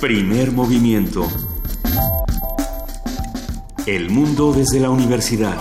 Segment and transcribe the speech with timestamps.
[0.00, 1.28] Primer movimiento.
[3.86, 5.58] El mundo desde la universidad.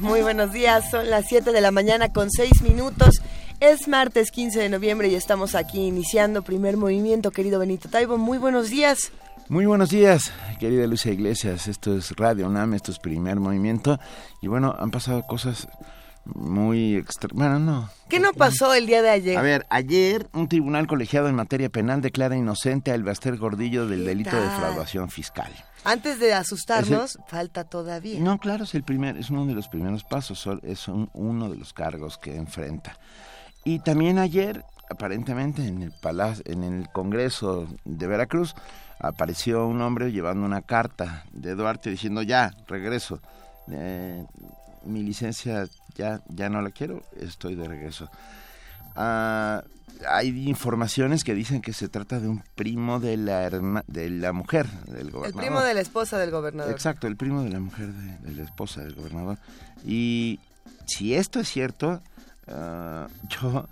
[0.00, 3.22] Muy buenos días, son las 7 de la mañana con 6 minutos.
[3.60, 8.18] Es martes 15 de noviembre y estamos aquí iniciando primer movimiento, querido Benito Taibo.
[8.18, 9.12] Muy buenos días.
[9.48, 11.68] Muy buenos días, querida Lucia Iglesias.
[11.68, 14.00] Esto es Radio UNAM, esto es primer movimiento.
[14.40, 15.68] Y bueno, han pasado cosas
[16.24, 17.30] muy extra...
[17.32, 17.90] Bueno, no.
[18.08, 19.38] ¿Qué no pasó el día de ayer?
[19.38, 24.04] A ver, ayer un tribunal colegiado en materia penal declara inocente a Elbaster Gordillo del
[24.04, 25.52] delito de defraudación fiscal.
[25.84, 28.20] Antes de asustarnos, falta todavía.
[28.20, 31.72] No, claro, es el primer, es uno de los primeros pasos, es uno de los
[31.72, 32.98] cargos que enfrenta.
[33.64, 38.54] Y también ayer, aparentemente, en el palacio, en el Congreso de Veracruz,
[39.00, 43.20] apareció un hombre llevando una carta de Duarte diciendo ya, regreso.
[43.70, 44.24] Eh,
[44.84, 48.10] mi licencia ya, ya no la quiero, estoy de regreso.
[48.96, 49.64] Ah,
[50.08, 54.66] hay informaciones que dicen que se trata de un primo de la de la mujer
[54.86, 55.26] del gobernador.
[55.26, 56.72] El primo de la esposa del gobernador.
[56.72, 59.38] Exacto, el primo de la mujer de, la esposa del gobernador.
[59.86, 60.40] Y
[60.86, 62.02] si esto es cierto,
[62.48, 63.68] uh, yo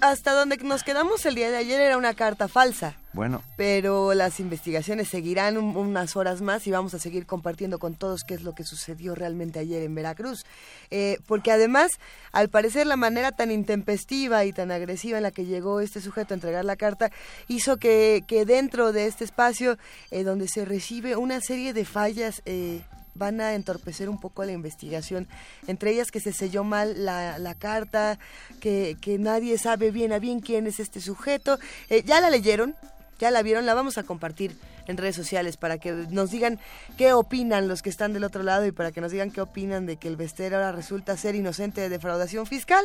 [0.00, 2.94] hasta donde nos quedamos el día de ayer era una carta falsa.
[3.14, 3.42] Bueno.
[3.56, 8.34] Pero las investigaciones seguirán unas horas más y vamos a seguir compartiendo con todos qué
[8.34, 10.44] es lo que sucedió realmente ayer en Veracruz.
[10.90, 11.92] Eh, porque además,
[12.32, 16.34] al parecer, la manera tan intempestiva y tan agresiva en la que llegó este sujeto
[16.34, 17.12] a entregar la carta
[17.46, 19.78] hizo que, que dentro de este espacio,
[20.10, 22.82] eh, donde se recibe una serie de fallas eh,
[23.14, 25.28] van a entorpecer un poco la investigación.
[25.66, 28.18] Entre ellas que se selló mal la, la carta,
[28.60, 31.58] que, que, nadie sabe bien a bien quién es este sujeto.
[31.88, 32.74] Eh, ya la leyeron,
[33.18, 36.58] ya la vieron, la vamos a compartir en redes sociales para que nos digan
[36.96, 39.86] qué opinan los que están del otro lado y para que nos digan qué opinan
[39.86, 42.84] de que el Bester ahora resulta ser inocente de defraudación fiscal.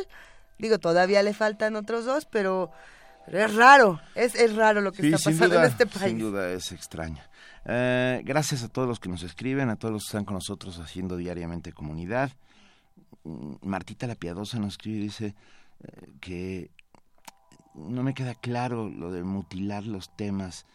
[0.58, 2.70] Digo, todavía le faltan otros dos, pero,
[3.26, 6.10] es raro, es, es raro lo que está pasando en este país.
[6.10, 7.22] Sin duda es extraño.
[7.66, 10.78] Eh, gracias a todos los que nos escriben, a todos los que están con nosotros
[10.78, 12.30] haciendo diariamente comunidad.
[13.24, 15.34] Mm, Martita la Piadosa nos escribe y dice
[15.82, 16.70] eh, que
[17.74, 20.66] no me queda claro lo de mutilar los temas.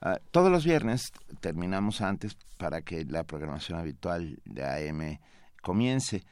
[0.00, 5.18] Ah, todos los viernes terminamos antes para que la programación habitual de AM
[5.62, 6.22] comience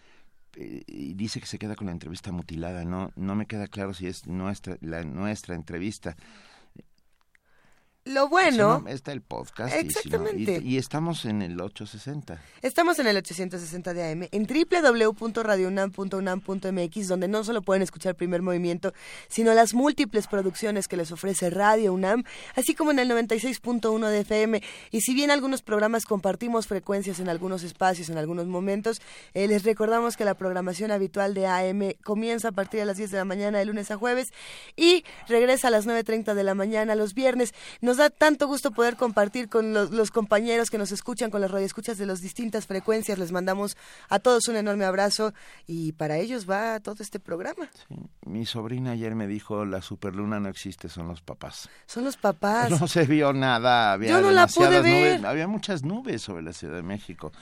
[0.56, 2.84] eh, y dice que se queda con la entrevista mutilada.
[2.84, 6.16] No, no me queda claro si es nuestra, la, nuestra entrevista.
[8.06, 8.84] Lo bueno.
[8.86, 9.74] está el podcast.
[9.74, 10.60] Exactamente.
[10.62, 12.38] Y, estamos en el 860.
[12.60, 18.92] Estamos en el 860 de AM, en www.radiounam.unam.mx, donde no solo pueden escuchar primer movimiento,
[19.28, 24.20] sino las múltiples producciones que les ofrece Radio UNAM, así como en el 96.1 de
[24.20, 24.62] FM.
[24.90, 29.00] Y si bien algunos programas compartimos frecuencias en algunos espacios, en algunos momentos,
[29.32, 33.12] eh, les recordamos que la programación habitual de AM comienza a partir de las 10
[33.12, 34.28] de la mañana de lunes a jueves
[34.76, 37.54] y regresa a las 9.30 de la mañana los viernes.
[37.80, 41.98] Nos da tanto gusto poder compartir con los, compañeros que nos escuchan, con las radioescuchas
[41.98, 43.18] de las distintas frecuencias.
[43.18, 43.76] Les mandamos
[44.08, 45.32] a todos un enorme abrazo
[45.66, 47.68] y para ellos va todo este programa.
[48.26, 51.68] Mi sobrina ayer me dijo, la superluna no existe, son los papás.
[51.86, 52.70] Son los papás.
[52.84, 55.20] No se vio nada, había Yo no la pude ver.
[55.20, 57.32] nubes, había muchas nubes sobre la Ciudad de México.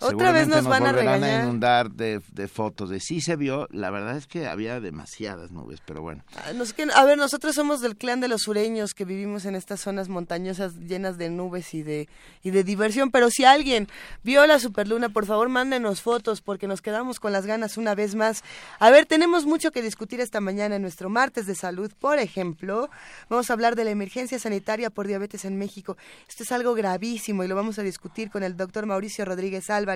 [0.00, 1.40] Otra vez nos, van a regañar.
[1.40, 3.68] a inundar de, fotos de sí se vio.
[3.70, 6.24] La verdad es que había demasiadas nubes, pero bueno.
[6.36, 6.52] Ah,
[6.94, 10.76] a ver, nosotros somos del clan de los sureños que vivimos en estas zonas montañosas
[10.76, 12.08] llenas de nubes y de
[12.42, 13.10] y de diversión.
[13.10, 13.88] Pero si alguien
[14.22, 18.14] vio la superluna, por favor mándenos fotos porque nos quedamos con las ganas una vez
[18.14, 18.42] más.
[18.78, 21.92] A ver, tenemos mucho que discutir esta mañana en nuestro martes de salud.
[21.98, 22.88] Por ejemplo,
[23.28, 25.98] vamos a hablar de la emergencia sanitaria por diabetes en México.
[26.26, 29.89] Esto es algo gravísimo y lo vamos a discutir con el doctor Mauricio Rodríguez Alba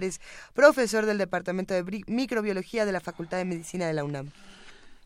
[0.55, 4.31] profesor del Departamento de Microbiología de la Facultad de Medicina de la UNAM.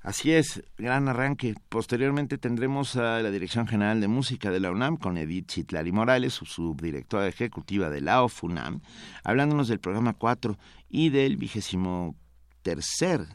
[0.02, 1.54] Así es, gran arranque.
[1.68, 6.34] Posteriormente tendremos a la Dirección General de Música de la UNAM con Edith Chitlari Morales,
[6.34, 8.80] su subdirectora ejecutiva de la OFUNAM,
[9.24, 10.56] hablándonos del programa 4
[10.88, 12.14] y del vigésimo
[12.62, 13.26] tercer,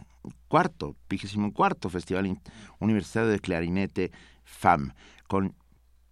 [0.47, 2.39] cuarto, vigésimo cuarto Festival
[2.79, 4.11] Universitario de Clarinete
[4.45, 4.93] FAM,
[5.27, 5.55] con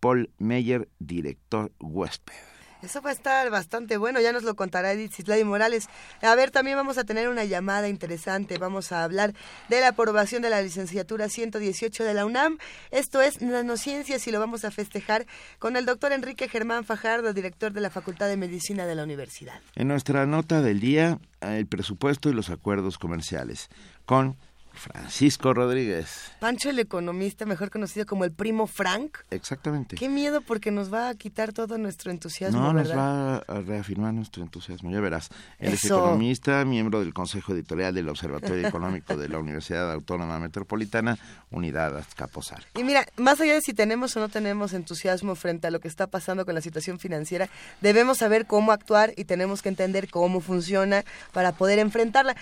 [0.01, 2.50] Paul Meyer, director huésped.
[2.81, 5.87] Eso va a estar bastante bueno, ya nos lo contará Edith Cislay Morales.
[6.21, 9.33] A ver, también vamos a tener una llamada interesante, vamos a hablar
[9.69, 12.57] de la aprobación de la licenciatura 118 de la UNAM.
[12.89, 15.25] Esto es nanociencias y lo vamos a festejar
[15.59, 19.59] con el doctor Enrique Germán Fajardo, director de la Facultad de Medicina de la Universidad.
[19.75, 23.69] En nuestra nota del día, el presupuesto y los acuerdos comerciales,
[24.05, 24.37] con
[24.73, 26.31] Francisco Rodríguez.
[26.39, 29.17] Pancho el economista, mejor conocido como el primo Frank.
[29.29, 29.95] Exactamente.
[29.95, 32.59] Qué miedo porque nos va a quitar todo nuestro entusiasmo.
[32.59, 35.29] No, nos va a reafirmar nuestro entusiasmo, ya verás.
[35.59, 41.17] Él es economista, miembro del Consejo Editorial del Observatorio Económico de la Universidad Autónoma Metropolitana,
[41.51, 42.79] Unidad Azcapotzalco.
[42.79, 45.87] Y mira, más allá de si tenemos o no tenemos entusiasmo frente a lo que
[45.87, 47.49] está pasando con la situación financiera,
[47.81, 51.03] debemos saber cómo actuar y tenemos que entender cómo funciona
[51.33, 52.35] para poder enfrentarla.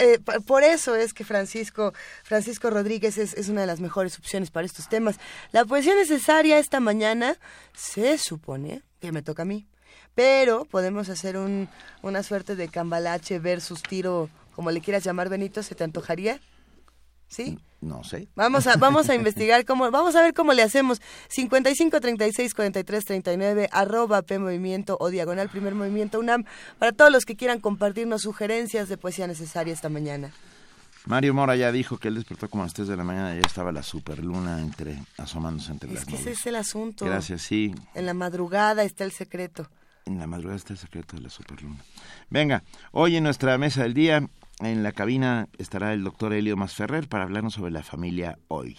[0.00, 1.75] Eh, por eso es que Francisco
[2.22, 5.18] Francisco, Rodríguez es, una de las mejores opciones para estos temas.
[5.52, 7.36] La poesía necesaria esta mañana
[7.74, 9.66] se supone que me toca a mí,
[10.14, 15.74] pero podemos hacer una suerte de cambalache versus tiro, como le quieras llamar Benito, ¿se
[15.74, 16.40] te antojaría?
[17.28, 17.58] ¿Sí?
[17.80, 18.28] No sé.
[18.34, 21.00] Vamos a, vamos a investigar cómo, vamos a ver cómo le hacemos.
[21.28, 26.44] 55 36 43 39, arroba P Movimiento o diagonal Primer Movimiento UNAM,
[26.78, 30.32] para todos los que quieran compartirnos sugerencias de poesía necesaria esta mañana.
[31.06, 33.40] Mario Mora ya dijo que él despertó como a las 3 de la mañana y
[33.40, 36.18] ya estaba la superluna entre, asomándose entre las nubes.
[36.18, 37.04] Es que ese es el asunto.
[37.04, 37.74] Gracias, sí.
[37.94, 39.68] En la madrugada está el secreto.
[40.04, 41.76] En la madrugada está el secreto de la superluna.
[42.28, 47.08] Venga, hoy en nuestra mesa del día, en la cabina estará el doctor Elio Masferrer
[47.08, 48.76] para hablarnos sobre la familia hoy.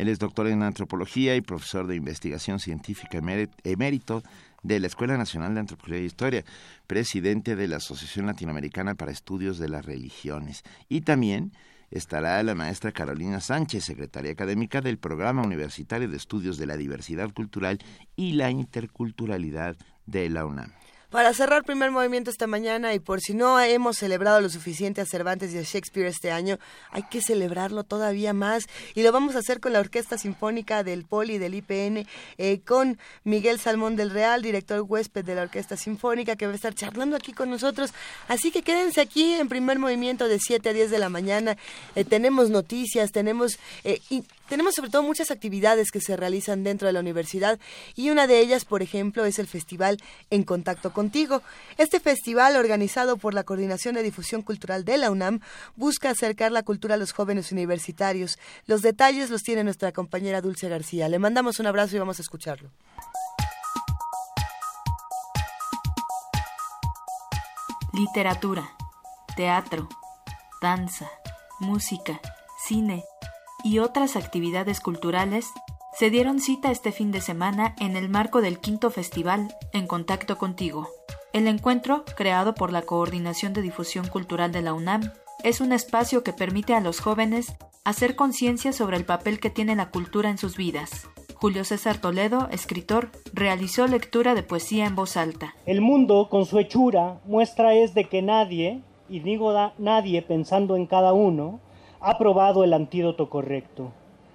[0.00, 3.20] Él es doctor en antropología y profesor de investigación científica
[3.64, 4.22] emérito
[4.62, 6.44] de la Escuela Nacional de Antropología e Historia,
[6.86, 10.62] presidente de la Asociación Latinoamericana para Estudios de las Religiones.
[10.88, 11.52] Y también
[11.90, 17.30] estará la maestra Carolina Sánchez, secretaria académica del Programa Universitario de Estudios de la Diversidad
[17.34, 17.78] Cultural
[18.16, 19.76] y la Interculturalidad
[20.06, 20.72] de la UNAM.
[21.10, 25.06] Para cerrar primer movimiento esta mañana y por si no hemos celebrado lo suficiente a
[25.06, 26.60] Cervantes y a Shakespeare este año,
[26.92, 31.04] hay que celebrarlo todavía más y lo vamos a hacer con la Orquesta Sinfónica del
[31.04, 32.06] Poli del IPN,
[32.38, 36.54] eh, con Miguel Salmón del Real, director huésped de la Orquesta Sinfónica, que va a
[36.54, 37.92] estar charlando aquí con nosotros.
[38.28, 41.56] Así que quédense aquí en primer movimiento de 7 a 10 de la mañana.
[41.96, 44.00] Eh, tenemos noticias, tenemos eh,
[44.50, 47.60] tenemos sobre todo muchas actividades que se realizan dentro de la universidad
[47.94, 49.98] y una de ellas, por ejemplo, es el Festival
[50.28, 51.40] En Contacto Contigo.
[51.78, 55.40] Este festival, organizado por la Coordinación de Difusión Cultural de la UNAM,
[55.76, 58.38] busca acercar la cultura a los jóvenes universitarios.
[58.66, 61.08] Los detalles los tiene nuestra compañera Dulce García.
[61.08, 62.70] Le mandamos un abrazo y vamos a escucharlo.
[67.92, 68.68] Literatura,
[69.36, 69.88] teatro,
[70.60, 71.08] danza,
[71.60, 72.20] música,
[72.66, 73.04] cine
[73.64, 75.46] y otras actividades culturales
[75.98, 80.38] se dieron cita este fin de semana en el marco del quinto festival En Contacto
[80.38, 80.88] Contigo.
[81.32, 85.12] El encuentro, creado por la Coordinación de Difusión Cultural de la UNAM,
[85.44, 87.54] es un espacio que permite a los jóvenes
[87.84, 91.08] hacer conciencia sobre el papel que tiene la cultura en sus vidas.
[91.34, 95.54] Julio César Toledo, escritor, realizó lectura de poesía en voz alta.
[95.64, 100.86] El mundo, con su hechura, muestra es de que nadie, y digo nadie pensando en
[100.86, 101.60] cada uno,
[102.00, 103.92] ha probado el antídoto correcto.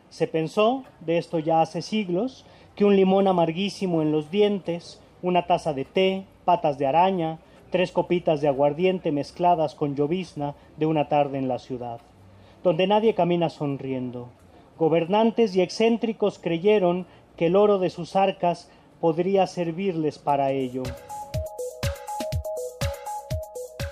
[0.09, 2.45] Se pensó, de esto ya hace siglos,
[2.75, 7.39] que un limón amarguísimo en los dientes, una taza de té, patas de araña,
[7.71, 11.99] tres copitas de aguardiente mezcladas con llovizna de una tarde en la ciudad,
[12.63, 14.29] donde nadie camina sonriendo.
[14.77, 18.69] Gobernantes y excéntricos creyeron que el oro de sus arcas
[19.01, 20.83] podría servirles para ello.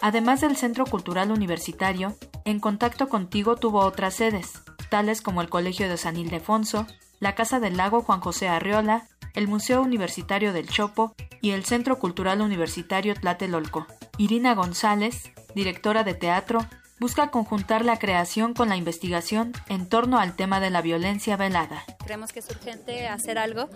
[0.02, 2.14] Además del Centro Cultural Universitario,
[2.45, 6.86] En Contacto Contigo tuvo otras sedes, tales como el Colegio de San Ildefonso,
[7.19, 12.00] la Casa del Lago Juan José Arriola, el Museo Universitario del Chopo y el Centro
[12.00, 13.88] Cultural Universitario Tlatelolco.
[14.18, 16.68] Irina González, directora de teatro,
[17.00, 21.84] busca conjuntar la creación con la investigación en torno al tema de la violencia velada.
[22.06, 23.70] Creemos que es urgente hacer algo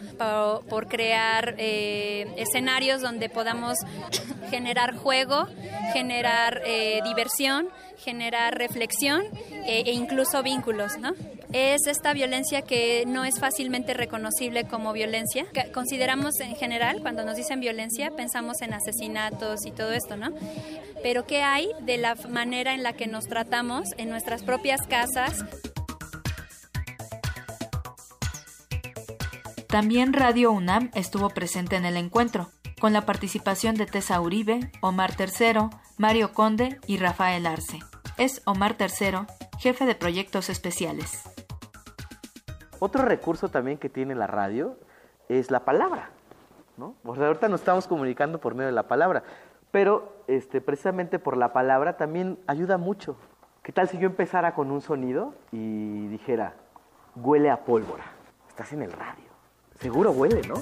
[0.70, 3.80] por, crear eh, escenarios donde podamos
[4.50, 5.48] generar juego,
[5.94, 11.14] generar eh, diversión, generar reflexión e, e incluso vínculos, ¿no?
[11.54, 15.46] es esta violencia que no es fácilmente reconocible como violencia.
[15.74, 20.34] Consideramos en general, cuando nos dicen violencia, pensamos en asesinatos y todo esto, ¿no?
[21.02, 25.46] Pero ¿qué hay de la manera en la que nos tratamos en nuestras propias casas?
[29.68, 35.16] También Radio UNAM estuvo presente en el encuentro, con la participación de Tessa Uribe, Omar
[35.16, 37.80] Tercero, Mario Conde y Rafael Arce.
[38.18, 39.26] Es Omar Tercero,
[39.58, 41.24] jefe de proyectos especiales.
[42.80, 44.78] Otro recurso también que tiene la radio
[45.30, 46.12] es la palabra.
[46.78, 46.94] ¿no?
[47.04, 49.24] ahorita nos estamos comunicando por medio de la palabra,
[49.72, 53.18] pero este, precisamente por la palabra también ayuda mucho.
[53.64, 56.54] ¿Qué tal si yo empezara con un sonido y dijera,
[57.16, 58.06] huele a pólvora?
[58.48, 59.26] Estás en el radio.
[59.80, 60.56] Seguro huele, ¿no?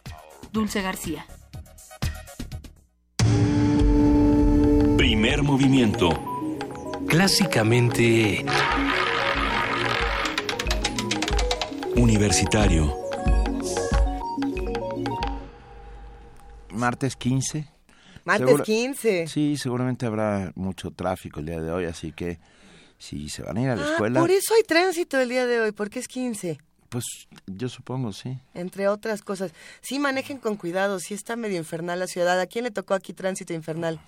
[0.52, 1.26] Dulce García.
[4.98, 6.10] Primer movimiento.
[7.08, 8.44] Clásicamente...
[11.96, 12.92] Universitario.
[16.72, 17.68] Martes 15.
[18.26, 19.28] Martes Seguro- 15.
[19.28, 22.40] Sí, seguramente habrá mucho tráfico el día de hoy, así que
[23.04, 25.46] si se van a ir a la Ah, escuela, por eso hay tránsito el día
[25.46, 26.58] de hoy, porque es 15,
[26.90, 27.04] pues
[27.48, 28.38] yo supongo, sí.
[28.54, 29.52] entre otras cosas.
[29.82, 32.40] Sí, manejen con cuidado, sí está medio infernal la ciudad.
[32.40, 34.00] ¿A quién le tocó aquí tránsito infernal?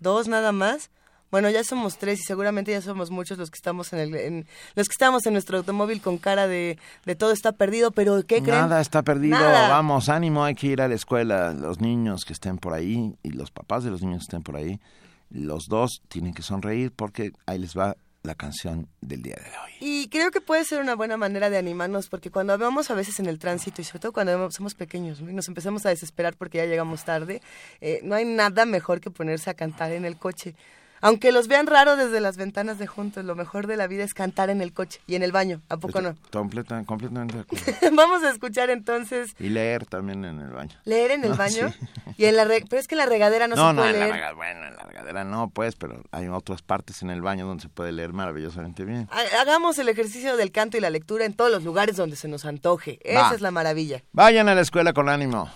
[0.00, 0.90] ¿Dos nada más?
[1.30, 4.46] Bueno, ya somos tres y seguramente ya somos muchos los que estamos en, el, en
[4.76, 8.42] los que estamos en nuestro automóvil con cara de, de todo está perdido, pero ¿qué
[8.42, 8.60] creen?
[8.60, 9.68] Nada está perdido, Nada.
[9.68, 13.30] vamos, ánimo, hay que ir a la escuela, los niños que estén por ahí y
[13.30, 14.80] los papás de los niños que estén por ahí,
[15.28, 19.72] los dos tienen que sonreír porque ahí les va la canción del día de hoy.
[19.80, 23.18] Y creo que puede ser una buena manera de animarnos, porque cuando vamos a veces
[23.20, 26.58] en el tránsito, y sobre todo cuando somos pequeños y nos empezamos a desesperar porque
[26.58, 27.40] ya llegamos tarde,
[27.80, 30.54] eh, no hay nada mejor que ponerse a cantar en el coche.
[31.00, 34.14] Aunque los vean raro desde las ventanas de juntos, lo mejor de la vida es
[34.14, 36.16] cantar en el coche y en el baño, ¿a poco no?
[36.32, 37.64] Completa- completamente de acuerdo.
[37.96, 40.74] Vamos a escuchar entonces Y leer también en el baño.
[40.84, 41.86] leer en el No, baño sí.
[42.16, 43.94] y en la re- pero es que en la regadera no, No, se no, puede
[43.94, 44.34] en la, leer.
[44.34, 47.68] bueno, en la regadera no, pues, pero hay otras partes en el baño donde se
[47.68, 49.08] puede leer maravillosamente bien.
[49.12, 52.26] Ha- Hagamos el ejercicio del canto y la lectura en todos los lugares donde se
[52.28, 52.98] nos antoje.
[53.04, 54.02] Esa es la maravilla.
[54.12, 55.48] Vayan a la escuela con ánimo.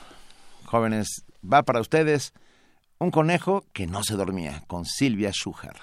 [0.66, 2.32] Jóvenes, va para ustedes
[3.00, 5.76] un conejo que no se dormía, con Silvia Schujar.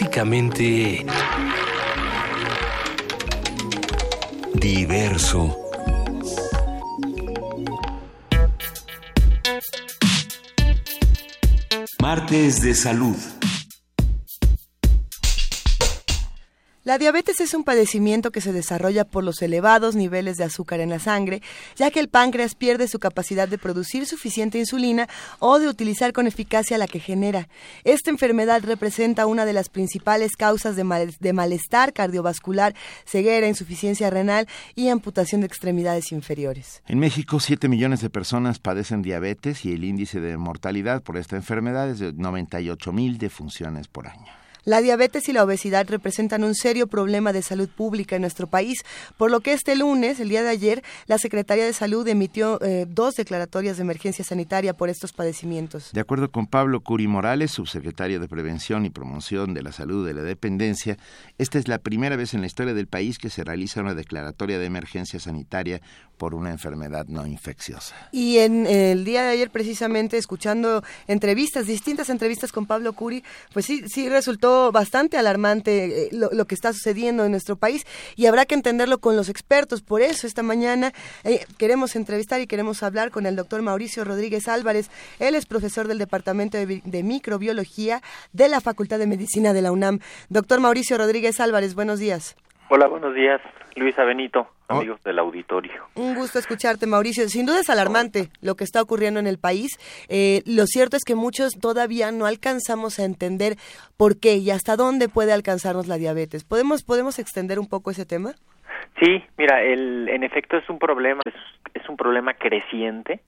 [0.00, 1.04] Clásicamente...
[4.54, 5.54] Diverso.
[12.00, 13.39] Martes de salud.
[16.90, 20.90] La diabetes es un padecimiento que se desarrolla por los elevados niveles de azúcar en
[20.90, 21.40] la sangre,
[21.76, 26.26] ya que el páncreas pierde su capacidad de producir suficiente insulina o de utilizar con
[26.26, 27.46] eficacia la que genera.
[27.84, 32.74] Esta enfermedad representa una de las principales causas de, mal- de malestar cardiovascular,
[33.06, 36.82] ceguera, insuficiencia renal y amputación de extremidades inferiores.
[36.88, 41.36] En México, 7 millones de personas padecen diabetes y el índice de mortalidad por esta
[41.36, 44.39] enfermedad es de 98 mil defunciones por año.
[44.64, 48.78] La diabetes y la obesidad representan un serio problema de salud pública en nuestro país,
[49.16, 52.86] por lo que este lunes, el día de ayer, la Secretaría de Salud emitió eh,
[52.88, 55.90] dos declaratorias de emergencia sanitaria por estos padecimientos.
[55.92, 60.14] De acuerdo con Pablo Curi Morales, subsecretario de Prevención y Promoción de la Salud de
[60.14, 60.98] la Dependencia,
[61.38, 64.58] esta es la primera vez en la historia del país que se realiza una declaratoria
[64.58, 65.80] de emergencia sanitaria
[66.16, 67.94] por una enfermedad no infecciosa.
[68.12, 73.24] Y en eh, el día de ayer, precisamente, escuchando entrevistas, distintas entrevistas con Pablo Curi,
[73.54, 78.26] pues sí, sí resultó bastante alarmante eh, lo, que está sucediendo en nuestro país y
[78.26, 79.82] habrá que entenderlo con los expertos.
[79.82, 80.92] Por eso, esta mañana
[81.24, 84.90] eh, queremos entrevistar y queremos hablar con el doctor Mauricio Rodríguez Álvarez.
[85.18, 88.02] Él es profesor del Departamento de, de Microbiología
[88.32, 90.00] de la Facultad de Medicina de la UNAM.
[90.28, 92.36] Doctor Mauricio Rodríguez Álvarez, buenos días.
[92.72, 93.40] Hola, buenos días,
[93.74, 95.88] Luisa Benito, amigos del auditorio.
[95.96, 97.28] Un gusto escucharte, Mauricio.
[97.28, 99.76] Sin duda es alarmante lo que está ocurriendo en el país.
[100.08, 103.56] Eh, lo cierto es que muchos todavía no alcanzamos a entender
[103.96, 106.44] por qué y hasta dónde puede alcanzarnos la diabetes.
[106.44, 108.34] ¿Podemos, podemos extender un poco ese tema?
[109.00, 111.34] Sí, mira, el, en efecto es un problema, es,
[111.74, 113.18] es un problema creciente.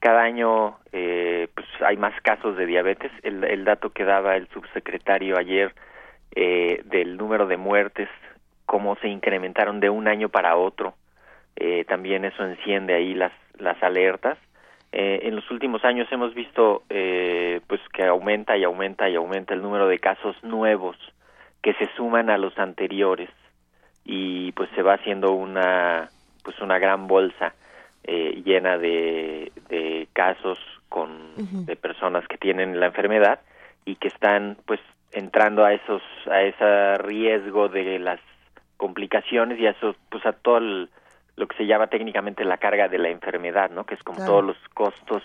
[0.00, 3.12] Cada año eh, pues hay más casos de diabetes.
[3.22, 5.72] El, el dato que daba el subsecretario ayer
[6.34, 8.08] eh, del número de muertes,
[8.72, 10.94] cómo se incrementaron de un año para otro,
[11.56, 14.38] eh, también eso enciende ahí las, las alertas.
[14.92, 19.52] Eh, en los últimos años hemos visto eh, pues que aumenta y aumenta y aumenta
[19.52, 20.96] el número de casos nuevos
[21.60, 23.28] que se suman a los anteriores
[24.06, 26.08] y pues se va haciendo una
[26.42, 27.54] pues una gran bolsa
[28.04, 33.40] eh, llena de, de casos con de personas que tienen la enfermedad
[33.84, 34.80] y que están pues
[35.12, 38.18] entrando a esos a ese riesgo de las
[38.82, 40.90] complicaciones y a eso pues a todo el-
[41.36, 44.32] lo que se llama técnicamente la carga de la enfermedad no que es como Claro.
[44.32, 45.22] todos los costos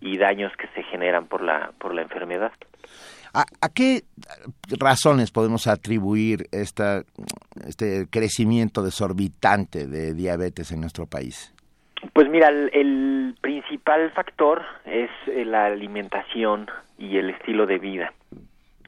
[0.00, 2.50] y daños que se generan por la por la enfermedad
[3.34, 4.02] ¿A, a qué
[4.78, 7.02] razones podemos atribuir esta,
[7.66, 11.52] este crecimiento desorbitante de diabetes en nuestro país?
[12.12, 18.12] Pues mira, el, el principal factor es eh, la alimentación y el estilo de vida.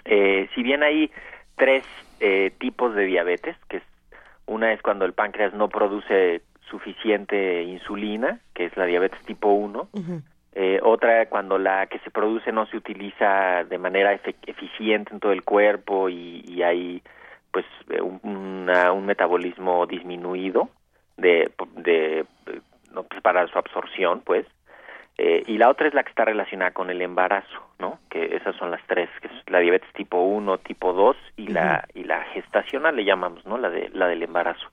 [0.05, 1.11] Eh, si bien hay
[1.57, 1.83] tres
[2.21, 3.83] eh, tipos de diabetes, que es,
[4.47, 9.89] una es cuando el páncreas no produce suficiente insulina, que es la diabetes tipo 1,
[10.55, 14.13] eh, otra cuando la que se produce no se utiliza de manera
[14.47, 17.03] eficiente en todo el cuerpo y, y hay
[17.53, 20.69] pues eh, un, una- un metabolismo disminuido
[21.17, 22.25] de, de
[22.93, 24.47] no, pues, para su absorción pues
[25.19, 28.55] Eh, y la otra es la que está relacionada con el embarazo no que esas
[28.57, 32.23] son las tres que es la diabetes tipo 1 tipo 2 y la y la
[32.35, 34.69] gestacional le llamamos no la de la del embarazo.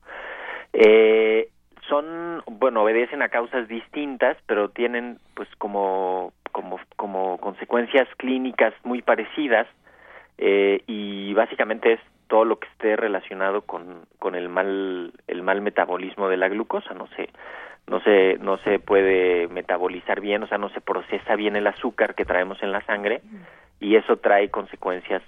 [0.73, 1.47] Eh,
[1.87, 9.01] son bueno obedecen a causas distintas pero tienen pues como como como consecuencias clínicas muy
[9.01, 9.67] parecidas
[10.37, 15.61] eh, y básicamente es todo lo que esté relacionado con, con el mal el mal
[15.61, 17.29] metabolismo de la glucosa no se
[17.87, 22.15] no se no se puede metabolizar bien o sea no se procesa bien el azúcar
[22.15, 23.21] que traemos en la sangre
[23.79, 25.21] y eso trae consecuencias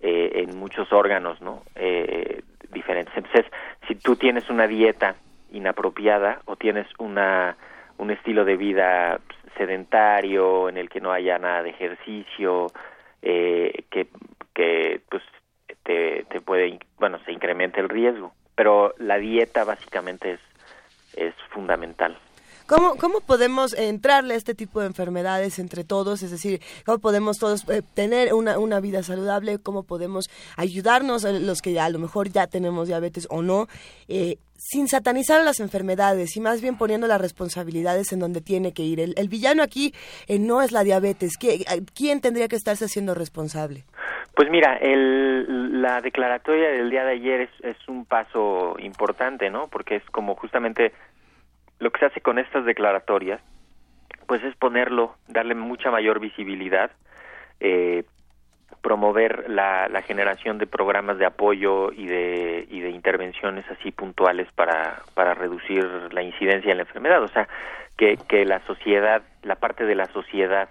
[0.00, 3.16] eh, en muchos órganos no eh, diferentes.
[3.16, 3.46] Entonces
[3.88, 5.16] si tú tienes una dieta
[5.50, 7.56] inapropiada o tienes una
[7.98, 9.20] un estilo de vida
[9.56, 12.66] sedentario en el que no haya nada de ejercicio
[13.22, 14.08] eh, que
[14.54, 15.22] que pues
[15.84, 20.40] te, te puede bueno se incrementa el riesgo pero la dieta básicamente es
[21.16, 22.18] es fundamental
[22.68, 26.24] ¿Cómo, ¿Cómo podemos entrarle a este tipo de enfermedades entre todos?
[26.24, 29.60] Es decir, ¿cómo podemos todos eh, tener una, una vida saludable?
[29.60, 30.24] ¿Cómo podemos
[30.56, 33.68] ayudarnos, los que a lo mejor ya tenemos diabetes o no,
[34.08, 38.82] eh, sin satanizar las enfermedades y más bien poniendo las responsabilidades en donde tiene que
[38.82, 38.98] ir?
[38.98, 39.94] El, el villano aquí
[40.26, 41.36] eh, no es la diabetes.
[41.38, 43.84] ¿Qué- a- ¿Quién tendría que estarse haciendo responsable?
[44.36, 49.66] Pues mira, el, la declaratoria del día de ayer es, es un paso importante, ¿no?
[49.68, 50.92] Porque es como justamente
[51.78, 53.40] lo que se hace con estas declaratorias,
[54.26, 56.90] pues es ponerlo, darle mucha mayor visibilidad,
[57.60, 58.04] eh,
[58.82, 64.48] promover la, la, generación de programas de apoyo y de, y de intervenciones así puntuales
[64.54, 67.22] para, para reducir la incidencia de la enfermedad.
[67.22, 67.48] O sea,
[67.96, 70.68] que, que la sociedad, la parte de la sociedad,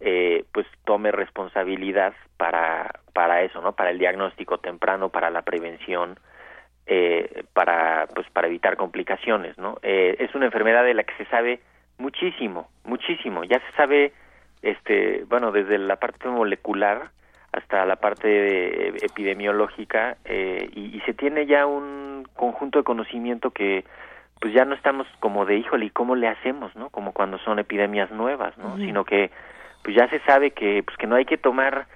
[0.00, 3.72] eh, pues tome responsabilidad para, para eso, ¿no?
[3.72, 6.18] Para el diagnóstico temprano, para la prevención,
[6.86, 9.78] eh, para, pues, para evitar complicaciones, ¿no?
[9.82, 11.60] Eh, es una enfermedad de la que se sabe
[11.98, 13.44] muchísimo, muchísimo.
[13.44, 14.12] Ya se sabe,
[14.62, 17.10] este, bueno, desde la parte molecular
[17.52, 23.84] hasta la parte epidemiológica eh, y, y, se tiene ya un conjunto de conocimiento que
[24.40, 27.58] pues ya no estamos como de híjole y cómo le hacemos no como cuando son
[27.58, 29.30] epidemias nuevas no sino que
[29.82, 31.86] pues ya se sabe que pues que no hay que tomar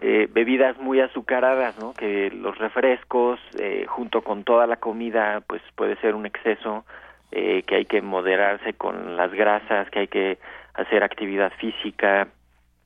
[0.00, 5.62] eh, bebidas muy azucaradas no que los refrescos eh, junto con toda la comida pues
[5.74, 6.84] puede ser un exceso
[7.32, 10.38] eh, que hay que moderarse con las grasas que hay que
[10.74, 12.28] hacer actividad física.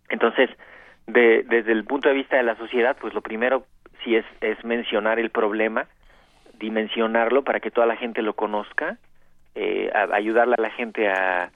[0.09, 0.51] Entonces
[1.07, 3.65] de, desde el punto de vista de la sociedad, pues lo primero
[4.03, 5.87] sí es, es mencionar el problema,
[6.59, 8.99] dimensionarlo para que toda la gente lo conozca,
[9.55, 11.51] eh, ayudarle a la gente a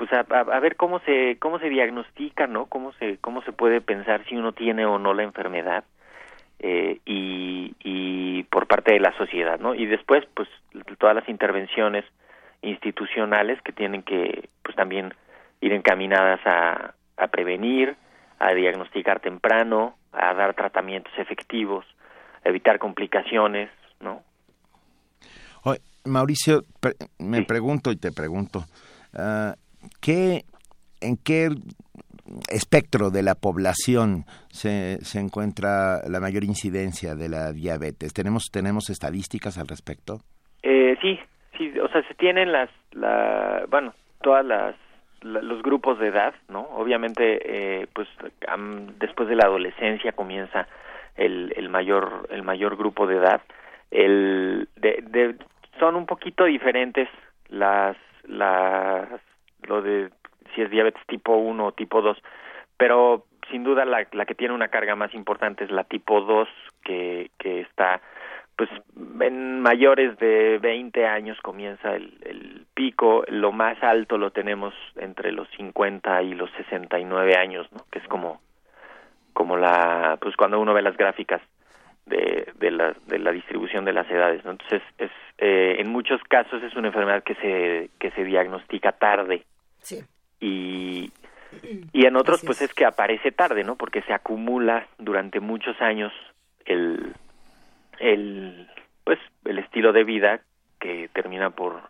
[0.00, 2.64] pues a, a, ver cómo se cómo se diagnostica, ¿no?
[2.64, 5.84] Cómo se cómo se puede pensar si uno tiene o no la enfermedad
[6.58, 9.74] eh, y, y por parte de la sociedad, ¿no?
[9.74, 10.48] Y después, pues
[10.96, 12.06] todas las intervenciones
[12.62, 15.12] institucionales que tienen que pues también
[15.60, 17.94] ir encaminadas a, a prevenir,
[18.38, 21.84] a diagnosticar temprano, a dar tratamientos efectivos,
[22.42, 23.68] a evitar complicaciones,
[24.00, 24.22] ¿no?
[26.06, 26.64] Mauricio,
[27.18, 27.44] me sí.
[27.44, 28.64] pregunto y te pregunto,
[29.12, 29.52] uh,
[30.00, 30.44] ¿qué,
[31.00, 31.48] ¿en qué
[32.50, 38.12] espectro de la población se, se encuentra la mayor incidencia de la diabetes?
[38.12, 40.20] ¿Tenemos, tenemos estadísticas al respecto?
[40.62, 41.18] Eh, sí,
[41.56, 44.74] sí, o sea, se tienen las, la, bueno, todas las
[45.22, 46.62] los grupos de edad, ¿no?
[46.62, 48.08] Obviamente, eh, pues
[48.98, 50.66] después de la adolescencia comienza
[51.14, 53.42] el, el mayor el mayor grupo de edad.
[53.90, 55.36] El de, de,
[55.78, 57.06] son un poquito diferentes
[57.48, 59.20] las las
[59.70, 60.10] lo de
[60.54, 62.18] si es diabetes tipo 1 o tipo 2,
[62.76, 66.48] pero sin duda la, la que tiene una carga más importante es la tipo 2
[66.82, 68.00] que que está
[68.56, 68.68] pues
[69.22, 75.32] en mayores de 20 años comienza el, el, pico, lo más alto lo tenemos entre
[75.32, 77.86] los 50 y los 69 años, ¿no?
[77.90, 78.42] Que es como
[79.32, 81.40] como la pues cuando uno ve las gráficas
[82.04, 84.42] de, de la de la distribución de las edades.
[84.44, 89.44] Entonces es eh, en muchos casos es una enfermedad que se que se diagnostica tarde.
[89.82, 90.02] Sí.
[90.40, 91.12] Y
[91.92, 93.76] y en otros pues es que aparece tarde, ¿no?
[93.76, 96.12] Porque se acumula durante muchos años
[96.64, 97.14] el
[97.98, 98.68] el
[99.04, 100.40] pues el estilo de vida
[100.78, 101.82] que termina por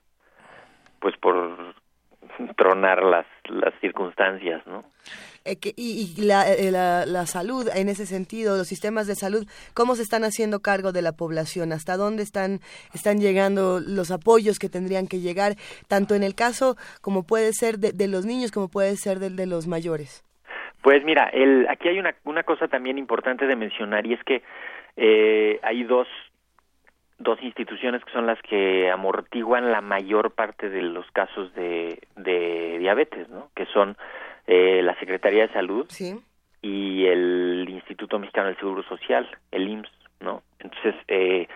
[0.99, 1.75] pues por
[2.57, 4.85] tronar las las circunstancias no
[5.45, 9.15] eh, que, y, y la, eh, la, la, salud en ese sentido los sistemas de
[9.15, 12.61] salud cómo se están haciendo cargo de la población hasta dónde están
[12.95, 15.53] están llegando los apoyos que tendrían que llegar
[15.89, 19.37] tanto en el caso como puede ser de, de los niños como puede ser del
[19.37, 20.25] de los mayores
[20.83, 24.43] pues mira el aquí hay una una cosa también importante de mencionar y es que
[24.97, 26.07] eh, hay dos
[27.21, 32.79] dos instituciones que son las que amortiguan la mayor parte de los casos de, de
[32.79, 33.51] diabetes, ¿no?
[33.55, 33.97] Que son
[34.47, 36.19] eh, la Secretaría de Salud sí.
[36.63, 40.43] y el Instituto Mexicano del Seguro Social, el IMSS, ¿no?
[40.59, 41.47] Entonces, eh,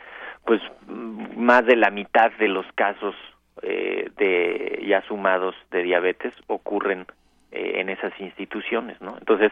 [0.45, 3.15] pues más de la mitad de los casos
[3.63, 7.07] eh, de ya sumados de diabetes ocurren
[7.53, 9.17] eh, en esas instituciones, ¿no?
[9.19, 9.51] Entonces,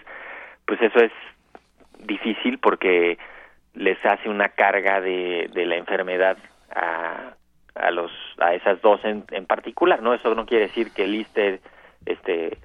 [0.67, 1.13] pues eso es
[2.01, 3.17] difícil porque
[3.75, 6.37] les hace una carga de, de la enfermedad
[6.71, 7.35] a,
[7.75, 11.15] a los a esas dos en, en particular no eso no quiere decir que el
[11.15, 11.61] ISTE
[12.07, 12.59] este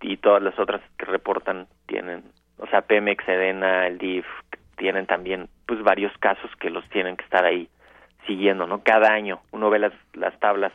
[0.00, 2.24] y, todas las otras que reportan tienen
[2.58, 4.26] o sea Pemex Edena el DIF
[4.76, 7.68] tienen también pues varios casos que los tienen que estar ahí
[8.26, 10.72] siguiendo no cada año uno ve las las tablas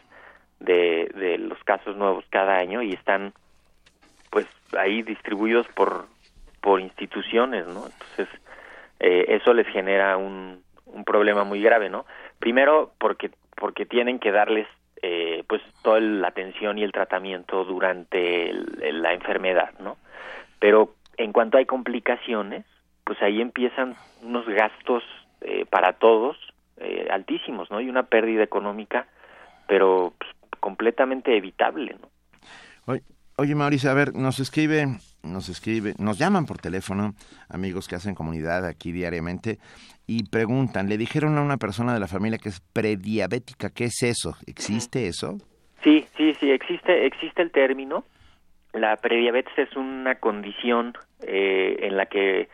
[0.59, 3.33] de de los casos nuevos cada año y están
[4.31, 6.07] pues ahí distribuidos por
[6.61, 8.29] por instituciones no entonces
[9.03, 12.05] eh, eso les genera un, un problema muy grave, ¿no?
[12.39, 14.65] Primero porque porque tienen que darles
[15.01, 19.97] eh, pues toda la atención y el tratamiento durante el, la enfermedad, ¿no?
[20.59, 22.65] Pero en cuanto hay complicaciones,
[23.03, 25.03] pues ahí empiezan unos gastos
[25.41, 26.37] eh, para todos
[26.77, 27.81] eh, altísimos, ¿no?
[27.81, 29.07] Y una pérdida económica,
[29.67, 32.07] pero pues, completamente evitable, ¿no?
[32.85, 33.01] Oye,
[33.35, 34.87] oye, Mauricio, a ver, nos escribe
[35.23, 37.13] nos escribe, nos llaman por teléfono,
[37.49, 39.57] amigos que hacen comunidad aquí diariamente,
[40.05, 44.03] y preguntan, le dijeron a una persona de la familia que es prediabética, ¿qué es
[44.03, 44.35] eso?
[44.45, 45.37] ¿Existe eso?
[45.83, 48.03] Sí, sí, sí, existe, existe el término.
[48.73, 52.49] La prediabetes es una condición eh, en la que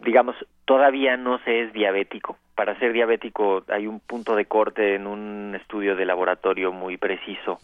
[0.00, 2.38] digamos, todavía no se es diabético.
[2.54, 7.58] Para ser diabético hay un punto de corte en un estudio de laboratorio muy preciso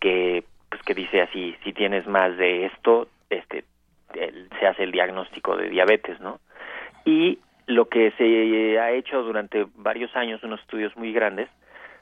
[0.00, 3.64] que pues que dice así, si tienes más de esto, este
[4.60, 6.40] se hace el diagnóstico de diabetes, ¿no?
[7.04, 11.48] Y lo que se ha hecho durante varios años, unos estudios muy grandes,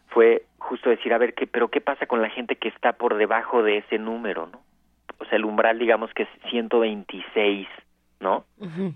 [0.08, 3.16] fue justo decir, a ver, ¿qué, pero qué pasa con la gente que está por
[3.16, 4.60] debajo de ese número, ¿no?
[5.18, 7.68] O sea, el umbral, digamos que es 126,
[8.20, 8.44] ¿no?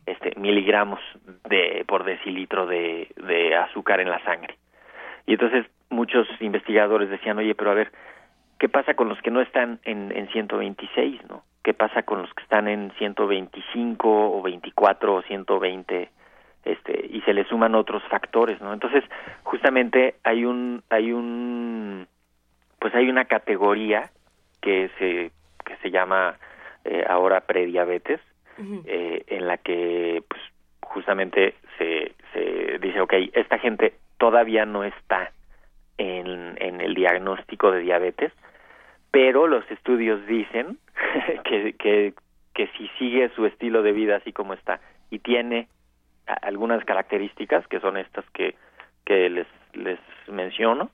[0.06, 1.00] Este, miligramos
[1.48, 4.56] de, por decilitro de, de azúcar en la sangre.
[5.26, 7.92] Y entonces muchos investigadores decían, oye, pero a ver,
[8.58, 11.44] ¿qué pasa con los que no están en, en 126, ¿no?
[11.66, 16.08] ¿Qué pasa con los que están en 125 o 24 o 120?
[16.64, 18.72] Este, y se le suman otros factores, ¿no?
[18.72, 19.02] Entonces,
[19.42, 22.06] justamente hay un, hay un,
[22.78, 24.10] pues hay una categoría
[24.62, 25.32] que se,
[25.64, 26.36] que se llama
[26.84, 28.20] eh, ahora prediabetes,
[28.84, 30.40] eh, en la que, pues,
[30.82, 35.32] justamente se, se dice, ok, esta gente todavía no está
[35.98, 38.32] en, en el diagnóstico de diabetes,
[39.10, 40.78] pero los estudios dicen
[41.44, 42.14] que, que,
[42.54, 45.68] que si sigue su estilo de vida así como está y tiene
[46.26, 48.56] algunas características que son estas que,
[49.04, 50.90] que les, les menciono,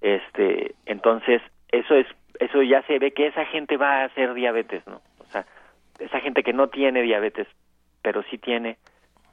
[0.00, 2.06] este, entonces eso es,
[2.40, 5.02] eso ya se ve que esa gente va a hacer diabetes, ¿no?
[5.18, 5.44] O sea,
[5.98, 7.46] esa gente que no tiene diabetes,
[8.00, 8.78] pero sí tiene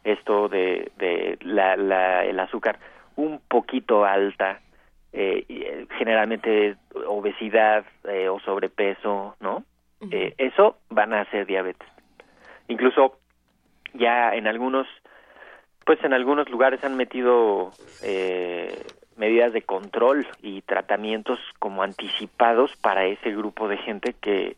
[0.03, 2.79] esto de, de la, la, el azúcar
[3.15, 4.61] un poquito alta,
[5.13, 6.75] eh, eh, generalmente
[7.07, 9.63] obesidad eh, o sobrepeso, ¿no?
[10.11, 11.87] eh, eso van a hacer diabetes.
[12.67, 13.19] Incluso
[13.93, 14.87] ya en algunos,
[15.85, 17.71] pues en algunos lugares han metido
[18.03, 18.85] eh,
[19.17, 24.55] medidas de control y tratamientos como anticipados para ese grupo de gente que,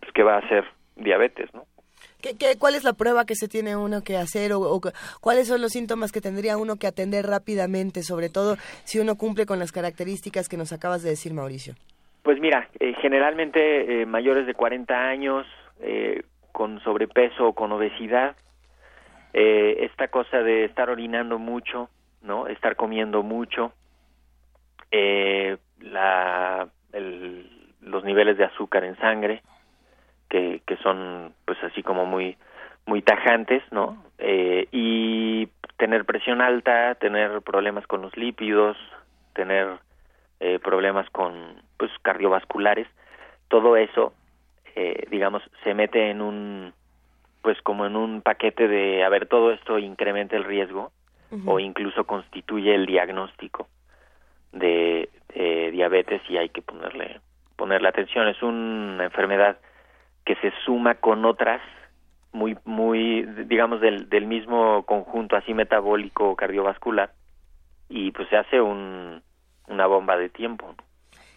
[0.00, 0.64] pues, que va a hacer
[0.96, 1.64] diabetes, ¿no?
[2.20, 4.80] ¿Qué, qué, cuál es la prueba que se tiene uno que hacer o,
[5.20, 9.46] cuáles son los síntomas que tendría uno que atender rápidamente, sobre todo si uno cumple
[9.46, 11.74] con las características que nos acabas de decir, Mauricio?
[12.24, 15.46] Pues mira, eh, generalmente eh, mayores de 40 años,
[15.80, 18.36] eh, con sobrepeso o con obesidad,
[19.32, 21.88] esta cosa de estar orinando mucho,
[22.22, 22.48] ¿no?
[22.48, 23.72] Estar comiendo mucho,
[24.90, 26.68] la,
[27.82, 29.42] los niveles de azúcar en sangre,
[30.28, 32.36] que, que son pues así como muy
[32.88, 34.02] muy tajantes, ¿no?
[34.18, 38.76] Eh, y tener presión alta, tener problemas con los lípidos,
[39.34, 39.68] tener
[40.40, 42.88] eh, problemas con pues cardiovasculares,
[43.48, 44.14] todo eso,
[44.74, 46.72] eh, digamos, se mete en un
[47.42, 50.90] pues como en un paquete de a ver todo esto incrementa el riesgo
[51.30, 51.42] uh -huh.
[51.46, 53.68] o incluso constituye el diagnóstico
[54.52, 57.20] de, de diabetes y hay que ponerle
[57.56, 59.58] ponerle atención es una enfermedad
[60.28, 61.62] que se suma con otras
[62.32, 67.12] muy muy digamos del, del mismo conjunto así metabólico cardiovascular
[67.88, 69.22] y pues se hace un
[69.68, 70.74] una bomba de tiempo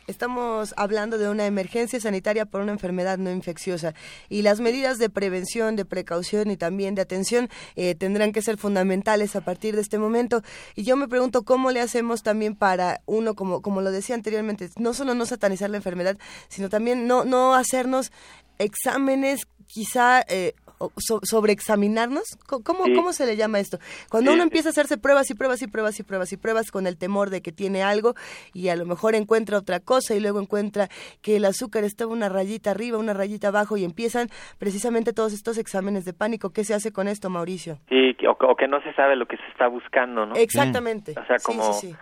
[0.07, 3.93] Estamos hablando de una emergencia sanitaria por una enfermedad no infecciosa
[4.29, 8.57] y las medidas de prevención, de precaución y también de atención eh, tendrán que ser
[8.57, 10.41] fundamentales a partir de este momento.
[10.75, 14.69] Y yo me pregunto cómo le hacemos también para uno, como, como lo decía anteriormente,
[14.77, 16.17] no solo no satanizar la enfermedad,
[16.49, 18.11] sino también no, no hacernos
[18.57, 20.55] exámenes quizá eh,
[20.97, 22.23] so, sobreexaminarnos.
[22.47, 22.93] ¿Cómo, sí.
[22.93, 23.77] ¿Cómo se le llama esto?
[24.09, 24.35] Cuando sí.
[24.35, 26.97] uno empieza a hacerse pruebas y pruebas y pruebas y pruebas y pruebas con el
[26.97, 28.13] temor de que tiene algo
[28.53, 30.87] y a lo mejor encuentra otra cosa y luego encuentra
[31.21, 34.27] que el azúcar está una rayita arriba, una rayita abajo y empiezan
[34.59, 36.51] precisamente todos estos exámenes de pánico.
[36.51, 37.77] ¿Qué se hace con esto, Mauricio?
[37.89, 40.35] Sí, o, o que no se sabe lo que se está buscando, ¿no?
[40.35, 41.13] Exactamente.
[41.17, 41.95] O sea, como sí,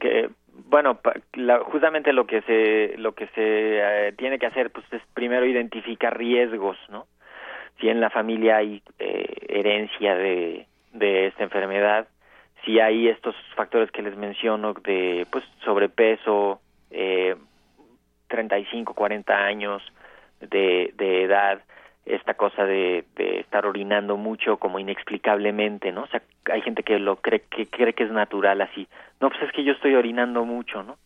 [0.00, 0.30] que
[0.68, 0.98] bueno,
[1.34, 5.46] la, justamente lo que se lo que se eh, tiene que hacer pues es primero
[5.46, 7.06] identificar riesgos, ¿no?
[7.80, 12.08] Si en la familia hay eh, herencia de, de esta enfermedad,
[12.64, 17.36] si hay estos factores que les menciono de pues sobrepeso, eh,
[18.28, 19.82] 35, 40 años
[20.40, 21.60] de, de edad,
[22.04, 26.02] esta cosa de, de estar orinando mucho como inexplicablemente, ¿no?
[26.02, 28.88] O sea, hay gente que lo cree que cree que es natural así.
[29.20, 30.96] No, pues es que yo estoy orinando mucho, ¿no?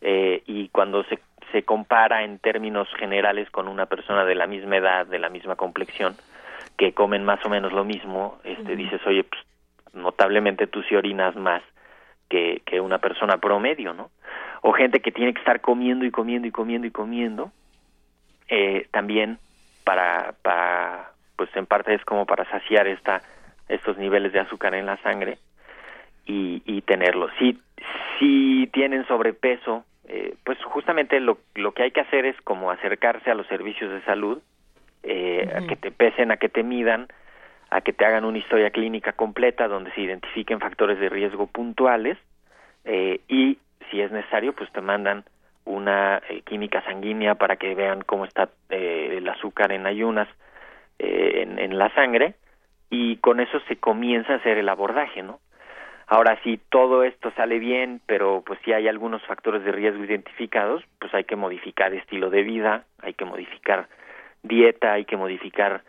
[0.00, 1.18] Eh, y cuando se
[1.52, 5.54] se compara en términos generales con una persona de la misma edad, de la misma
[5.54, 6.16] complexión,
[6.76, 8.76] que comen más o menos lo mismo, este, uh -huh.
[8.76, 9.42] dices, oye, pues
[9.92, 11.62] notablemente tú sí orinas más
[12.28, 14.10] que, que una persona promedio, ¿no?
[14.62, 17.52] O gente que tiene que estar comiendo y comiendo y comiendo y comiendo,
[18.48, 19.38] eh, también
[19.84, 23.22] para, para, pues en parte es como para saciar esta,
[23.68, 25.38] estos niveles de azúcar en la sangre
[26.24, 27.28] y, y tenerlo.
[27.38, 27.60] Si,
[28.18, 33.30] si tienen sobrepeso, eh, pues justamente lo, lo que hay que hacer es como acercarse
[33.30, 34.40] a los servicios de salud,
[35.02, 35.64] eh, uh -huh.
[35.64, 37.08] a que te pesen, a que te midan,
[37.72, 42.18] a que te hagan una historia clínica completa donde se identifiquen factores de riesgo puntuales
[42.84, 43.58] eh, y
[43.90, 45.24] si es necesario pues te mandan
[45.64, 50.28] una eh, química sanguínea para que vean cómo está eh, el azúcar en ayunas
[50.98, 52.34] en, en la sangre
[52.90, 55.40] y con eso se comienza a hacer el abordaje, ¿no?
[56.12, 60.84] Ahora, si todo esto sale bien, pero pues si hay algunos factores de riesgo identificados,
[60.98, 63.88] pues hay que modificar estilo de vida, hay que modificar
[64.42, 65.84] dieta, hay que modificar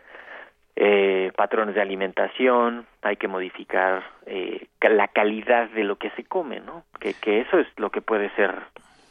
[0.76, 6.58] eh, patrones de alimentación, hay que modificar eh, la calidad de lo que se come,
[6.60, 6.84] ¿no?
[7.00, 8.54] Que, que eso es lo que puede ser,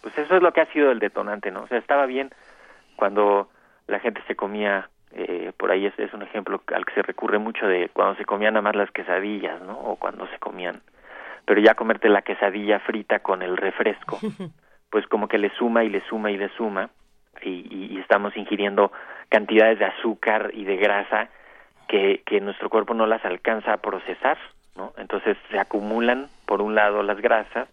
[0.01, 1.61] pues eso es lo que ha sido el detonante, ¿no?
[1.61, 2.31] O sea, estaba bien
[2.95, 3.49] cuando
[3.85, 7.67] la gente se comía, eh, por ahí es, un ejemplo al que se recurre mucho
[7.67, 9.79] de cuando se comían nada más las quesadillas, ¿no?
[9.79, 10.81] O cuando se comían,
[11.45, 14.19] pero ya comerte la quesadilla frita con el refresco,
[14.89, 16.89] pues como que le suma y le suma y le suma,
[17.41, 18.91] y, y estamos ingiriendo
[19.29, 21.29] cantidades de azúcar y de grasa
[21.87, 24.37] que, que nuestro cuerpo no las alcanza a procesar,
[24.75, 24.93] ¿no?
[24.97, 27.67] Entonces se acumulan, por un lado, las grasas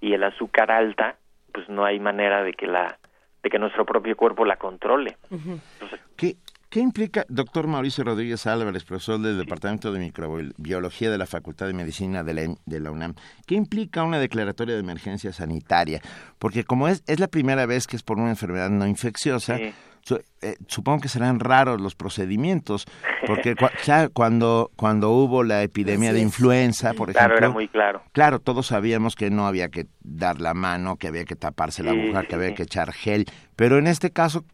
[0.00, 1.16] y el azúcar alta,
[1.52, 2.98] pues no hay manera de que la
[3.42, 5.18] de que nuestro propio cuerpo la controle.
[5.30, 6.36] Entonces, ¿Qué,
[6.74, 11.72] ¿Qué implica, doctor Mauricio Rodríguez Álvarez, profesor del Departamento de Microbiología de la Facultad de
[11.72, 13.14] Medicina de la, de la, UNAM,
[13.46, 16.02] qué implica una declaratoria de emergencia sanitaria?
[16.40, 19.56] Porque como es, es la primera vez que es por una enfermedad no infecciosa.
[20.04, 22.86] Su- eh, supongo que serán raros los procedimientos,
[23.26, 27.68] porque cua- ya cuando, cuando hubo la epidemia de influenza, por claro, ejemplo, era muy
[27.68, 28.02] claro.
[28.12, 31.92] Claro, todos sabíamos que no había que dar la mano, que había que taparse la
[31.92, 32.54] aguja, sí, que había sí.
[32.54, 33.24] que echar gel,
[33.56, 34.44] pero en este caso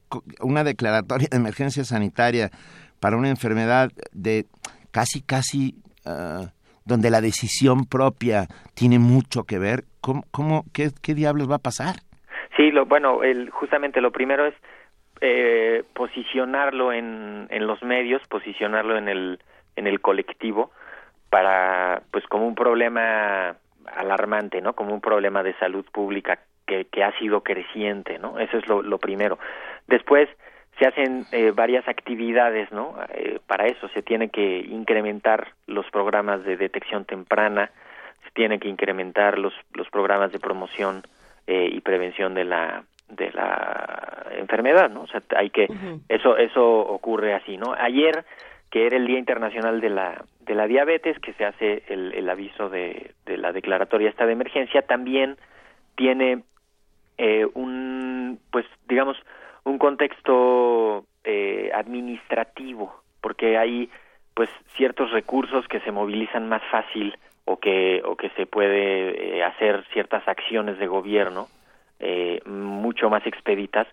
[0.41, 2.51] una declaratoria de emergencia sanitaria
[3.01, 4.47] para una enfermedad de
[4.93, 6.53] casi casi ah,
[6.85, 11.61] donde la decisión propia tiene mucho que ver, ¿cómo, cómo qué, qué diablos va a
[11.61, 11.97] pasar?
[12.57, 14.55] Sí, lo, bueno, el, justamente lo primero es
[15.21, 19.39] eh, posicionarlo en, en los medios, posicionarlo en el,
[19.77, 20.71] en el colectivo
[21.29, 23.57] para, pues como un problema
[23.87, 24.75] alarmante, ¿no?
[24.75, 28.39] Como un problema de salud pública que, que ha sido creciente, ¿no?
[28.39, 29.39] Eso es lo, primero.
[29.87, 30.29] Después
[30.79, 32.97] se hacen eh, varias actividades, ¿no?
[33.11, 37.71] Eh, para eso se tiene que incrementar los programas de detección temprana,
[38.25, 41.03] se tiene que incrementar los, los programas de promoción
[41.47, 45.03] eh, y prevención de la de la enfermedad, ¿no?
[45.03, 45.69] O sea, hay que
[46.09, 47.75] eso eso ocurre así, ¿no?
[47.79, 48.25] Ayer
[48.71, 52.29] que era el Día Internacional de la de la diabetes, que se hace el, el
[52.31, 55.37] aviso de, de la declaratoria esta de emergencia, también
[55.97, 56.43] tiene
[57.19, 59.17] eh, un pues digamos
[59.65, 63.91] un contexto eh, administrativo, porque hay
[64.35, 69.45] pues ciertos recursos que se movilizan más fácil o que o que se puede eh,
[69.45, 71.49] hacer ciertas acciones de gobierno
[72.01, 73.87] eh, mucho más expeditas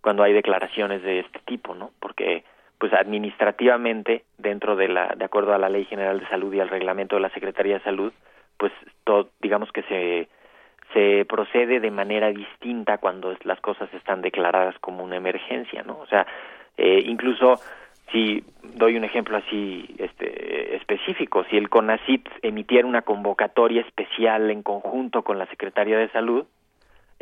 [0.00, 1.90] cuando hay declaraciones de este tipo, ¿no?
[2.00, 2.44] Porque
[2.78, 6.68] pues administrativamente dentro de la de acuerdo a la Ley General de Salud y al
[6.68, 8.12] reglamento de la Secretaría de Salud,
[8.56, 8.72] pues
[9.40, 10.28] digamos que se
[10.92, 15.98] se procede de manera distinta cuando las cosas están declaradas como una emergencia, ¿no?
[15.98, 16.26] O sea,
[16.76, 17.60] eh, incluso
[18.10, 24.62] si doy un ejemplo así este, específico, si el CONACIT emitiera una convocatoria especial en
[24.62, 26.46] conjunto con la Secretaría de Salud,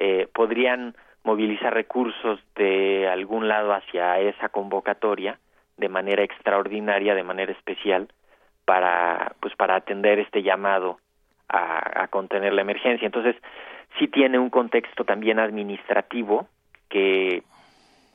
[0.01, 5.39] eh, podrían movilizar recursos de algún lado hacia esa convocatoria
[5.77, 8.09] de manera extraordinaria, de manera especial,
[8.65, 10.99] para pues para atender este llamado
[11.49, 13.05] a, a contener la emergencia.
[13.07, 13.37] Entonces,
[13.99, 16.49] sí tiene un contexto también administrativo
[16.89, 17.43] que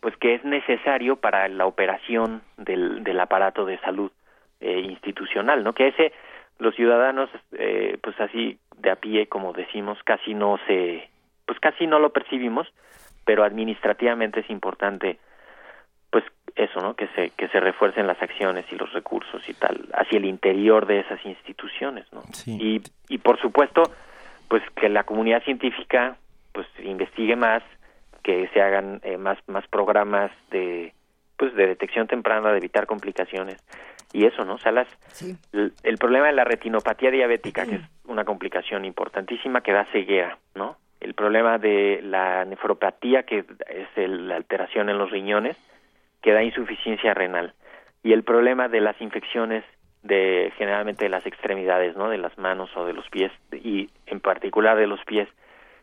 [0.02, 4.12] pues que es necesario para la operación del, del aparato de salud
[4.60, 5.74] eh, institucional, ¿no?
[5.74, 6.14] Que ese
[6.58, 11.10] los ciudadanos eh, pues así de a pie como decimos casi no se
[11.46, 12.68] pues casi no lo percibimos,
[13.26, 15.20] pero administrativamente es importante
[16.12, 16.24] pues
[16.56, 16.96] eso, ¿no?
[16.96, 20.86] Que se que se refuercen las acciones y los recursos y tal hacia el interior
[20.86, 22.22] de esas instituciones, ¿no?
[22.32, 22.58] Sí.
[22.60, 22.82] Y
[23.14, 23.84] y por supuesto,
[24.48, 26.18] pues que la comunidad científica
[26.54, 27.64] pues investigue más,
[28.24, 30.94] que se hagan eh, más más programas de
[31.38, 33.62] pues de detección temprana, de evitar complicaciones
[34.14, 34.54] y eso, ¿no?
[34.54, 35.36] O sea, las, Sí.
[35.52, 40.38] el, el problema de la retinopatía diabética, que es una complicación importantísima que da ceguera,
[40.54, 40.78] ¿no?
[41.00, 45.58] El problema de la nefropatía, que es el- la alteración en los riñones,
[46.22, 47.54] que da insuficiencia renal.
[48.04, 49.64] Y el problema de las infecciones
[50.04, 52.10] de generalmente de las extremidades, ¿no?
[52.10, 55.28] De las manos o de los pies y en particular de los pies,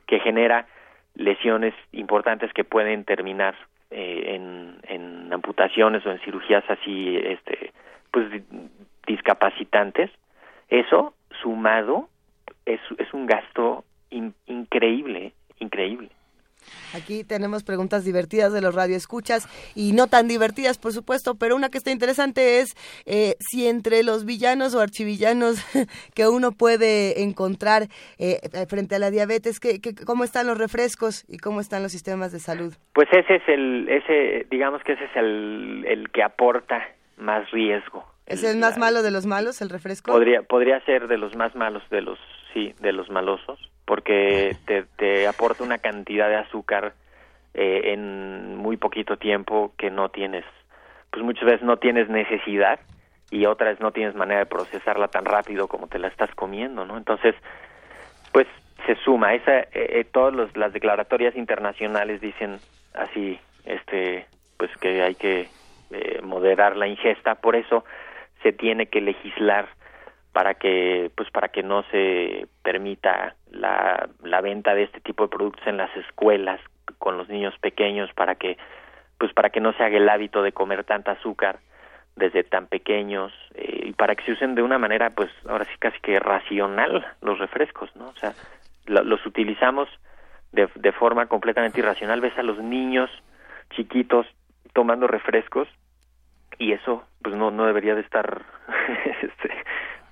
[0.06, 0.66] que genera
[1.14, 3.54] lesiones importantes que pueden terminar
[3.90, 7.72] eh, en, en amputaciones o en cirugías así, este,
[8.10, 8.42] pues di-
[9.06, 10.10] discapacitantes.
[10.68, 12.08] Eso sumado
[12.64, 16.10] es, es un gasto in- increíble, increíble.
[16.94, 21.70] Aquí tenemos preguntas divertidas de los radioescuchas y no tan divertidas, por supuesto, pero una
[21.70, 25.56] que está interesante es eh, si entre los villanos o archivillanos
[26.14, 27.88] que uno puede encontrar
[28.18, 28.38] eh,
[28.68, 32.38] frente a la diabetes, que, ¿cómo están los refrescos y cómo están los sistemas de
[32.38, 32.74] salud?
[32.92, 36.80] Pues ese es el, ese, digamos que ese es el, el que aporta
[37.16, 38.04] más riesgo.
[38.26, 40.12] ¿Es el, más malo de los malos, el refresco?
[40.12, 42.18] Podría, podría ser de los más malos de los,
[42.54, 43.58] sí, de los malosos
[43.92, 46.94] porque te, te aporta una cantidad de azúcar
[47.52, 50.46] eh, en muy poquito tiempo que no tienes,
[51.10, 52.80] pues muchas veces no tienes necesidad
[53.30, 56.96] y otras no tienes manera de procesarla tan rápido como te la estás comiendo, ¿no?
[56.96, 57.34] Entonces,
[58.32, 58.46] pues
[58.86, 59.34] se suma.
[59.34, 62.60] Esa, eh, eh todas las declaratorias internacionales dicen
[62.94, 64.24] así, este,
[64.56, 65.50] pues que hay que
[65.90, 67.84] eh, moderar la ingesta, por eso
[68.42, 69.68] se tiene que legislar
[70.32, 75.28] para que pues para que no se permita la, la venta de este tipo de
[75.28, 76.60] productos en las escuelas
[76.98, 78.56] con los niños pequeños para que
[79.18, 81.58] pues para que no se haga el hábito de comer tanta azúcar
[82.16, 85.72] desde tan pequeños eh, y para que se usen de una manera pues ahora sí
[85.78, 88.32] casi que racional los refrescos no o sea
[88.86, 89.88] los utilizamos
[90.52, 92.20] de, de forma completamente irracional.
[92.20, 93.10] Ves a los niños
[93.70, 94.26] chiquitos
[94.72, 95.68] tomando refrescos
[96.58, 98.42] y eso pues no no debería de estar
[99.22, 99.50] este,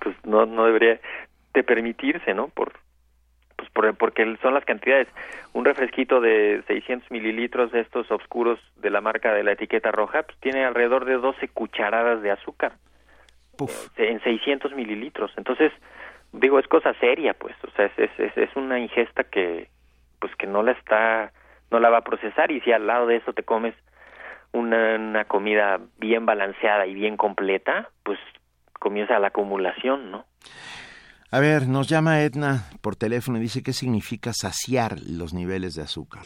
[0.01, 0.99] pues no no debería
[1.53, 2.73] de permitirse no por
[3.61, 5.07] pues por, porque son las cantidades.
[5.53, 10.23] Un refresquito de 600 mililitros de estos oscuros de la marca de la etiqueta roja
[10.23, 12.73] pues tiene alrededor de 12 cucharadas de azúcar
[13.97, 15.31] eh, en 600 mililitros.
[15.37, 15.71] Entonces
[16.31, 19.69] digo es cosa seria pues o sea es, es, es una ingesta que
[20.19, 21.31] pues que no la está
[21.69, 22.51] no la va a procesar.
[22.51, 23.75] Y si al lado de eso te comes
[24.53, 28.17] una, una comida bien balanceada y bien completa pues
[28.81, 30.25] comienza la acumulación, ¿no?
[31.31, 35.83] A ver, nos llama Edna por teléfono y dice qué significa saciar los niveles de
[35.83, 36.23] azúcar.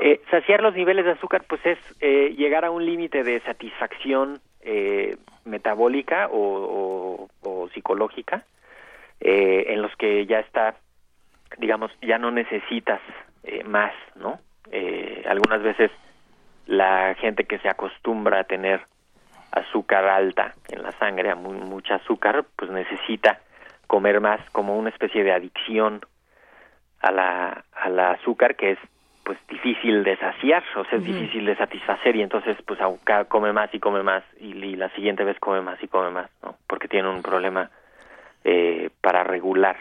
[0.00, 4.40] Eh, saciar los niveles de azúcar, pues es eh, llegar a un límite de satisfacción
[4.62, 8.44] eh, metabólica o, o, psicológica,
[9.20, 10.76] eh, en los que ya está,
[11.58, 13.00] digamos, ya no necesitas
[13.64, 14.38] más, ¿no?
[14.72, 15.90] Eh, algunas veces
[16.66, 18.80] la gente que se acostumbra a tener
[19.52, 23.40] azúcar alta en la sangre, a muy, mucha azúcar, pues necesita
[23.86, 26.00] comer más como una especie de adicción
[27.00, 28.78] a la, a la azúcar que es
[29.24, 32.80] pues difícil de saciar, o sea, es difícil de satisfacer y entonces pues
[33.28, 36.56] come más y come más y, la siguiente vez come más y come más, ¿no?
[36.66, 37.70] Porque tiene un problema
[38.44, 39.76] eh, para regular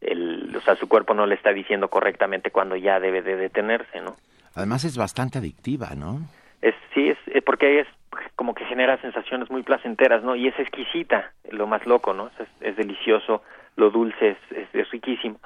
[0.00, 4.00] el, o sea, su cuerpo no le está diciendo correctamente cuando ya debe de detenerse,
[4.00, 4.16] ¿no?
[4.54, 6.20] Además es bastante adictiva, ¿no?
[6.60, 7.88] Es, sí, es, eh, porque es
[8.36, 10.36] como que genera sensaciones muy placenteras, ¿no?
[10.36, 12.30] Y es exquisita, lo más loco, ¿no?
[12.60, 13.42] Es, delicioso,
[13.76, 15.38] lo dulce es, es, riquísimo.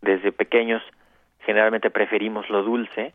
[0.00, 0.82] Desde pequeños
[1.40, 3.14] generalmente preferimos lo dulce.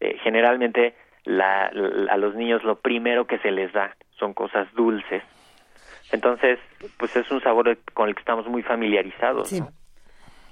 [0.00, 0.94] Eh, generalmente
[1.24, 5.22] la, a los niños lo primero que se les da son cosas dulces.
[6.12, 6.58] Entonces,
[6.98, 9.48] pues es un sabor con el que estamos muy familiarizados.
[9.48, 9.60] Sí.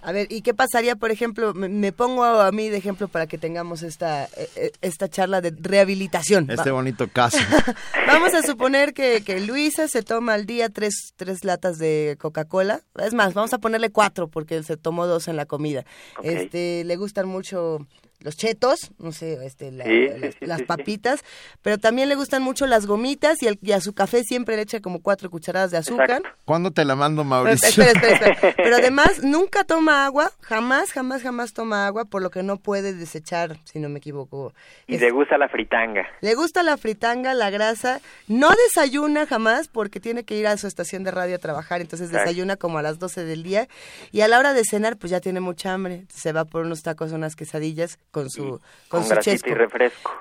[0.05, 3.38] A ver, ¿y qué pasaría, por ejemplo, me, pongo a, mí de ejemplo para que
[3.38, 6.50] tengamos esta, e, e, esta charla de rehabilitación?
[6.50, 7.38] Este bonito caso.
[8.07, 12.82] Vamos a suponer que, que, Luisa se toma al día tres, tres latas de Coca-Cola.
[13.02, 15.86] Es más, vamos a ponerle cuatro porque se tomó dos en la comida.
[16.22, 17.86] Este, le gustan mucho
[18.25, 21.22] los chetos, no sé, este, las, papitas,
[21.61, 24.62] pero también le gustan mucho las gomitas y, el, y, a su café siempre le
[24.62, 26.22] echa como cuatro cucharadas de azúcar.
[26.47, 27.68] ¿Cuándo te la mando, Mauricio?
[27.68, 28.55] Espera, espera, espera.
[28.57, 32.95] Pero además nunca toma agua, jamás, jamás, jamás toma agua, por lo que no puede
[32.95, 34.55] desechar, si no me equivoco.
[34.87, 36.07] Y le gusta la fritanga.
[36.22, 38.01] Le gusta la fritanga, la grasa.
[38.27, 42.11] No desayuna jamás porque tiene que ir a su estación de radio a trabajar, entonces
[42.11, 43.68] desayuna como a las 12 del día
[44.12, 46.83] y a la hora de cenar pues ya tiene mucha hambre, se va por unos
[46.83, 49.51] tacos, unas quesadillas con su, con, su chesco.
[49.51, 50.17] y refresco.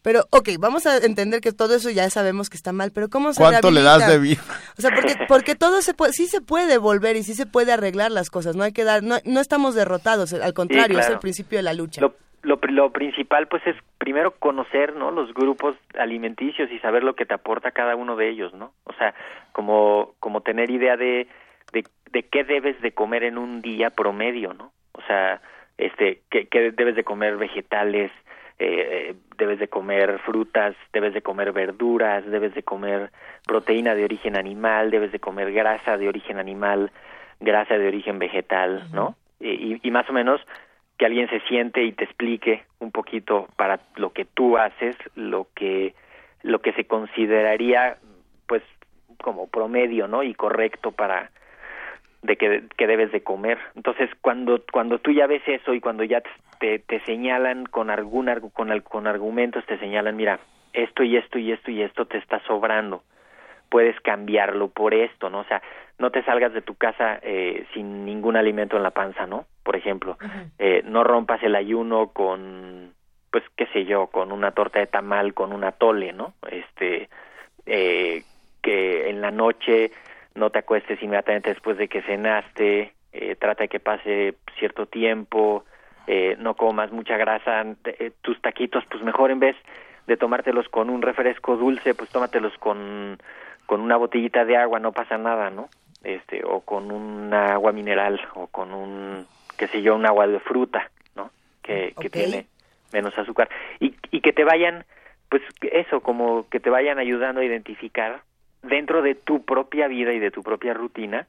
[0.00, 3.32] Pero, ok, vamos a entender que todo eso ya sabemos que está mal, pero ¿cómo
[3.32, 4.40] se ¿Cuánto le das de vida?
[4.78, 7.72] O sea, porque, porque todo se puede, sí se puede volver y sí se puede
[7.72, 11.18] arreglar las cosas, no hay que dar, no, no estamos derrotados, al contrario, es el
[11.18, 12.00] principio de la lucha.
[12.00, 17.16] Lo, lo, lo, principal pues es primero conocer no los grupos alimenticios y saber lo
[17.16, 19.14] que te aporta cada uno de ellos no o sea
[19.50, 21.26] como como tener idea de,
[21.72, 25.40] de, de qué debes de comer en un día promedio no o sea
[25.78, 28.10] este que, debes de comer vegetales
[28.58, 33.10] eh, debes de comer frutas, debes de comer verduras, debes de comer
[33.46, 36.90] proteína de origen animal, debes de comer grasa de origen animal,
[37.38, 39.14] grasa de origen vegetal, ¿no?
[39.40, 40.40] Y, y, más o menos
[40.96, 45.48] que alguien se siente y te explique un poquito para lo que tú haces, lo
[45.54, 45.94] que
[46.42, 47.98] lo que se consideraría
[48.46, 48.62] pues
[49.22, 50.22] como promedio, ¿no?
[50.22, 51.30] Y correcto para
[52.26, 53.58] de que, que debes de comer.
[53.74, 56.22] Entonces, cuando, cuando tú ya ves eso y cuando ya
[56.60, 60.40] te, te señalan con, algún, con, con argumentos, te señalan, mira,
[60.72, 63.02] esto y esto y esto y esto te está sobrando,
[63.70, 65.40] puedes cambiarlo por esto, ¿no?
[65.40, 65.62] O sea,
[65.98, 69.46] no te salgas de tu casa eh, sin ningún alimento en la panza, ¿no?
[69.62, 70.18] Por ejemplo,
[70.58, 72.92] eh, no rompas el ayuno con,
[73.30, 76.34] pues, qué sé yo, con una torta de tamal, con una tole, ¿no?
[76.50, 77.08] Este,
[77.64, 78.22] eh,
[78.62, 79.90] que en la noche
[80.36, 85.64] no te acuestes inmediatamente después de que cenaste, eh, trata de que pase cierto tiempo,
[86.06, 89.56] eh, no comas mucha grasa, eh, tus taquitos, pues mejor en vez
[90.06, 93.18] de tomártelos con un refresco dulce, pues tómatelos con,
[93.66, 95.68] con una botellita de agua, no pasa nada, ¿no?
[96.04, 99.26] Este, o con un agua mineral, o con un,
[99.58, 101.30] qué sé yo, un agua de fruta, ¿no?
[101.62, 102.46] Que, que tiene
[102.92, 103.48] menos azúcar.
[103.80, 104.84] Y, y que te vayan,
[105.28, 108.20] pues eso, como que te vayan ayudando a identificar
[108.68, 111.26] dentro de tu propia vida y de tu propia rutina,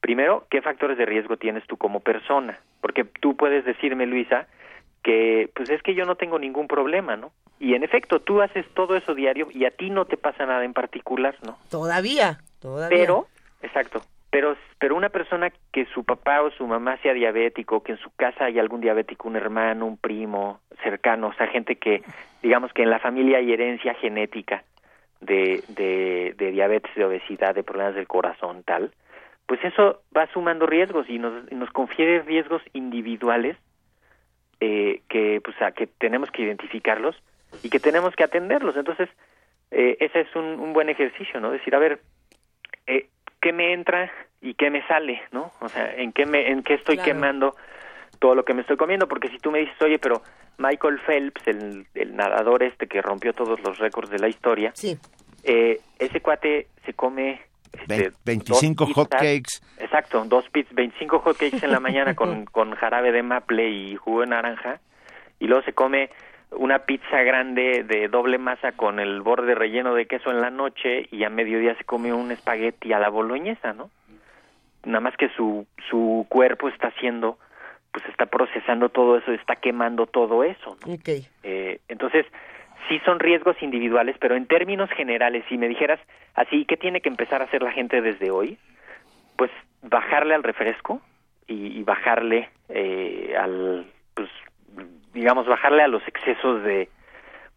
[0.00, 2.58] primero, ¿qué factores de riesgo tienes tú como persona?
[2.80, 4.46] Porque tú puedes decirme, Luisa,
[5.02, 7.32] que pues es que yo no tengo ningún problema, ¿no?
[7.60, 10.64] Y en efecto, tú haces todo eso diario y a ti no te pasa nada
[10.64, 11.58] en particular, ¿no?
[11.70, 12.98] Todavía, todavía.
[12.98, 13.26] Pero,
[13.62, 17.98] exacto, pero, pero una persona que su papá o su mamá sea diabético, que en
[17.98, 22.02] su casa hay algún diabético, un hermano, un primo cercano, o sea, gente que,
[22.42, 24.64] digamos que en la familia hay herencia genética,
[25.24, 28.92] de, de, diabetes, de obesidad, de problemas del corazón, tal,
[29.46, 33.56] pues eso va sumando riesgos y nos, nos confiere riesgos individuales
[34.60, 37.16] eh, que, pues, a, que tenemos que identificarlos
[37.62, 38.76] y que tenemos que atenderlos.
[38.76, 39.08] Entonces,
[39.70, 41.50] eh, ese es un, un, buen ejercicio, ¿no?
[41.50, 42.00] Decir, a ver,
[42.86, 43.08] eh,
[43.40, 44.10] ¿qué me entra
[44.40, 45.52] y qué me sale, ¿no?
[45.60, 47.54] O sea, ¿en qué, me, en qué estoy quemando
[48.18, 49.08] todo lo que me estoy comiendo?
[49.08, 50.22] Porque si tú me dices, oye, pero
[50.58, 54.98] Michael Phelps, el, el nadador este que rompió todos los récords de la historia, sí.
[55.42, 57.40] eh, ese cuate se come...
[57.72, 59.60] Este, 25 hot cakes.
[59.78, 63.96] Exacto, dos pits, 25 hot cakes en la mañana con, con jarabe de maple y
[63.96, 64.80] jugo de naranja,
[65.40, 66.10] y luego se come
[66.56, 71.08] una pizza grande de doble masa con el borde relleno de queso en la noche
[71.10, 73.90] y a mediodía se come un espagueti a la boloñesa, ¿no?
[74.84, 77.38] Nada más que su, su cuerpo está haciendo
[77.94, 80.76] pues está procesando todo eso, está quemando todo eso.
[80.84, 80.94] ¿no?
[80.94, 81.28] Okay.
[81.44, 82.26] Eh, entonces,
[82.88, 86.00] sí son riesgos individuales, pero en términos generales, si me dijeras
[86.34, 88.58] así, ¿qué tiene que empezar a hacer la gente desde hoy?
[89.36, 91.00] Pues bajarle al refresco
[91.46, 94.28] y, y bajarle eh, al, pues,
[95.12, 96.88] digamos, bajarle a los excesos de,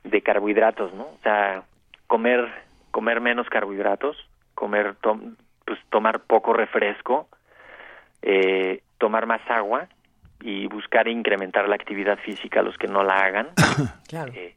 [0.03, 1.05] de carbohidratos, ¿no?
[1.05, 1.63] O sea,
[2.05, 2.47] comer,
[2.91, 4.15] comer menos carbohidratos,
[4.53, 5.35] comer, tom,
[5.65, 7.27] pues tomar poco refresco,
[8.21, 9.87] eh, tomar más agua
[10.41, 13.49] y buscar incrementar la actividad física a los que no la hagan.
[14.07, 14.31] Claro.
[14.33, 14.55] eh,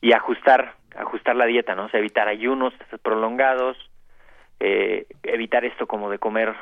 [0.00, 2.72] y ajustar ajustar la dieta no o sea, evitar ayunos
[3.02, 3.76] prolongados
[4.60, 6.54] eh, evitar esto como de comer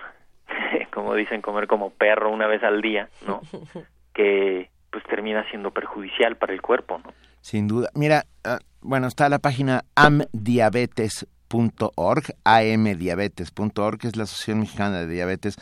[0.93, 3.43] como dicen comer como perro una vez al día no
[4.15, 7.89] que pues termina siendo perjudicial para el cuerpo no sin duda.
[7.95, 15.57] Mira uh, bueno está la página amdiabetes.org amdiabetes.org que es la Asociación Mexicana de Diabetes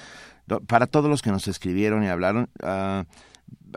[0.67, 3.05] para todos los que nos escribieron y hablaron, uh,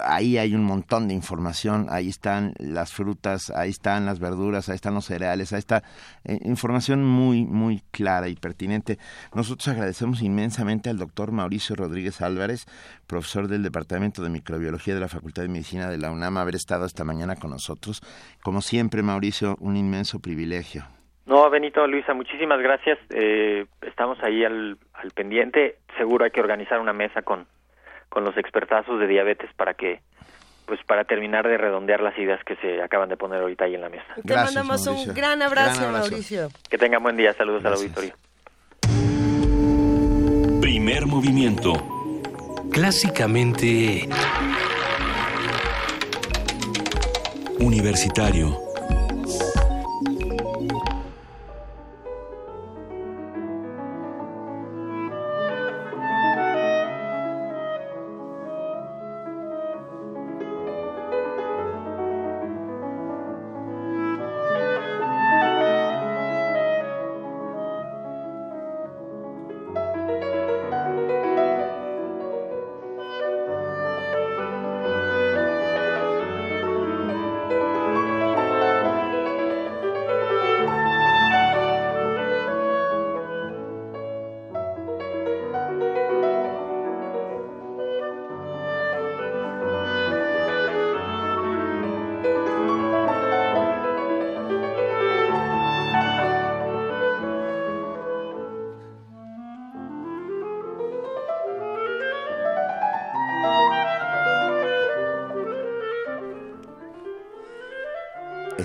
[0.02, 4.76] ahí hay un montón de información, ahí están las frutas, ahí están las verduras, ahí
[4.76, 5.84] están los cereales, ahí está
[6.24, 8.98] eh, información muy, muy clara y pertinente.
[9.34, 12.66] Nosotros agradecemos inmensamente al doctor Mauricio Rodríguez Álvarez,
[13.08, 16.86] profesor del Departamento de Microbiología de la Facultad de Medicina de la UNAM, haber estado
[16.86, 18.02] esta mañana con nosotros.
[18.42, 20.86] Como siempre, Mauricio, un inmenso privilegio.
[21.26, 23.00] No, Benito, Luisa, muchísimas gracias.
[23.10, 25.78] Eh, estamos ahí al, al, pendiente.
[25.98, 27.48] Seguro hay que organizar una mesa con,
[28.10, 30.02] con los expertazos de diabetes para que,
[30.66, 33.82] pues, para terminar de redondear las ideas que se acaban de poner ahorita ahí en
[33.82, 34.06] la mesa.
[34.16, 35.12] Te gracias, mandamos Mauricio.
[35.12, 36.50] un gran abrazo, gran abrazo, Mauricio.
[36.70, 37.32] Que tengan buen día.
[37.34, 37.82] Saludos gracias.
[37.82, 38.16] al auditorio.
[40.60, 41.74] Primer movimiento.
[42.72, 44.10] Clásicamente
[47.60, 48.63] universitario.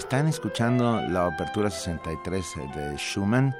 [0.08, 3.54] Están escuchando la Apertura 63 de Schumann.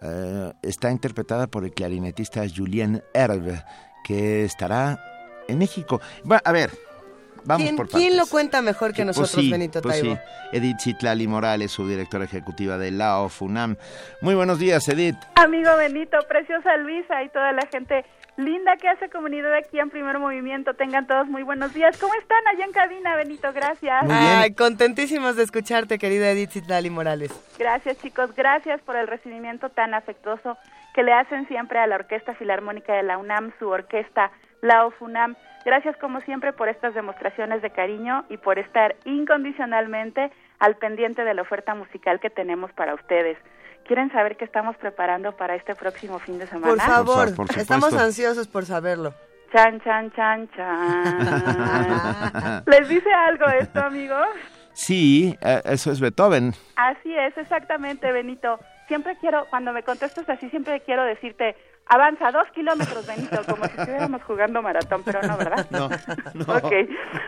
[0.00, 3.64] Eh, está interpretada por el clarinetista Julien Herve,
[4.04, 4.96] que estará
[5.48, 6.00] en México.
[6.22, 6.70] Bueno, a ver,
[7.42, 8.00] vamos ¿Quién, por partes.
[8.00, 10.14] ¿Quién lo cuenta mejor que Pues nosotros, sí, Benito pues Taibo?
[10.14, 10.20] sí.
[10.52, 13.74] Edith Citlali Morales, subdirectora ejecutiva de la OFUNAM.
[14.20, 15.16] Muy buenos días, Edith.
[15.34, 18.04] Amigo Benito, preciosa Luisa y toda la gente
[18.36, 20.74] linda que hace comunidad aquí en Primer Movimiento.
[20.74, 21.98] Tengan todos muy buenos días.
[21.98, 23.52] ¿Cómo están allá en cabina, Benito?
[23.52, 24.04] Gracias.
[24.08, 27.30] Ay, contentísimos de escucharte, querida Edith Citlali Morales.
[27.58, 28.34] Gracias, chicos.
[28.34, 30.56] Gracias por el recibimiento tan afectuoso
[30.94, 34.30] que le hacen siempre a la Orquesta Filarmónica de la UNAM, su orquesta,
[34.60, 35.36] la OFUNAM.
[35.64, 41.34] Gracias, como siempre, por estas demostraciones de cariño y por estar incondicionalmente al pendiente de
[41.34, 43.38] la oferta musical que tenemos para ustedes.
[43.86, 46.68] ¿Quieren saber qué estamos preparando para este próximo fin de semana?
[46.68, 49.12] Por favor, por estamos ansiosos por saberlo.
[49.52, 51.14] Chan, chan, chan, chan.
[52.66, 54.28] ¿Les dice algo esto, amigos?
[54.72, 56.54] Sí, eh, eso es Beethoven.
[56.76, 58.58] Así es, exactamente, Benito.
[58.88, 61.56] Siempre quiero, cuando me contestas así, siempre quiero decirte,
[61.86, 65.66] avanza dos kilómetros, Benito, como si estuviéramos jugando maratón, pero no, ¿verdad?
[65.70, 65.88] No,
[66.34, 66.56] no.
[66.56, 66.72] Ok.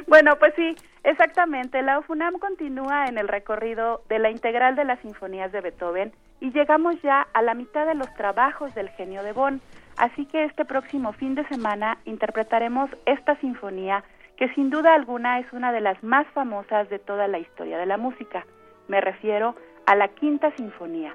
[0.07, 1.83] Bueno, pues sí, exactamente.
[1.83, 6.51] La UFUNAM continúa en el recorrido de la integral de las sinfonías de Beethoven y
[6.53, 9.61] llegamos ya a la mitad de los trabajos del genio de Bonn.
[9.97, 14.03] Así que este próximo fin de semana interpretaremos esta sinfonía
[14.37, 17.87] que sin duda alguna es una de las más famosas de toda la historia de
[17.87, 18.45] la música.
[18.89, 19.55] Me refiero
[19.87, 21.15] a la Quinta Sinfonía.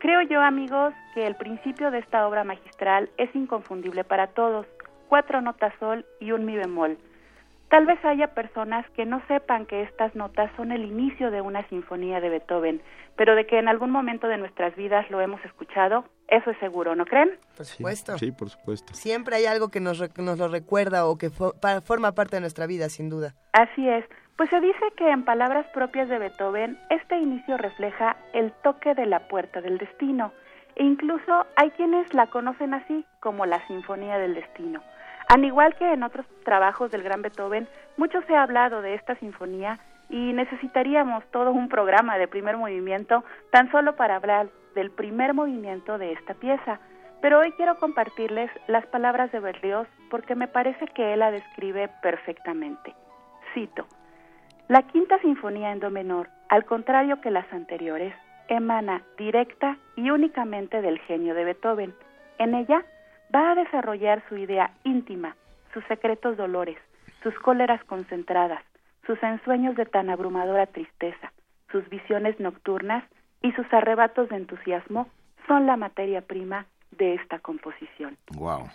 [0.00, 4.66] Creo yo, amigos, que el principio de esta obra magistral es inconfundible para todos.
[5.08, 6.98] Cuatro notas sol y un mi bemol.
[7.68, 11.66] Tal vez haya personas que no sepan que estas notas son el inicio de una
[11.68, 12.80] sinfonía de Beethoven,
[13.16, 16.94] pero de que en algún momento de nuestras vidas lo hemos escuchado, eso es seguro,
[16.94, 17.30] ¿no creen?
[17.56, 18.16] Por supuesto.
[18.16, 18.94] Sí, por supuesto.
[18.94, 22.66] Siempre hay algo que nos, re- nos lo recuerda o que forma parte de nuestra
[22.66, 23.34] vida, sin duda.
[23.52, 24.04] Así es.
[24.38, 29.04] Pues se dice que en palabras propias de Beethoven, este inicio refleja el toque de
[29.04, 30.30] la puerta del destino.
[30.76, 34.80] E incluso hay quienes la conocen así, como la Sinfonía del Destino.
[35.28, 37.66] Al igual que en otros trabajos del gran Beethoven,
[37.96, 43.24] mucho se ha hablado de esta sinfonía y necesitaríamos todo un programa de primer movimiento
[43.50, 46.78] tan solo para hablar del primer movimiento de esta pieza.
[47.20, 51.90] Pero hoy quiero compartirles las palabras de Berlioz porque me parece que él la describe
[52.02, 52.94] perfectamente.
[53.52, 53.84] Cito,
[54.68, 58.14] la quinta sinfonía en do menor, al contrario que las anteriores,
[58.48, 61.94] emana directa y únicamente del genio de Beethoven.
[62.38, 62.84] En ella
[63.34, 65.36] va a desarrollar su idea íntima,
[65.72, 66.78] sus secretos dolores,
[67.22, 68.62] sus cóleras concentradas,
[69.06, 71.32] sus ensueños de tan abrumadora tristeza,
[71.72, 73.04] sus visiones nocturnas
[73.42, 75.08] y sus arrebatos de entusiasmo
[75.46, 78.16] son la materia prima de esta composición.
[78.34, 78.68] Wow.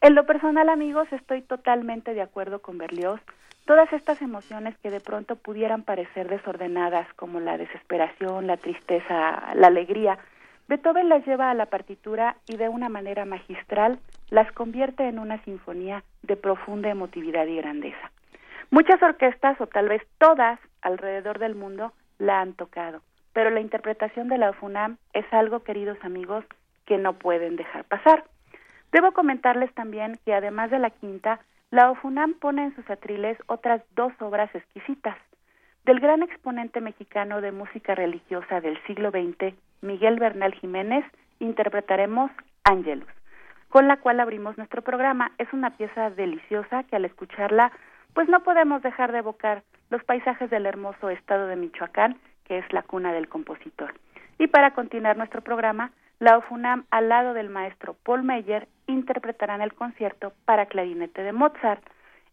[0.00, 3.20] En lo personal, amigos, estoy totalmente de acuerdo con Berlioz.
[3.68, 9.66] Todas estas emociones que de pronto pudieran parecer desordenadas, como la desesperación, la tristeza, la
[9.66, 10.18] alegría,
[10.68, 13.98] Beethoven las lleva a la partitura y de una manera magistral
[14.30, 18.10] las convierte en una sinfonía de profunda emotividad y grandeza.
[18.70, 23.02] Muchas orquestas, o tal vez todas alrededor del mundo, la han tocado,
[23.34, 26.42] pero la interpretación de la FUNAM es algo, queridos amigos,
[26.86, 28.24] que no pueden dejar pasar.
[28.92, 31.40] Debo comentarles también que además de la quinta,
[31.70, 35.16] la OFUNAM pone en sus atriles otras dos obras exquisitas.
[35.84, 41.04] Del gran exponente mexicano de música religiosa del siglo XX, Miguel Bernal Jiménez,
[41.40, 42.30] interpretaremos
[42.64, 43.08] Ángelus,
[43.68, 45.32] con la cual abrimos nuestro programa.
[45.36, 47.70] Es una pieza deliciosa que al escucharla,
[48.14, 52.72] pues no podemos dejar de evocar los paisajes del hermoso estado de Michoacán, que es
[52.72, 53.94] la cuna del compositor.
[54.38, 59.74] Y para continuar nuestro programa, la OFUNAM, al lado del maestro Paul Meyer, interpretarán el
[59.74, 61.82] concierto para clarinete de Mozart.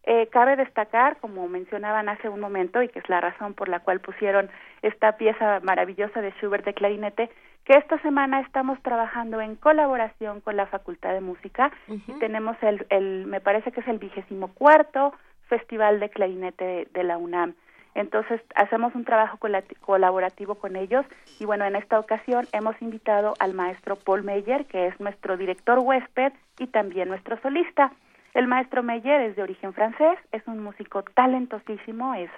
[0.02, 3.80] Eh, cabe destacar, como mencionaban hace un momento, y que es la razón por la
[3.80, 4.50] cual pusieron
[4.82, 7.30] esta pieza maravillosa de Schubert de clarinete,
[7.64, 12.86] que esta semana estamos trabajando en colaboración con la Facultad de Música y tenemos el,
[12.90, 15.12] el, me parece que es el vigésimo cuarto
[15.48, 17.54] Festival de Clarinete de, de la UNAM.
[17.96, 19.38] Entonces hacemos un trabajo
[19.80, 21.06] colaborativo con ellos
[21.40, 25.78] y bueno, en esta ocasión hemos invitado al maestro Paul Meyer, que es nuestro director
[25.78, 27.90] huésped y también nuestro solista.
[28.34, 32.28] El maestro Meyer es de origen francés, es un músico talentosísimo, es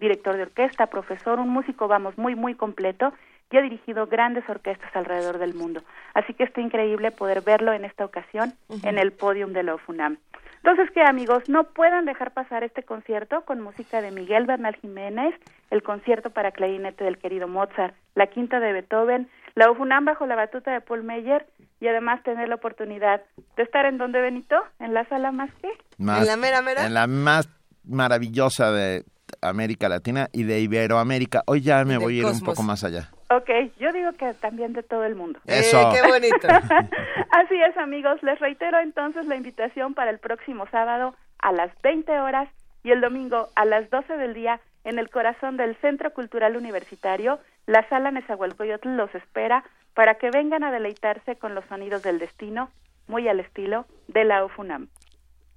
[0.00, 3.12] director de orquesta, profesor, un músico, vamos, muy, muy completo
[3.52, 5.84] y ha dirigido grandes orquestas alrededor del mundo.
[6.14, 8.88] Así que está increíble poder verlo en esta ocasión uh -huh.
[8.88, 10.18] en el podium de la UFUNAM.
[10.66, 15.34] Entonces, que amigos, no puedan dejar pasar este concierto con música de Miguel Bernal Jiménez,
[15.70, 20.36] el concierto para clarinete del querido Mozart, la quinta de Beethoven, la UFUNAM bajo la
[20.36, 21.46] batuta de Paul Meyer
[21.80, 23.20] y además tener la oportunidad
[23.58, 26.86] de estar en donde Benito, en la sala más que más, en la mera mera,
[26.86, 27.46] en la más
[27.84, 29.04] maravillosa de
[29.42, 31.42] América Latina y de Iberoamérica.
[31.44, 33.10] Hoy ya me voy a ir un poco más allá.
[33.30, 35.40] Ok, yo digo que también de todo el mundo.
[35.46, 35.80] Eso.
[35.80, 36.48] Eh, qué bonito.
[37.30, 38.22] Así es, amigos.
[38.22, 42.48] Les reitero entonces la invitación para el próximo sábado a las 20 horas
[42.82, 47.38] y el domingo a las 12 del día en el corazón del Centro Cultural Universitario.
[47.66, 49.64] La sala Nezahualcóyotl los espera
[49.94, 52.70] para que vengan a deleitarse con los sonidos del destino,
[53.08, 54.88] muy al estilo de la UFUNAM.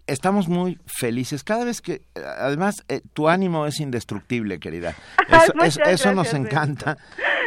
[0.07, 1.43] Estamos muy felices.
[1.43, 2.01] Cada vez que,
[2.39, 4.95] además, eh, tu ánimo es indestructible, querida.
[5.85, 6.97] Eso, nos encanta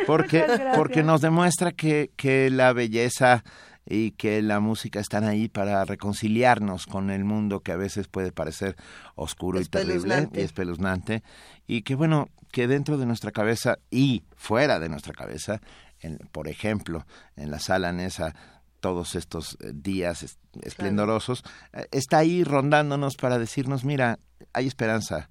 [0.07, 0.45] porque,
[0.77, 3.43] porque nos demuestra que, que la belleza
[3.87, 8.31] y que la música están ahí para reconciliarnos con el mundo que a veces puede
[8.31, 8.77] parecer
[9.15, 11.23] oscuro y terrible y espeluznante.
[11.67, 15.61] Y que bueno que dentro de nuestra cabeza y fuera de nuestra cabeza
[16.01, 17.07] en- por ejemplo
[17.37, 18.35] en la sala Nesa
[18.81, 24.19] todos estos eh, días es- esplendorosos eh, está ahí rondándonos para decirnos mira
[24.53, 25.29] hay esperanza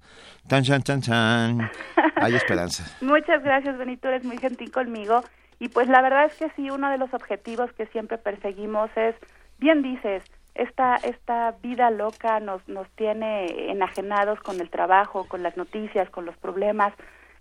[0.48, 1.70] tan chan chan chan
[2.16, 5.22] hay esperanza Muchas gracias, Benito, eres muy gentil conmigo.
[5.58, 9.14] Y pues la verdad es que sí, uno de los objetivos que siempre perseguimos es,
[9.58, 10.22] bien dices,
[10.54, 16.24] esta, esta vida loca nos, nos tiene enajenados con el trabajo, con las noticias, con
[16.24, 16.94] los problemas.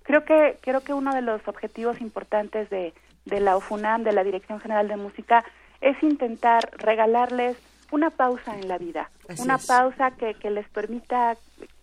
[0.04, 2.94] Creo que, creo que uno de los objetivos importantes de,
[3.26, 5.44] de la UFUNAM, de la Dirección General de Música,
[5.82, 7.58] es intentar regalarles
[7.92, 9.66] una pausa en la vida, Así una es.
[9.68, 11.36] pausa que, que les permita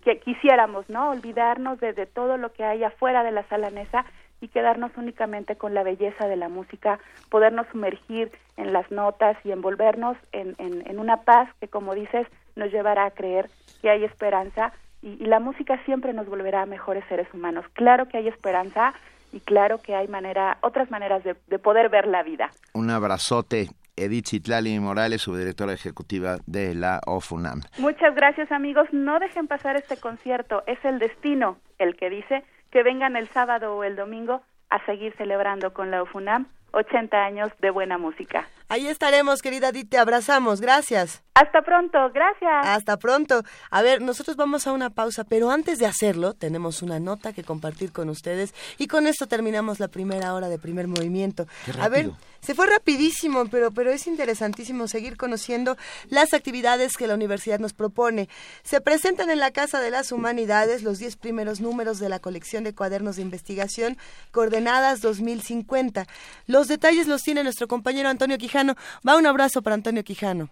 [0.04, 1.10] que quisiéramos, ¿no?
[1.10, 4.04] Olvidarnos de, de todo lo que hay afuera de la sala Nesa
[4.40, 9.50] y quedarnos únicamente con la belleza de la música, podernos sumergir en las notas y
[9.50, 13.48] envolvernos en, en, en una paz que, como dices, nos llevará a creer
[13.82, 14.72] que hay esperanza
[15.02, 17.64] y, y la música siempre nos volverá a mejores seres humanos.
[17.72, 18.92] Claro que hay esperanza
[19.32, 22.50] y claro que hay manera, otras maneras de, de poder ver la vida.
[22.74, 28.88] un abrazote Edith Citlali Morales subdirectora ejecutiva de la OFUNAM Muchas gracias amigos.
[28.92, 30.62] No dejen pasar este concierto.
[30.66, 35.14] Es el destino el que dice que vengan el sábado o el domingo a seguir
[35.16, 38.46] celebrando con la UFUNAM 80 años de buena música.
[38.68, 40.60] Ahí estaremos, querida Edith, te abrazamos.
[40.60, 41.22] Gracias.
[41.34, 42.66] Hasta pronto, gracias.
[42.66, 43.42] Hasta pronto.
[43.70, 47.44] A ver, nosotros vamos a una pausa, pero antes de hacerlo, tenemos una nota que
[47.44, 51.46] compartir con ustedes y con esto terminamos la primera hora de primer movimiento.
[51.66, 52.10] Qué A ver,
[52.40, 55.76] se fue rapidísimo, pero, pero es interesantísimo seguir conociendo
[56.08, 58.28] las actividades que la universidad nos propone.
[58.62, 62.64] Se presentan en la Casa de las Humanidades los 10 primeros números de la colección
[62.64, 63.98] de cuadernos de investigación
[64.30, 66.06] Coordenadas 2050.
[66.46, 68.74] Los detalles los tiene nuestro compañero Antonio Quijano.
[69.06, 70.50] Va un abrazo para Antonio Quijano.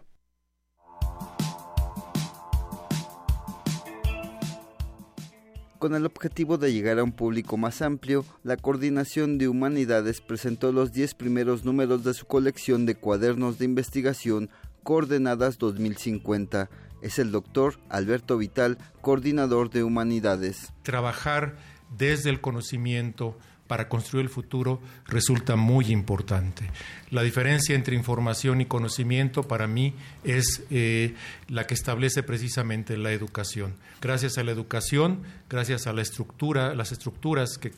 [5.84, 10.72] Con el objetivo de llegar a un público más amplio, la Coordinación de Humanidades presentó
[10.72, 14.48] los 10 primeros números de su colección de cuadernos de investigación
[14.82, 16.70] Coordenadas 2050.
[17.02, 20.72] Es el doctor Alberto Vital, coordinador de Humanidades.
[20.84, 21.56] Trabajar
[21.98, 23.36] desde el conocimiento
[23.66, 26.70] para construir el futuro resulta muy importante.
[27.10, 31.14] La diferencia entre información y conocimiento para mí es eh,
[31.48, 33.74] la que establece precisamente la educación.
[34.00, 37.72] Gracias a la educación, gracias a la estructura, las estructuras que,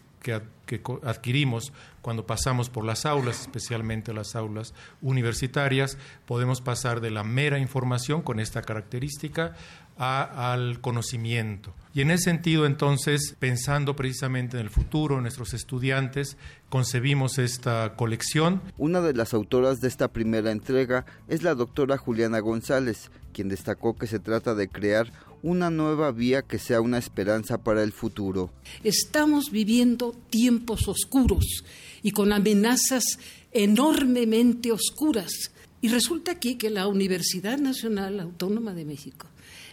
[1.05, 1.73] adquirimos
[2.03, 8.23] cuando pasamos por las aulas, especialmente las aulas universitarias, podemos pasar de la mera información
[8.23, 9.55] con esta característica
[9.99, 11.75] a- al conocimiento.
[11.95, 16.37] Y en ese sentido, entonces, pensando precisamente en el futuro, nuestros estudiantes,
[16.69, 18.61] concebimos esta colección.
[18.77, 23.97] Una de las autoras de esta primera entrega es la doctora Juliana González, quien destacó
[23.97, 25.11] que se trata de crear
[25.43, 28.51] una nueva vía que sea una esperanza para el futuro.
[28.85, 31.65] Estamos viviendo tiempos oscuros
[32.03, 33.05] y con amenazas
[33.53, 35.31] enormemente oscuras.
[35.83, 39.27] Y resulta aquí que la Universidad Nacional Autónoma de México,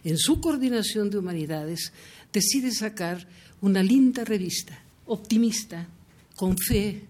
[0.04, 1.94] en su coordinación de humanidades,
[2.32, 3.28] decide sacar
[3.62, 5.88] una linda revista, optimista,
[6.36, 7.08] con fe,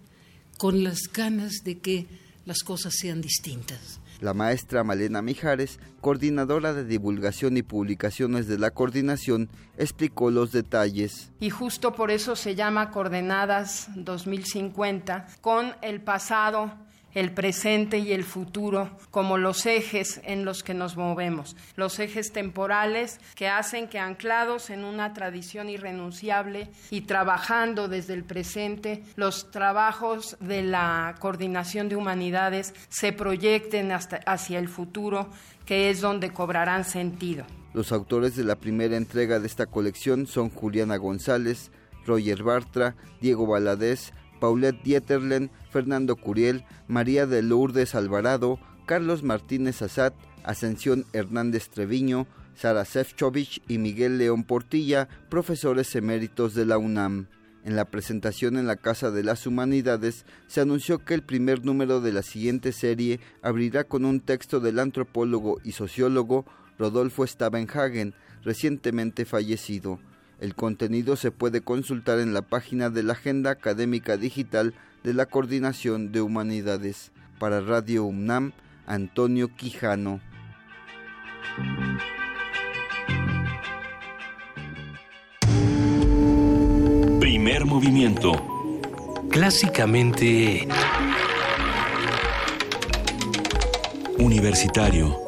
[0.58, 2.06] con las ganas de que
[2.46, 4.00] las cosas sean distintas.
[4.22, 11.32] La maestra Malena Mijares, coordinadora de divulgación y publicaciones de la coordinación, explicó los detalles.
[11.40, 16.72] y justo por eso se llama Coordenadas 2050, con el pasado,
[17.14, 22.32] el presente y el futuro como los ejes en los que nos movemos, los ejes
[22.32, 29.52] temporales que hacen que anclados en una tradición irrenunciable y trabajando desde el presente, los
[29.52, 35.30] trabajos de la coordinación de humanidades se proyecten hasta hacia el futuro,
[35.66, 37.46] que es donde cobrarán sentido.
[37.74, 41.72] Los autores de la primera entrega de esta colección son Juliana González,
[42.06, 50.14] Roger Bartra, Diego Valadez, Paulette Dieterlen, Fernando Curiel, María de Lourdes Alvarado, Carlos Martínez Azat,
[50.44, 57.28] Ascensión Hernández Treviño, Sara Sefcovic y Miguel León Portilla, profesores eméritos de la UNAM.
[57.64, 62.02] En la presentación en la Casa de las Humanidades se anunció que el primer número
[62.02, 66.46] de la siguiente serie abrirá con un texto del antropólogo y sociólogo
[66.78, 68.14] Rodolfo Stavenhagen,
[68.44, 70.00] recientemente fallecido.
[70.44, 75.26] El contenido se puede consultar en la página de la Agenda Académica Digital de la
[75.26, 77.14] Coordinación de Humanidades.
[77.40, 78.52] Para Radio UNAM,
[78.86, 80.20] Antonio Quijano.
[87.22, 88.34] Primer movimiento.
[89.30, 90.68] Clásicamente...
[94.20, 95.23] Universitario.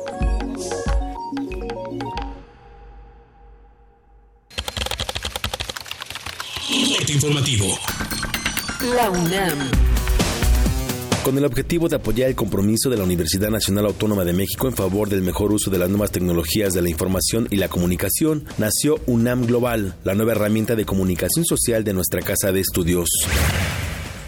[7.15, 7.65] Informativo.
[8.93, 9.57] La UNAM.
[11.23, 14.75] Con el objetivo de apoyar el compromiso de la Universidad Nacional Autónoma de México en
[14.75, 18.99] favor del mejor uso de las nuevas tecnologías de la información y la comunicación, nació
[19.07, 23.09] UNAM Global, la nueva herramienta de comunicación social de nuestra casa de estudios.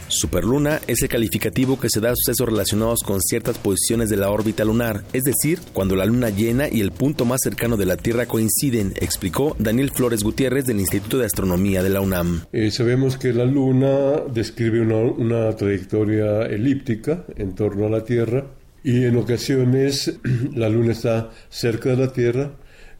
[0.09, 4.29] Superluna es el calificativo que se da a sucesos relacionados con ciertas posiciones de la
[4.29, 7.97] órbita lunar, es decir, cuando la luna llena y el punto más cercano de la
[7.97, 12.45] Tierra coinciden, explicó Daniel Flores Gutiérrez del Instituto de Astronomía de la UNAM.
[12.53, 18.45] Eh, sabemos que la luna describe una, una trayectoria elíptica en torno a la Tierra
[18.83, 20.19] y en ocasiones
[20.55, 22.51] la luna está cerca de la Tierra,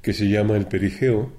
[0.02, 1.32] que se llama el perigeo,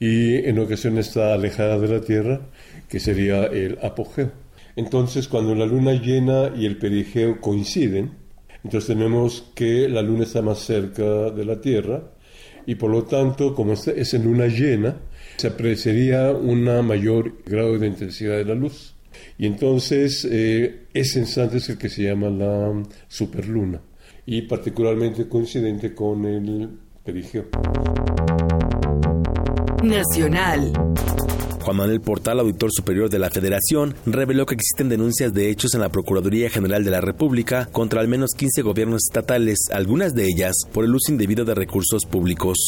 [0.00, 2.40] y en ocasiones está alejada de la Tierra,
[2.88, 4.43] que sería el apogeo.
[4.76, 8.12] Entonces, cuando la luna llena y el perigeo coinciden,
[8.64, 12.14] entonces tenemos que la luna está más cerca de la Tierra
[12.66, 14.96] y por lo tanto, como es en luna llena,
[15.36, 18.94] se apreciaría un mayor grado de intensidad de la luz.
[19.38, 23.80] Y entonces, eh, ese es el que se llama la superluna
[24.26, 26.70] y particularmente coincidente con el
[27.04, 27.46] perigeo.
[29.82, 30.72] Nacional.
[31.64, 35.80] Juan Manuel Portal, auditor superior de la Federación, reveló que existen denuncias de hechos en
[35.80, 40.54] la Procuraduría General de la República contra al menos 15 gobiernos estatales, algunas de ellas
[40.74, 42.58] por el uso indebido de recursos públicos.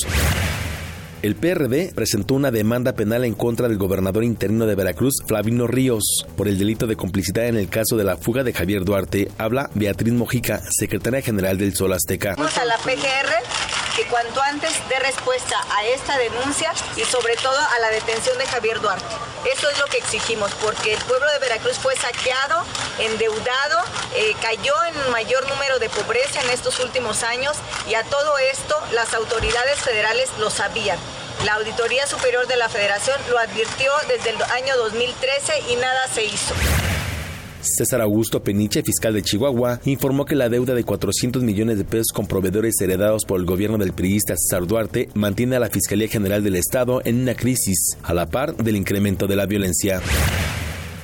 [1.20, 6.24] El PRD presentó una demanda penal en contra del gobernador interino de Veracruz, Flavino Ríos,
[6.34, 9.30] por el delito de complicidad en el caso de la fuga de Javier Duarte.
[9.36, 12.34] Habla Beatriz Mojica, secretaria general del Sol Azteca.
[12.36, 17.58] Vamos a la PGR que cuanto antes dé respuesta a esta denuncia y sobre todo
[17.58, 19.06] a la detención de Javier Duarte.
[19.50, 22.62] Eso es lo que exigimos, porque el pueblo de Veracruz fue saqueado,
[22.98, 23.84] endeudado,
[24.14, 27.56] eh, cayó en mayor número de pobreza en estos últimos años
[27.88, 30.98] y a todo esto las autoridades federales lo sabían.
[31.44, 36.24] La Auditoría Superior de la Federación lo advirtió desde el año 2013 y nada se
[36.24, 36.54] hizo.
[37.66, 42.12] César Augusto Peniche, fiscal de Chihuahua, informó que la deuda de 400 millones de pesos
[42.14, 46.42] con proveedores heredados por el gobierno del priista César Duarte mantiene a la Fiscalía General
[46.42, 50.00] del Estado en una crisis, a la par del incremento de la violencia.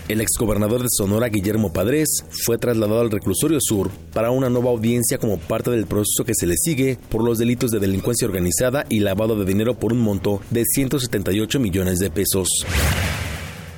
[0.08, 5.16] El exgobernador de Sonora, Guillermo Padres, fue trasladado al reclusorio sur para una nueva audiencia
[5.18, 9.00] como parte del proceso que se le sigue por los delitos de delincuencia organizada y
[9.00, 12.48] lavado de dinero por un monto de 178 millones de pesos.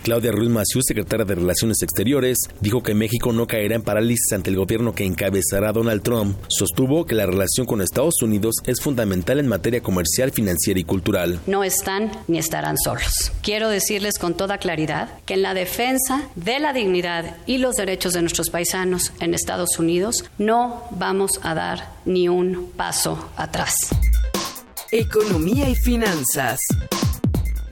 [0.05, 4.51] Claudia Ruiz Maciú, secretaria de Relaciones Exteriores, dijo que México no caerá en parálisis ante
[4.51, 6.37] el gobierno que encabezará Donald Trump.
[6.49, 11.41] Sostuvo que la relación con Estados Unidos es fundamental en materia comercial, financiera y cultural.
[11.47, 13.33] No están ni estarán solos.
[13.43, 18.13] Quiero decirles con toda claridad que en la defensa de la dignidad y los derechos
[18.13, 23.75] de nuestros paisanos en Estados Unidos no vamos a dar ni un paso atrás.
[24.91, 26.59] Economía y finanzas.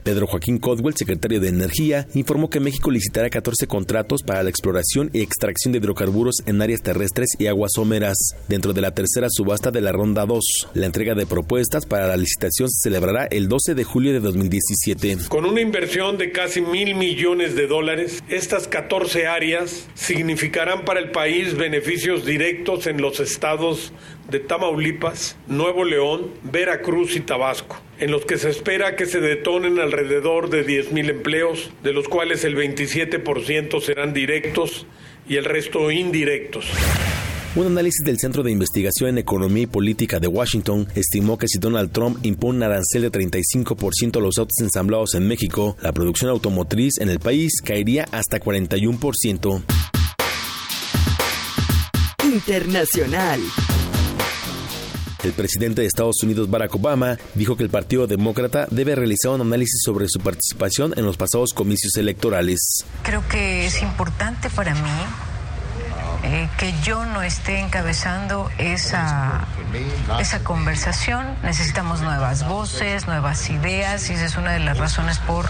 [0.03, 5.09] Pedro Joaquín Codwell, secretario de Energía, informó que México licitará 14 contratos para la exploración
[5.13, 9.71] y extracción de hidrocarburos en áreas terrestres y aguas someras, dentro de la tercera subasta
[9.71, 10.69] de la Ronda 2.
[10.73, 15.17] La entrega de propuestas para la licitación se celebrará el 12 de julio de 2017.
[15.29, 21.11] Con una inversión de casi mil millones de dólares, estas 14 áreas significarán para el
[21.11, 23.91] país beneficios directos en los estados
[24.29, 29.79] de Tamaulipas, Nuevo León, Veracruz y Tabasco, en los que se espera que se detonen
[29.79, 34.85] alrededor de 10.000 empleos, de los cuales el 27% serán directos
[35.27, 36.65] y el resto indirectos.
[37.55, 41.59] Un análisis del Centro de Investigación en Economía y Política de Washington estimó que si
[41.59, 46.31] Donald Trump impone un arancel de 35% a los autos ensamblados en México, la producción
[46.31, 49.61] automotriz en el país caería hasta 41%.
[52.23, 53.39] Internacional.
[55.23, 59.41] El presidente de Estados Unidos, Barack Obama, dijo que el Partido Demócrata debe realizar un
[59.41, 62.83] análisis sobre su participación en los pasados comicios electorales.
[63.03, 64.89] Creo que es importante para mí
[66.23, 69.47] eh, que yo no esté encabezando esa,
[70.19, 71.25] esa conversación.
[71.43, 75.45] Necesitamos nuevas voces, nuevas ideas y esa es una de las razones por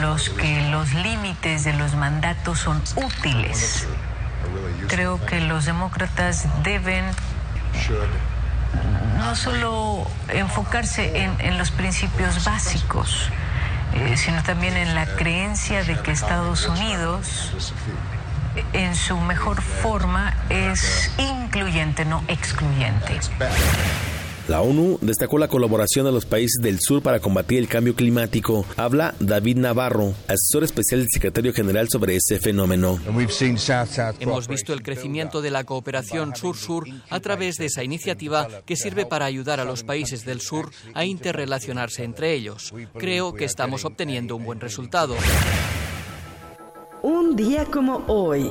[0.00, 3.86] los que los límites de los mandatos son útiles.
[4.88, 7.04] Creo que los demócratas deben
[9.18, 13.30] no solo enfocarse en, los principios básicos,
[13.94, 17.52] eh, sino también en la creencia de que Estados Unidos
[18.72, 23.20] en su mejor forma es incluyente, no excluyente.
[24.48, 28.64] La ONU destacó la colaboración de los países del sur para combatir el cambio climático.
[28.78, 32.98] Habla David Navarro, asesor especial del secretario general sobre ese fenómeno.
[34.20, 39.04] Hemos visto el crecimiento de la cooperación sur-sur a través de esa iniciativa que sirve
[39.04, 42.72] para ayudar a los países del sur a interrelacionarse entre ellos.
[42.96, 45.14] Creo que estamos obteniendo un buen resultado.
[47.02, 48.50] Un día como hoy.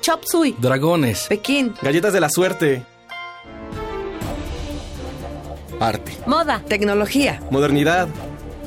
[0.00, 2.86] Chop Suey, dragones, Pekín, galletas de la suerte,
[5.80, 8.06] arte, moda, tecnología, modernidad.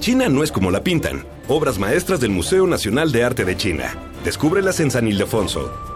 [0.02, 1.26] China no es como la pintan.
[1.47, 3.95] Obras maestras del Museo Nacional de Arte de China.
[4.26, 5.89] Descúbrelas en San Ildefonso.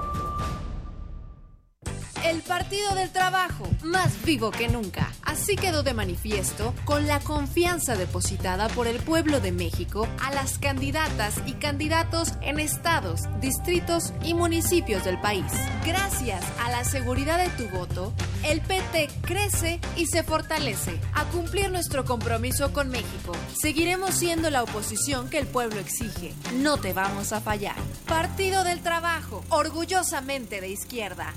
[2.74, 5.12] Partido del Trabajo, más vivo que nunca.
[5.22, 10.58] Así quedó de manifiesto con la confianza depositada por el pueblo de México a las
[10.58, 15.46] candidatas y candidatos en estados, distritos y municipios del país.
[15.86, 18.12] Gracias a la seguridad de tu voto,
[18.44, 21.00] el PT crece y se fortalece.
[21.14, 26.34] A cumplir nuestro compromiso con México, seguiremos siendo la oposición que el pueblo exige.
[26.56, 27.76] No te vamos a fallar.
[28.08, 31.36] Partido del Trabajo, orgullosamente de izquierda.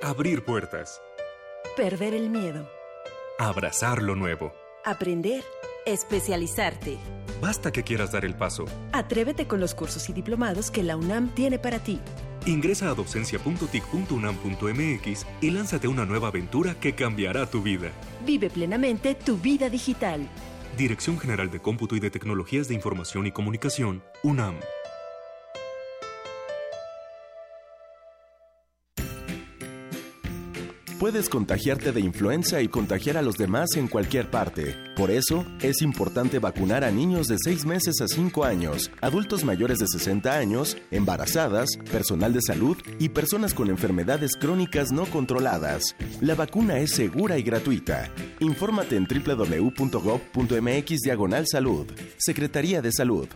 [0.00, 1.02] Abrir puertas.
[1.76, 2.70] Perder el miedo.
[3.36, 4.54] Abrazar lo nuevo.
[4.84, 5.42] Aprender.
[5.86, 6.98] Especializarte.
[7.40, 8.66] Basta que quieras dar el paso.
[8.92, 11.98] Atrévete con los cursos y diplomados que la UNAM tiene para ti.
[12.46, 17.90] Ingresa a docencia.tic.unam.mx y lánzate una nueva aventura que cambiará tu vida.
[18.24, 20.28] Vive plenamente tu vida digital.
[20.76, 24.60] Dirección General de Cómputo y de Tecnologías de Información y Comunicación, UNAM.
[30.98, 34.74] Puedes contagiarte de influenza y contagiar a los demás en cualquier parte.
[34.96, 39.78] Por eso, es importante vacunar a niños de 6 meses a 5 años, adultos mayores
[39.78, 45.94] de 60 años, embarazadas, personal de salud y personas con enfermedades crónicas no controladas.
[46.20, 48.12] La vacuna es segura y gratuita.
[48.40, 51.86] Infórmate en www.gov.mx diagonal salud.
[52.18, 53.28] Secretaría de Salud.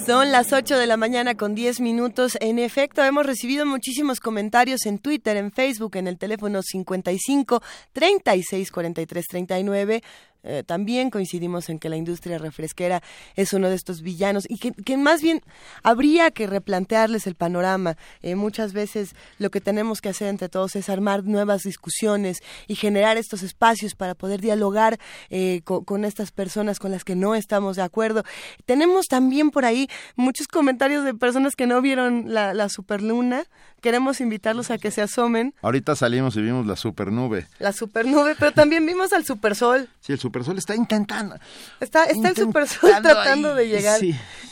[0.07, 2.37] Son las 8 de la mañana con 10 minutos.
[2.43, 7.63] En efecto, hemos recibido muchísimos comentarios en Twitter, en Facebook, en el teléfono 55
[7.95, 10.03] 36 43 39.
[10.45, 13.03] Eh, también coincidimos en que la industria refresquera
[13.35, 15.41] es uno de estos villanos y que, más bien
[15.83, 17.97] habría que replantearles el panorama.
[18.23, 22.77] Eh, muchas veces lo que tenemos que hacer entre todos es armar nuevas discusiones y
[22.77, 24.99] generar estos espacios para poder dialogar
[25.31, 28.23] eh, con, estas personas con las que no estamos de acuerdo.
[28.67, 33.45] Tenemos también por ahí muchos comentarios de personas que no vieron la, la superluna.
[33.85, 35.53] Queremos invitarlos a que se asomen.
[35.61, 37.49] Ahorita salimos y vimos la supernube.
[37.59, 39.91] La supernube, pero también vimos al supersol.
[40.01, 41.37] Sí, el Supersol está intentando.
[41.81, 44.01] Está, está el Supersol tratando de llegar.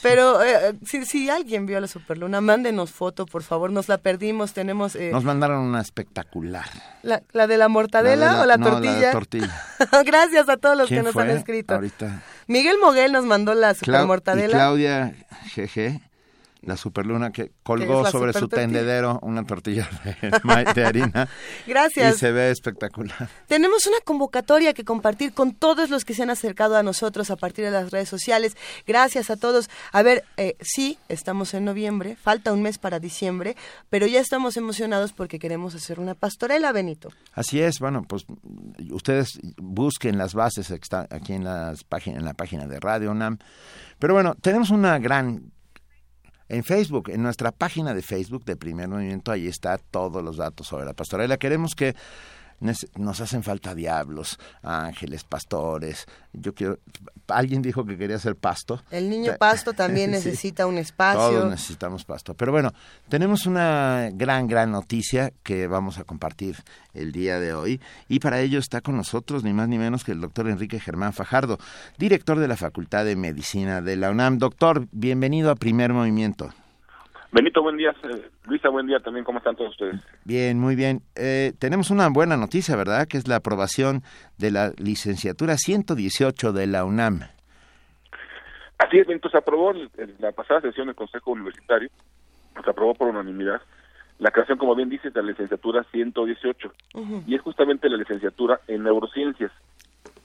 [0.02, 3.72] Pero eh, si, si, alguien vio la Superluna, mándenos foto, por favor.
[3.72, 4.52] Nos la perdimos.
[4.52, 4.96] Tenemos.
[4.96, 6.68] Eh, nos mandaron una espectacular.
[7.02, 9.00] ¿La, la de la mortadela o la tortilla?
[9.00, 9.64] La tortilla.
[10.04, 11.72] Gracias a todos los que nos han escrito.
[11.72, 12.22] Ahorita.
[12.48, 14.48] Miguel Moguel nos mandó la supermortadela.
[14.48, 15.14] Y Claudia
[15.56, 16.11] GG
[16.62, 19.88] la superluna que colgó sobre su tendedero una tortilla
[20.74, 21.28] de, harina.
[21.66, 22.16] Gracias.
[22.16, 23.28] Y se ve espectacular.
[23.48, 27.36] Tenemos una convocatoria que compartir con todos los que se han acercado a nosotros a
[27.36, 28.56] partir de las redes sociales.
[28.86, 29.70] Gracias a todos.
[29.92, 33.56] A ver, eh, sí, estamos en noviembre, falta un mes para diciembre,
[33.90, 37.10] pero ya estamos emocionados porque queremos hacer una pastorela, Benito.
[37.34, 38.24] Así es, bueno, pues
[38.90, 43.38] ustedes busquen las bases aquí en, las páginas, en la página de Radio UNAM.
[43.98, 45.51] Pero bueno, tenemos una gran
[46.52, 50.66] en Facebook, en nuestra página de Facebook de Primer Movimiento, ahí está todos los datos
[50.66, 51.38] sobre la pastorela.
[51.38, 51.96] Queremos que
[52.60, 56.06] nos hacen falta diablos, ángeles, pastores.
[56.32, 56.78] Yo quiero.
[57.28, 58.82] Alguien dijo que quería ser pasto.
[58.90, 61.30] El niño pasto también necesita un espacio.
[61.30, 62.34] Todos necesitamos pasto.
[62.34, 62.72] Pero bueno,
[63.08, 66.56] tenemos una gran, gran noticia que vamos a compartir
[66.94, 67.80] el día de hoy.
[68.08, 71.12] Y para ello está con nosotros ni más ni menos que el doctor Enrique Germán
[71.12, 71.58] Fajardo,
[71.98, 74.38] director de la Facultad de Medicina de la UNAM.
[74.38, 76.52] Doctor, bienvenido a Primer Movimiento.
[77.32, 77.94] Benito, buen día.
[78.02, 79.24] Eh, Luisa, buen día también.
[79.24, 80.02] ¿Cómo están todos ustedes?
[80.24, 81.00] Bien, muy bien.
[81.16, 83.08] Eh, tenemos una buena noticia, ¿verdad?
[83.08, 84.02] Que es la aprobación
[84.36, 87.20] de la licenciatura 118 de la UNAM.
[88.76, 89.30] Así es, Benito.
[89.30, 91.88] Se aprobó en la pasada sesión del Consejo Universitario,
[92.62, 93.62] se aprobó por unanimidad
[94.18, 96.72] la creación, como bien dice, de la licenciatura 118.
[97.26, 99.50] Y es justamente la licenciatura en neurociencias,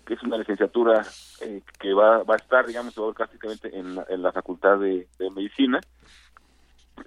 [0.06, 1.04] que es una licenciatura
[1.42, 5.80] eh, que va, va a estar, digamos, prácticamente en la, en la Facultad de Medicina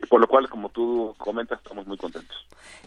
[0.08, 2.36] por lo cual, como tú comentas, estamos muy contentos.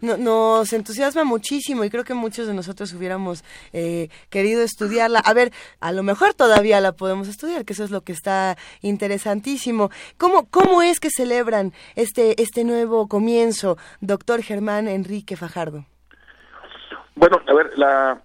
[0.02, 5.20] nos entusiasma muchísimo y creo que muchos de nosotros hubiéramos eh, querido estudiarla.
[5.20, 8.58] A ver, a lo mejor todavía la podemos estudiar, que eso es lo que está
[8.82, 9.90] interesantísimo.
[10.18, 15.86] ¿Cómo, cómo es que celebran este, este nuevo comienzo, doctor Germán Enrique Fajardo?
[17.16, 18.22] Bueno, a ver, la,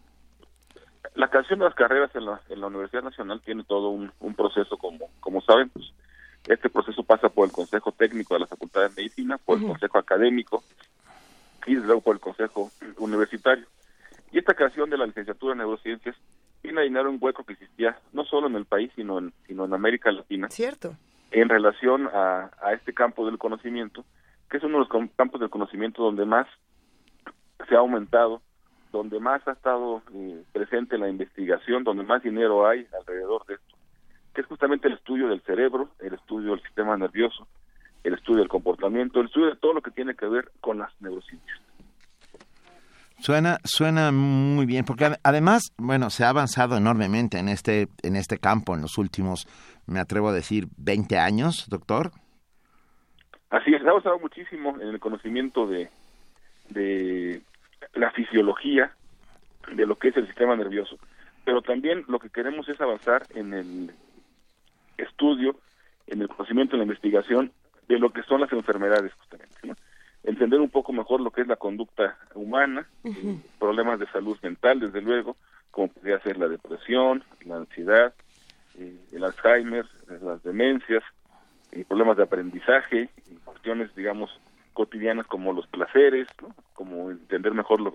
[1.15, 4.35] la canción de las carreras en la, en la Universidad Nacional tiene todo un, un
[4.35, 5.93] proceso, como, como saben, pues,
[6.49, 9.99] este proceso pasa por el Consejo Técnico de la Facultad de Medicina, por el Consejo
[9.99, 10.63] Académico
[11.67, 13.67] y luego por el Consejo Universitario.
[14.33, 16.17] Y esta creación de la licenciatura en neurociencias
[16.63, 19.67] viene a llenar un hueco que existía no solo en el país, sino en, sino
[19.67, 20.49] en América Latina.
[20.51, 20.97] Cierto.
[21.31, 24.05] En relación a, este campo del conocimiento,
[24.51, 26.47] que es uno de los campos del conocimiento donde más
[27.69, 28.41] se ha aumentado,
[28.91, 33.68] donde más ha estado eh, presente la investigación, donde más dinero hay alrededor de esto
[34.39, 37.49] que es justamente el estudio del cerebro, el estudio del sistema nervioso,
[38.05, 40.93] el estudio del comportamiento, el estudio de todo lo que tiene que ver con las
[41.01, 41.61] neurociencias.
[43.19, 48.39] Suena, suena muy bien, porque además, bueno, se ha avanzado enormemente en este, en este
[48.39, 49.49] campo en los últimos,
[49.89, 52.13] me atrevo a decir, 20 años, doctor.
[53.51, 55.91] Así es, se ha avanzado muchísimo en el conocimiento de,
[56.69, 57.43] de
[57.95, 58.93] la fisiología
[59.73, 60.97] de lo que es el sistema nervioso,
[61.45, 63.93] pero también lo que queremos es avanzar en el
[64.99, 65.57] estudio,
[66.07, 67.53] en el conocimiento, en la investigación
[67.89, 69.75] de lo que son las enfermedades justamente,
[70.25, 72.87] entender un poco mejor lo que es la conducta humana,
[73.59, 75.37] problemas de salud mental, desde luego,
[75.71, 78.13] como podría ser la depresión, la ansiedad,
[78.79, 79.87] eh, el Alzheimer,
[80.23, 81.03] las demencias,
[81.87, 83.09] problemas de aprendizaje,
[83.45, 84.31] cuestiones, digamos,
[84.73, 86.29] cotidianas como los placeres,
[86.75, 87.95] como entender mejor los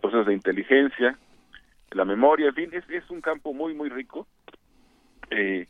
[0.00, 1.18] procesos de inteligencia,
[1.92, 4.26] la memoria, en fin, es, es un campo muy, muy rico
[5.32, 5.66] eh,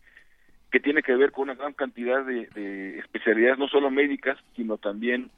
[0.70, 5.30] que tiene que ver con una gran cantidad de, especialidades, no solo médicas, sino también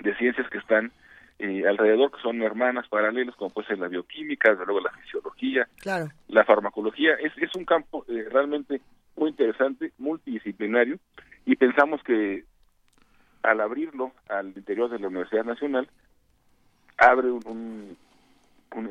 [0.00, 0.90] de ciencias que están
[1.38, 5.68] eh, alrededor, que son hermanas paralelas, como puede ser la bioquímica, luego la fisiología,
[6.28, 7.14] la farmacología.
[7.14, 8.80] Es, es un campo eh, realmente
[9.16, 10.98] muy interesante, multidisciplinario,
[11.46, 12.44] y pensamos que
[13.42, 15.88] al abrirlo al interior de la Universidad Nacional,
[16.96, 17.96] abre un, un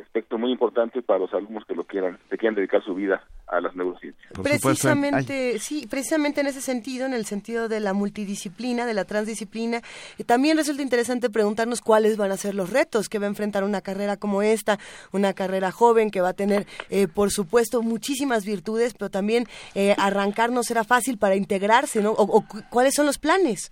[0.02, 3.62] aspecto muy importante para los alumnos que lo quieran, que quieran dedicar su vida a
[3.62, 4.32] las neurociencias.
[4.42, 9.82] precisamente, sí, precisamente en ese sentido, en el sentido de la multidisciplina, de la transdisciplina,
[10.18, 13.64] eh, también resulta interesante preguntarnos cuáles van a ser los retos que va a enfrentar
[13.64, 14.78] una carrera como esta,
[15.12, 19.46] una carrera joven que va a tener, eh, por supuesto, muchísimas virtudes, pero también
[19.76, 22.12] eh, arrancar no será fácil para integrarse, ¿no?
[22.12, 23.72] o cuáles son los planes.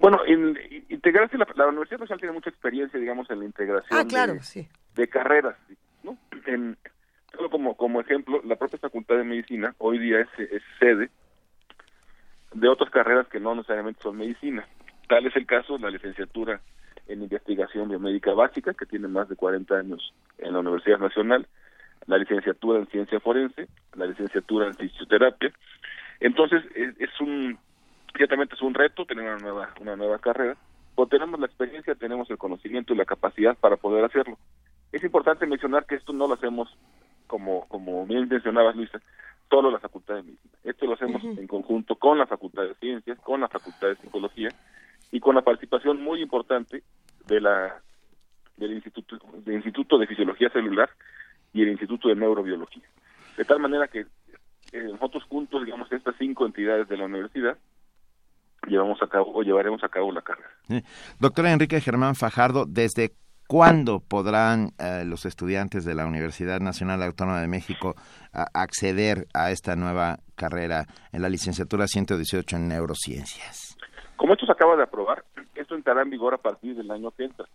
[0.00, 0.58] Bueno, en,
[0.88, 4.68] integrarse, la, la, Universidad Nacional tiene mucha experiencia, digamos, en la integración ah, de,
[5.08, 5.56] carreras,
[6.02, 6.16] ¿no?
[6.46, 6.76] En,
[7.32, 10.28] solo como, como ejemplo, la propia Facultad de Medicina hoy día es,
[10.78, 11.10] sede
[12.54, 14.66] de otras carreras que no necesariamente son medicina.
[15.08, 16.60] Tal es el caso de la licenciatura
[17.06, 21.46] en investigación biomédica básica, que tiene más de 40 años en la Universidad Nacional,
[22.06, 25.52] la licenciatura en ciencia forense, la licenciatura en fisioterapia.
[26.20, 27.58] Entonces, es un
[28.16, 30.56] ciertamente es un reto tener una nueva, una nueva carrera,
[30.96, 34.38] pero tenemos la experiencia, tenemos el conocimiento y la capacidad para poder hacerlo.
[34.92, 36.68] Es importante mencionar que esto no lo hacemos,
[37.26, 39.00] como, como bien mencionabas, Luisa,
[39.48, 40.54] solo la Facultad de Medicina.
[40.64, 44.48] Esto lo hacemos en conjunto con la Facultad de Ciencias, con la Facultad de Psicología
[45.10, 46.82] y con la participación muy importante
[47.26, 47.80] de la
[48.56, 50.90] del Instituto, del Instituto de Fisiología Celular
[51.52, 52.84] y el Instituto de Neurobiología.
[53.36, 54.06] De tal manera que
[54.72, 57.56] eh, nosotros juntos, digamos, estas cinco entidades de la universidad,
[58.66, 60.50] llevamos a cabo o llevaremos a cabo la carrera.
[61.18, 63.12] Doctora Enrique Germán Fajardo, ¿desde
[63.50, 67.96] cuándo podrán eh, los estudiantes de la Universidad Nacional Autónoma de México
[68.32, 73.76] acceder a esta nueva carrera en la licenciatura 118 en neurociencias?
[74.14, 75.24] Como esto se acaba de aprobar,
[75.56, 77.46] esto entrará en vigor a partir del año que entra.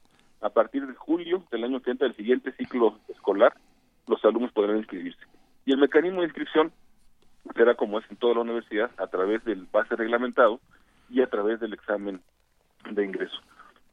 [0.41, 3.53] A partir de julio del año que entra, del siguiente ciclo escolar,
[4.07, 5.21] los alumnos podrán inscribirse.
[5.65, 6.73] Y el mecanismo de inscripción
[7.55, 10.59] será como es en toda la universidad, a través del base reglamentado,
[11.09, 12.19] y a través del examen
[12.91, 13.37] de ingreso.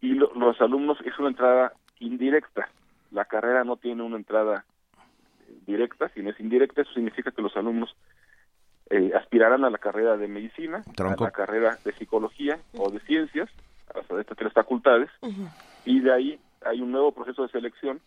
[0.01, 1.73] Y los alumnos es una entrada
[2.03, 2.69] indirecta.
[3.11, 4.65] La carrera no tiene una entrada
[5.67, 6.83] directa, sino es indirecta.
[6.83, 7.95] Eso significa que los alumnos
[8.91, 13.49] eh, aspirarán a la carrera de medicina, a la carrera de psicología o de ciencias,
[13.95, 15.11] a estas tres facultades,
[15.85, 18.01] y de ahí hay un nuevo proceso de selección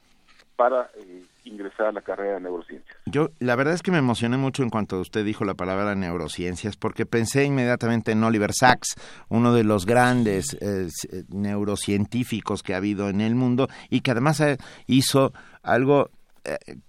[0.55, 2.97] para eh, ingresar a la carrera de neurociencias.
[3.05, 6.77] Yo, la verdad es que me emocioné mucho en cuanto usted dijo la palabra neurociencias,
[6.77, 8.95] porque pensé inmediatamente en Oliver Sacks,
[9.29, 14.11] uno de los grandes eh, eh, neurocientíficos que ha habido en el mundo y que
[14.11, 14.41] además
[14.87, 15.33] hizo
[15.63, 16.09] algo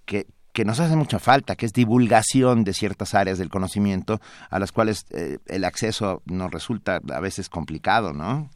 [0.05, 4.19] que, que nos hace mucha falta, que es divulgación de ciertas áreas del conocimiento
[4.49, 5.05] a las cuales
[5.47, 8.49] el acceso nos resulta a veces complicado, ¿no?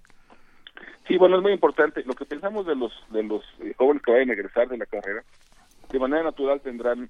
[1.11, 2.05] Sí, bueno, es muy importante.
[2.05, 4.85] Lo que pensamos de los de los eh, jóvenes que vayan a egresar de la
[4.85, 5.25] carrera,
[5.89, 7.09] de manera natural tendrán,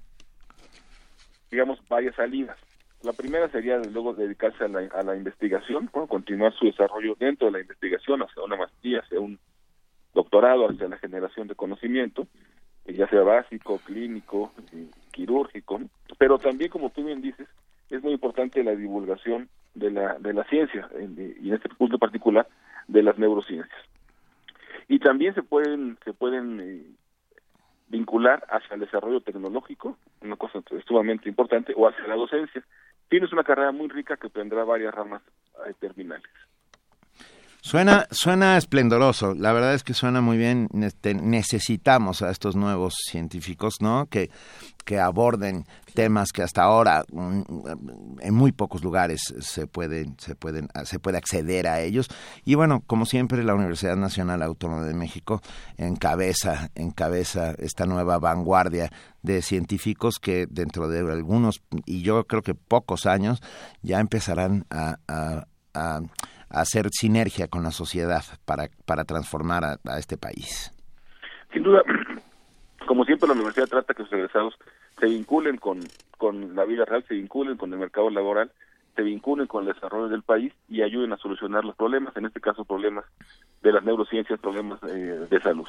[1.52, 2.58] digamos, varias salidas.
[3.04, 7.46] La primera sería, desde luego, dedicarse a la, a la investigación, continuar su desarrollo dentro
[7.46, 9.38] de la investigación, hacia una maestría, hacia un
[10.12, 12.26] doctorado, hacia la generación de conocimiento,
[12.86, 15.80] eh, ya sea básico, clínico, eh, quirúrgico,
[16.18, 17.46] pero también, como tú bien dices,
[17.88, 22.48] es muy importante la divulgación de la, de la ciencia, y en este punto particular,
[22.88, 23.91] de las neurociencias.
[24.88, 26.84] Y también se pueden, se pueden eh,
[27.88, 32.64] vincular hacia el desarrollo tecnológico, una cosa sumamente importante, o hacia la docencia.
[33.08, 35.22] Tienes una carrera muy rica que tendrá varias ramas
[35.66, 36.30] eh, terminales.
[37.64, 39.34] Suena, suena esplendoroso.
[39.34, 40.68] La verdad es que suena muy bien.
[40.72, 44.06] necesitamos a estos nuevos científicos, ¿no?
[44.06, 44.30] Que,
[44.84, 45.64] que aborden
[45.94, 47.42] temas que hasta ahora mm,
[48.18, 52.08] en muy pocos lugares se pueden, se pueden, se puede acceder a ellos.
[52.44, 55.40] Y bueno, como siempre, la Universidad Nacional Autónoma de México
[55.76, 58.90] encabeza, encabeza esta nueva vanguardia
[59.22, 63.40] de científicos que dentro de algunos, y yo creo que pocos años,
[63.82, 64.98] ya empezarán a
[66.52, 70.70] hacer sinergia con la sociedad para, para transformar a, este país.
[71.52, 71.82] Sin duda,
[72.86, 74.54] como siempre la universidad trata que sus egresados
[75.00, 75.80] se vinculen con,
[76.18, 78.52] con la vida real, se vinculen con el mercado laboral,
[78.94, 82.40] se vinculen con el desarrollo del país y ayuden a solucionar los problemas, en este
[82.40, 83.04] caso problemas
[83.62, 85.66] de las neurociencias, problemas eh, de salud.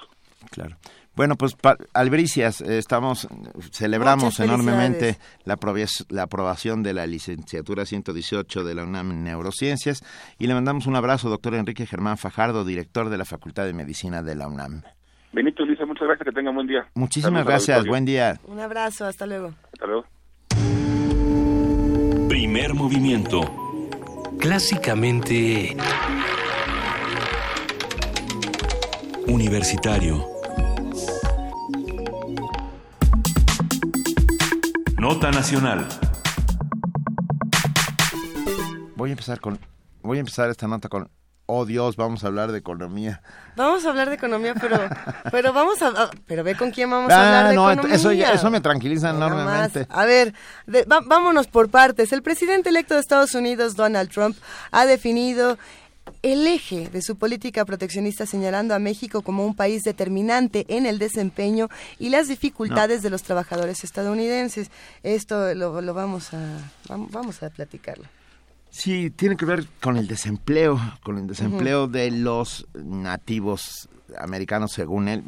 [0.51, 0.77] Claro.
[1.15, 1.55] Bueno, pues
[1.93, 3.27] Albricias, eh, estamos
[3.71, 5.59] celebramos enormemente la,
[6.09, 10.03] la aprobación de la licenciatura 118 de la UNAM en Neurociencias
[10.39, 14.23] y le mandamos un abrazo, doctor Enrique Germán Fajardo, director de la Facultad de Medicina
[14.23, 14.81] de la UNAM.
[15.33, 16.87] Benito Luisa, muchas gracias, que tenga buen día.
[16.95, 18.39] Muchísimas gracias, buen día.
[18.45, 19.53] Un abrazo, hasta luego.
[19.71, 20.05] Hasta luego.
[22.27, 23.41] Primer movimiento.
[24.39, 25.75] Clásicamente...
[29.27, 30.32] Universitario.
[35.03, 35.85] Nota Nacional.
[38.95, 39.59] Voy a empezar con
[40.01, 41.09] voy a empezar esta nota con
[41.45, 43.21] oh Dios, vamos a hablar de economía.
[43.57, 44.77] Vamos a hablar de economía, pero
[45.31, 48.31] pero vamos a, a- pero ve con quién vamos a hablar de no, economía.
[48.31, 49.41] eso, me tranquiliza Nada más.
[49.41, 49.87] enormemente.
[49.89, 50.33] A ver,
[50.67, 52.13] de- va- vámonos por partes.
[52.13, 54.37] El presidente electo de Estados Unidos, Donald Trump,
[54.71, 55.57] ha definido
[56.21, 60.99] el eje de su política proteccionista señalando a México como un país determinante en el
[60.99, 61.69] desempeño
[61.99, 64.69] y las dificultades de los trabajadores estadounidenses.
[65.03, 68.05] Esto lo, lo vamos a vam- vamos a platicarlo.
[68.69, 73.87] Sí, tiene que ver con el desempleo, con el desempleo de los nativos
[74.19, 75.23] americanos según él.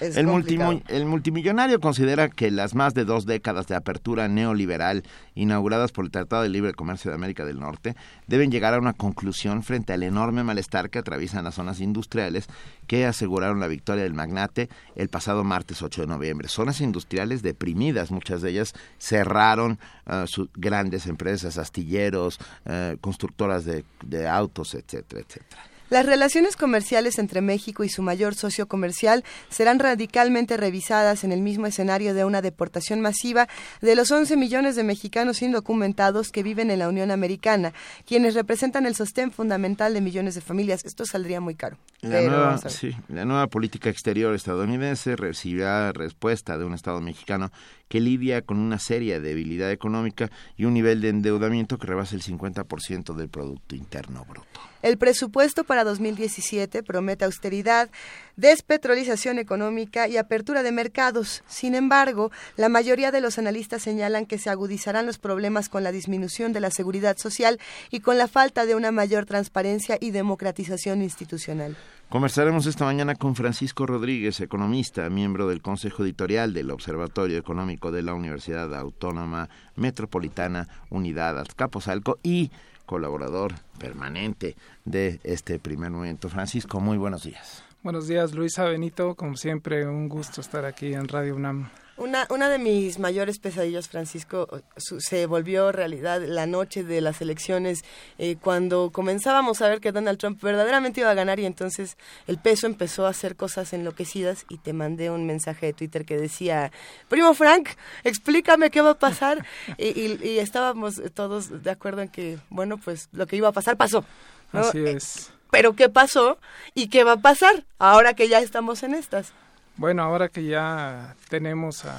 [0.00, 5.02] Es El, multimo- el multimillonario considera que las más de dos décadas de apertura neoliberal
[5.34, 7.96] inauguradas por el Tratado de Libre Comercio de América del Norte
[8.26, 12.46] deben llegar a una conclusión frente al enorme malestar que atraviesan las zonas industriales
[12.86, 16.48] que aseguraron la victoria del magnate el pasado martes 8 de noviembre.
[16.48, 23.84] Zonas industriales deprimidas, muchas de ellas cerraron ah, sus grandes empresas, astilleros, eh, constructoras de,
[24.04, 25.62] de autos, etcétera, etcétera.
[25.90, 31.40] Las relaciones comerciales entre México y su mayor socio comercial serán radicalmente revisadas en el
[31.40, 33.48] mismo escenario de una deportación masiva
[33.80, 37.72] de los 11 millones de mexicanos indocumentados que viven en la Unión Americana,
[38.06, 40.84] quienes representan el sostén fundamental de millones de familias.
[40.84, 41.76] Esto saldría muy caro.
[42.02, 47.50] La pero nueva, sí, la nueva política exterior estadounidense recibirá respuesta de un Estado mexicano
[47.90, 52.22] que lidia con una seria debilidad económica y un nivel de endeudamiento que rebasa el
[52.22, 54.60] 50% del Producto Interno Bruto.
[54.80, 57.90] El presupuesto para 2017 promete austeridad,
[58.36, 61.42] despetrolización económica y apertura de mercados.
[61.48, 65.90] Sin embargo, la mayoría de los analistas señalan que se agudizarán los problemas con la
[65.90, 67.58] disminución de la seguridad social
[67.90, 71.76] y con la falta de una mayor transparencia y democratización institucional.
[72.10, 78.02] Conversaremos esta mañana con Francisco Rodríguez, economista, miembro del Consejo Editorial del Observatorio Económico de
[78.02, 82.50] la Universidad Autónoma Metropolitana Unidad Azcapotzalco y
[82.84, 86.28] colaborador permanente de este primer momento.
[86.28, 87.62] Francisco, muy buenos días.
[87.84, 89.14] Buenos días, Luisa Benito.
[89.14, 91.70] Como siempre, un gusto estar aquí en Radio UNAM.
[92.00, 94.48] Una, una de mis mayores pesadillas, Francisco,
[94.78, 97.82] su- se volvió realidad la noche de las elecciones,
[98.16, 102.38] eh, cuando comenzábamos a ver que Donald Trump verdaderamente iba a ganar y entonces el
[102.38, 106.72] peso empezó a hacer cosas enloquecidas y te mandé un mensaje de Twitter que decía,
[107.08, 107.68] primo Frank,
[108.02, 109.44] explícame qué va a pasar.
[109.76, 113.52] y, y- y estábamos todos de acuerdo en que, bueno, pues lo que iba a
[113.52, 114.06] pasar pasó.
[114.54, 114.60] ¿no?
[114.60, 115.30] Así es.
[115.50, 116.38] Pero ¿qué pasó
[116.74, 119.32] y qué va a pasar ahora que ya estamos en estas?
[119.76, 121.96] Bueno, ahora que ya tenemos a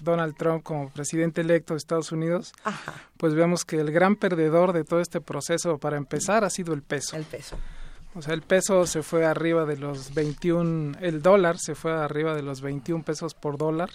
[0.00, 2.52] Donald Trump como presidente electo de Estados Unidos,
[3.18, 6.82] pues vemos que el gran perdedor de todo este proceso, para empezar, ha sido el
[6.82, 7.16] peso.
[7.16, 7.56] El peso.
[8.14, 12.34] O sea, el peso se fue arriba de los 21, el dólar se fue arriba
[12.34, 13.90] de los 21 pesos por dólar,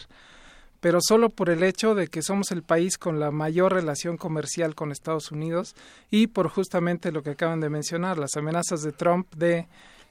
[0.79, 4.75] pero solo por el hecho de que somos el país con la mayor relación comercial
[4.75, 5.75] con Estados Unidos
[6.11, 9.67] y por justamente lo que acaban de mencionar, las amenazas de Trump de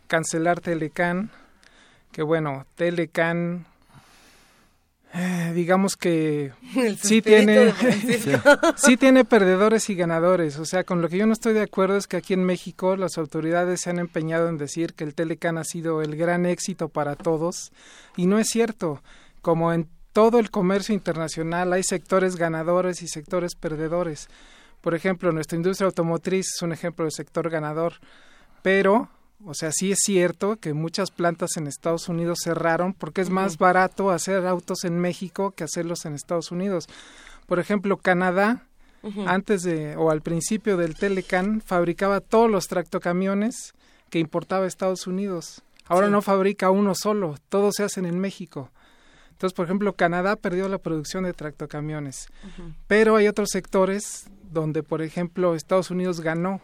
[0.09, 1.31] cancelar Telecan,
[2.13, 3.67] que bueno, Telecan
[5.15, 6.53] eh, digamos que
[7.03, 7.75] sí tiene
[8.77, 11.99] sí tiene perdedores y ganadores, o sea, con lo que yo no estoy de acuerdo
[11.99, 15.59] es que aquí en México las autoridades se han empeñado en decir que el Telecan
[15.59, 17.73] ha sido el gran éxito para todos.
[18.17, 19.03] Y no es cierto.
[19.43, 24.29] Como en todo el comercio internacional hay sectores ganadores y sectores perdedores.
[24.81, 27.95] Por ejemplo, nuestra industria automotriz es un ejemplo de sector ganador,
[28.63, 29.11] pero
[29.45, 33.59] o sea, sí es cierto que muchas plantas en Estados Unidos cerraron porque es más
[33.59, 36.89] barato hacer autos en México que hacerlos en Estados Unidos.
[37.47, 38.67] Por ejemplo, Canadá,
[39.27, 43.75] antes de o al principio del Telecan, fabricaba todos los tractocamiones
[44.11, 45.63] que importaba a Estados Unidos.
[45.87, 46.13] Ahora Sí.
[46.13, 48.71] no fabrica uno solo, todos se hacen en México.
[49.33, 52.29] Entonces, por ejemplo, Canadá perdió la producción de tractocamiones.
[52.87, 56.61] Pero hay otros sectores donde, por ejemplo, Estados Unidos ganó.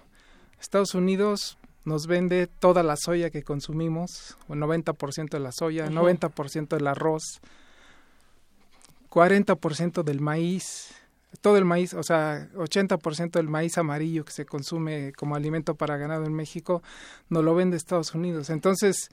[0.61, 5.87] Estados Unidos nos vende toda la soya que consumimos, o el 90% de la soya,
[5.87, 6.07] el Ujú.
[6.07, 7.41] 90% del arroz,
[9.11, 10.95] 40% del maíz,
[11.41, 15.97] todo el maíz, o sea, 80% del maíz amarillo que se consume como alimento para
[15.97, 16.83] ganado en México,
[17.29, 18.51] nos lo vende Estados Unidos.
[18.51, 19.09] Entonces,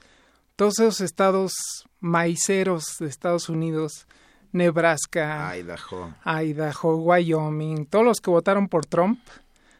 [0.54, 1.52] todos esos estados
[2.00, 4.06] maiceros de Estados Unidos,
[4.52, 9.18] Nebraska, Idaho, Idaho, Wyoming, todos los que votaron por Trump,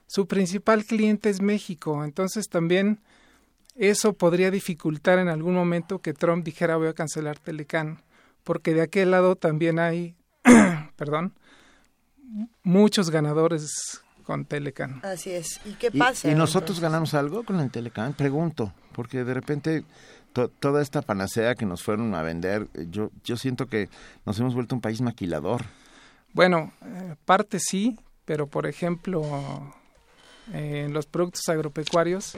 [0.07, 2.05] su principal cliente es México.
[2.05, 3.01] Entonces también
[3.75, 8.03] eso podría dificultar en algún momento que Trump dijera voy a cancelar Telecan,
[8.45, 10.15] porque de aquel lado también hay,
[10.97, 11.35] perdón,
[12.63, 15.01] muchos ganadores con Telecan.
[15.05, 15.61] Así es.
[15.65, 16.31] ¿Y qué ¿Y, pasa?
[16.31, 18.13] y nosotros ganamos algo con el Telecán?
[18.15, 19.85] Pregunto, porque de repente
[20.33, 23.89] to- toda esta panacea que nos fueron a vender, yo, yo siento que
[24.25, 25.63] nos hemos vuelto un país maquilador.
[26.33, 29.23] Bueno, eh, parte sí, pero por ejemplo,
[30.53, 32.37] en los productos agropecuarios,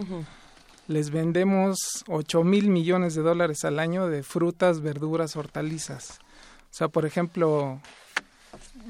[0.86, 6.18] les vendemos 8 mil millones de dólares al año de frutas, verduras, hortalizas.
[6.70, 7.80] O sea, por ejemplo,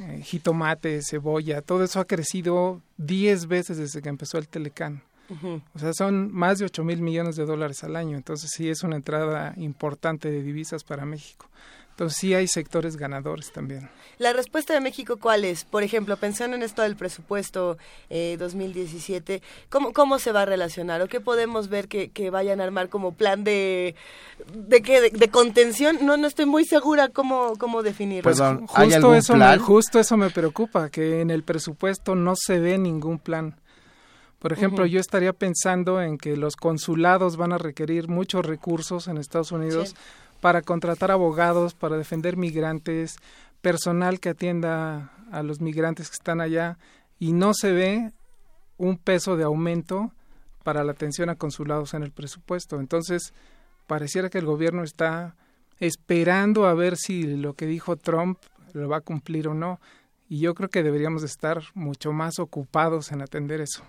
[0.00, 5.02] eh, jitomate, cebolla, todo eso ha crecido 10 veces desde que empezó el Telecán.
[5.74, 8.16] O sea, son más de 8 mil millones de dólares al año.
[8.16, 11.50] Entonces sí es una entrada importante de divisas para México.
[11.98, 13.90] Entonces sí hay sectores ganadores también.
[14.18, 15.64] La respuesta de México, ¿cuál es?
[15.64, 17.76] Por ejemplo, pensando en esto del presupuesto
[18.08, 21.02] eh, 2017, ¿cómo, ¿cómo se va a relacionar?
[21.02, 23.96] ¿O qué podemos ver que, que vayan a armar como plan de
[24.54, 25.98] de, qué, de, contención?
[26.02, 28.22] No, no estoy muy segura cómo, cómo definirlo.
[28.22, 32.78] Pues justo, eso me, justo eso me preocupa, que en el presupuesto no se ve
[32.78, 33.56] ningún plan.
[34.38, 39.18] Por ejemplo, yo estaría pensando en que los consulados van a requerir muchos recursos en
[39.18, 39.96] Estados Unidos
[40.40, 43.16] para contratar abogados, para defender migrantes,
[43.60, 46.78] personal que atienda a los migrantes que están allá
[47.18, 48.12] y no se ve
[48.76, 50.12] un peso de aumento
[50.62, 52.78] para la atención a consulados en el presupuesto.
[52.78, 53.32] Entonces,
[53.86, 55.34] pareciera que el gobierno está
[55.80, 58.38] esperando a ver si lo que dijo Trump
[58.72, 59.80] lo va a cumplir o no.
[60.28, 63.82] Y yo creo que deberíamos estar mucho más ocupados en atender eso.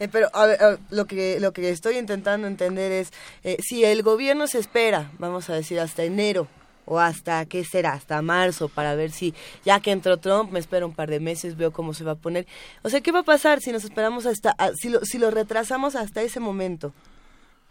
[0.00, 3.12] Eh, pero a lo que lo que estoy intentando entender es
[3.44, 6.48] eh, si el gobierno se espera, vamos a decir hasta enero
[6.86, 9.34] o hasta qué será, hasta marzo para ver si
[9.64, 12.16] ya que entró Trump me espero un par de meses, veo cómo se va a
[12.16, 12.46] poner.
[12.82, 15.94] O sea, ¿qué va a pasar si nos esperamos hasta si lo, si lo retrasamos
[15.94, 16.92] hasta ese momento?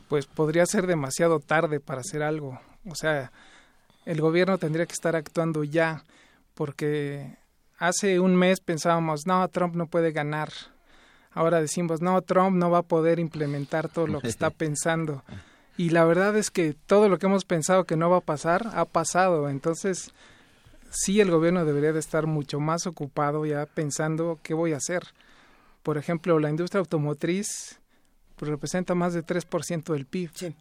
[0.07, 2.59] Pues podría ser demasiado tarde para hacer algo.
[2.89, 3.31] O sea,
[4.05, 6.03] el gobierno tendría que estar actuando ya
[6.53, 7.37] porque
[7.77, 10.49] hace un mes pensábamos, no, Trump no puede ganar
[11.33, 15.23] ahora decimos, no, Trump no va a poder implementar todo lo que está pensando.
[15.77, 18.69] Y la verdad es que todo lo que hemos pensado que no va a pasar,
[18.73, 19.49] ha pasado.
[19.49, 20.11] Entonces,
[20.91, 25.03] sí el gobierno debería de estar mucho más ocupado ya pensando qué voy a hacer.
[25.81, 27.79] Por ejemplo, la industria automotriz
[28.35, 30.53] pues, representa más de 3% del PIB.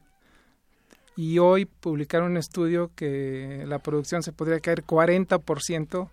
[1.14, 6.08] Y hoy publicaron un estudio que la producción se podría caer 40%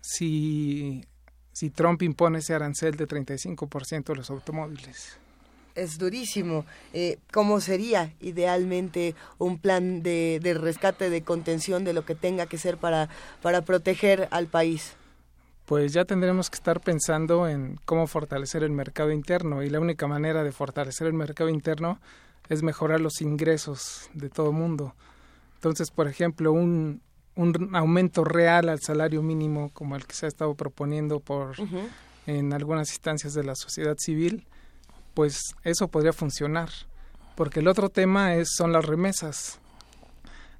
[0.00, 1.04] si
[1.54, 5.16] si Trump impone ese arancel de 35% a los automóviles.
[5.74, 6.66] Es durísimo.
[6.92, 12.46] Eh, ¿Cómo sería idealmente un plan de, de, rescate, de contención de lo que tenga
[12.46, 13.08] que ser para,
[13.40, 14.94] para proteger al país?
[15.64, 20.06] Pues ya tendremos que estar pensando en cómo fortalecer el mercado interno y la única
[20.06, 22.00] manera de fortalecer el mercado interno
[22.48, 24.94] es mejorar los ingresos de todo el mundo.
[25.54, 27.00] Entonces, por ejemplo, un,
[27.36, 31.56] un aumento real al salario mínimo como el que se ha estado proponiendo por
[32.26, 34.46] en algunas instancias de la sociedad civil,
[35.14, 36.70] pues eso podría funcionar.
[37.36, 39.58] Porque el otro tema es son las remesas.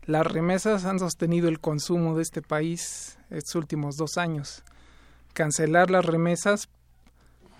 [0.07, 4.63] Las remesas han sostenido el consumo de este país estos últimos dos años.
[5.33, 6.69] Cancelar las remesas,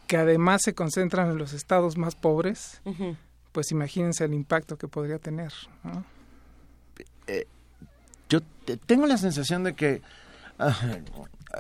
[0.07, 2.83] que además se concentran en los estados más pobres,
[3.53, 5.53] pues imagínense el impacto que podría tener.
[5.83, 6.05] ¿no?
[7.27, 7.47] Eh,
[8.35, 10.03] yo tengo la sensación de que
[10.59, 10.77] ah,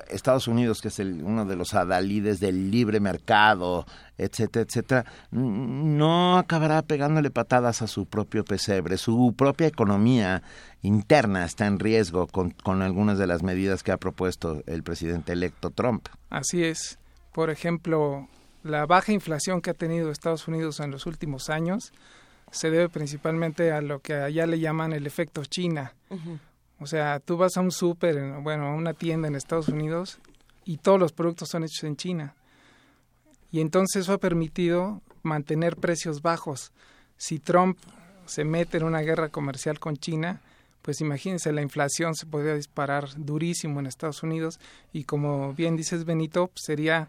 [0.08, 3.86] Estados Unidos, que es el, uno de los adalides del libre mercado,
[4.18, 8.98] etcétera, etcétera, no acabará pegándole patadas a su propio pesebre.
[8.98, 10.42] Su propia economía
[10.82, 15.32] interna está en riesgo con, con algunas de las medidas que ha propuesto el presidente
[15.32, 16.08] electo Trump.
[16.30, 16.98] Así es.
[17.32, 18.28] Por ejemplo,
[18.62, 21.92] la baja inflación que ha tenido Estados Unidos en los últimos años
[22.50, 25.92] se debe principalmente a lo que allá le llaman el efecto China.
[26.80, 30.18] O sea, tú vas a un súper, bueno, a una tienda en Estados Unidos
[30.64, 32.34] y todos los productos son hechos en China.
[33.50, 36.72] Y entonces eso ha permitido mantener precios bajos.
[37.16, 37.78] Si Trump
[38.26, 40.40] se mete en una guerra comercial con China,
[40.82, 44.60] pues imagínense, la inflación se podría disparar durísimo en Estados Unidos
[44.92, 47.08] y como bien dices Benito, pues, sería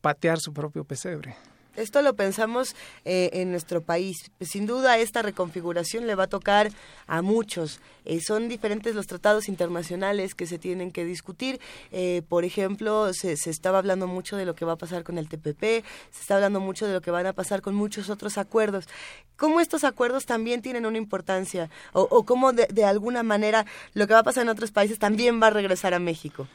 [0.00, 1.36] patear su propio pesebre.
[1.76, 4.30] Esto lo pensamos eh, en nuestro país.
[4.40, 6.70] Sin duda, esta reconfiguración le va a tocar
[7.06, 7.80] a muchos.
[8.04, 11.60] Eh, son diferentes los tratados internacionales que se tienen que discutir.
[11.90, 15.18] Eh, por ejemplo, se, se, estaba hablando mucho de lo que va a pasar con
[15.18, 18.38] el TPP, se está hablando mucho de lo que van a pasar con muchos otros
[18.38, 18.88] acuerdos.
[19.36, 21.70] ¿Cómo estos acuerdos también tienen una importancia?
[21.92, 24.98] ¿O, o cómo de, de alguna manera lo que va a pasar en otros países
[24.98, 26.46] también va a regresar a México?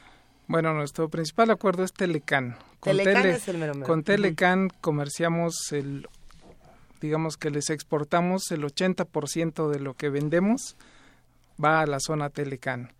[0.50, 2.56] Bueno, nuestro principal acuerdo es Telecan.
[2.80, 3.86] Con Telecan Tele, es el mero mero.
[3.86, 4.80] Con Telecan uh -huh.
[4.80, 6.08] comerciamos el,
[7.00, 10.76] digamos que les exportamos el 80% de lo que vendemos
[11.64, 12.90] va a la zona Telecan.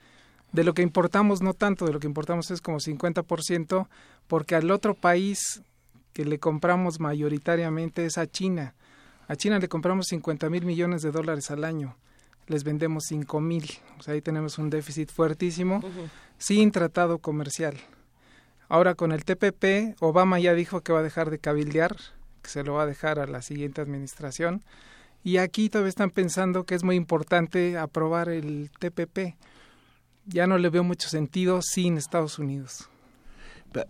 [0.52, 3.88] De lo que importamos no tanto, de lo que importamos es como 50%,
[4.28, 5.60] porque al otro país
[6.12, 8.74] que le compramos mayoritariamente es a China.
[9.26, 11.96] A China le compramos 50 mil millones de dólares al año,
[12.50, 15.76] les vendemos 5 mil, o sea, ahí tenemos un déficit fuertísimo.
[15.76, 16.10] Uh -huh
[16.40, 17.76] sin tratado comercial.
[18.68, 21.96] Ahora con el TPP, Obama ya dijo que va a dejar de cabildear,
[22.42, 24.62] que se lo va a dejar a la siguiente administración.
[25.22, 29.36] Y aquí todavía están pensando que es muy importante aprobar el TPP.
[30.26, 32.88] Ya no le veo mucho sentido sin Estados Unidos.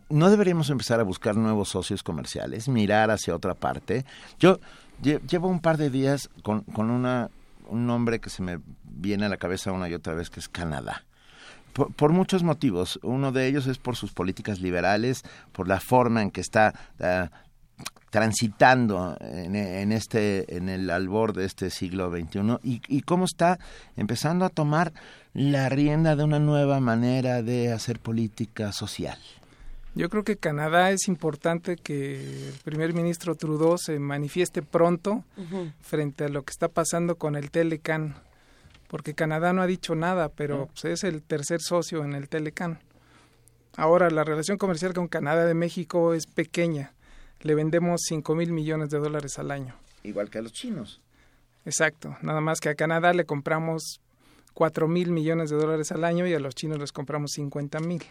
[0.09, 4.05] ¿No deberíamos empezar a buscar nuevos socios comerciales, mirar hacia otra parte?
[4.41, 4.59] Yo
[5.01, 7.31] llevo un par de días con, con una,
[7.71, 10.49] un nombre que se me viene a la cabeza una y otra vez, que es
[10.49, 11.05] Canadá.
[11.73, 12.99] Por, muchos motivos.
[13.03, 15.23] Uno de ellos es por sus políticas liberales,
[15.53, 17.31] por la forma en que está ah,
[18.11, 23.61] transitando en, este en el albor de este siglo XXI y, y cómo está
[23.97, 24.93] empezando a tomar
[25.33, 29.19] la rienda de una nueva manera de hacer política social.
[29.95, 35.25] Yo creo que Canadá es importante que el primer ministro Trudeau se manifieste pronto
[35.81, 38.15] frente a lo que está pasando con el Telecan,
[38.89, 42.79] porque Canadá no ha dicho nada, pero pues, es el tercer socio en el Telecan.
[43.77, 46.93] Ahora, la relación comercial con Canadá de México es pequeña.
[47.41, 49.75] Le vendemos 5 mil millones de dólares al año.
[50.03, 51.01] Igual que a los chinos.
[51.65, 52.17] Exacto.
[52.23, 54.01] Nada más que a Canadá le compramos
[54.55, 58.03] 4 mil millones de dólares al año y a los chinos les compramos 50 mil.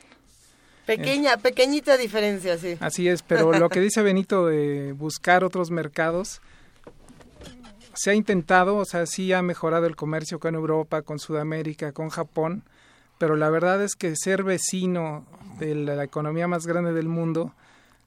[0.98, 2.76] Pequeña, pequeñita diferencia, sí.
[2.80, 6.42] Así es, pero lo que dice Benito de buscar otros mercados,
[7.94, 12.10] se ha intentado, o sea, sí ha mejorado el comercio con Europa, con Sudamérica, con
[12.10, 12.64] Japón,
[13.20, 15.28] pero la verdad es que ser vecino
[15.60, 17.54] de la economía más grande del mundo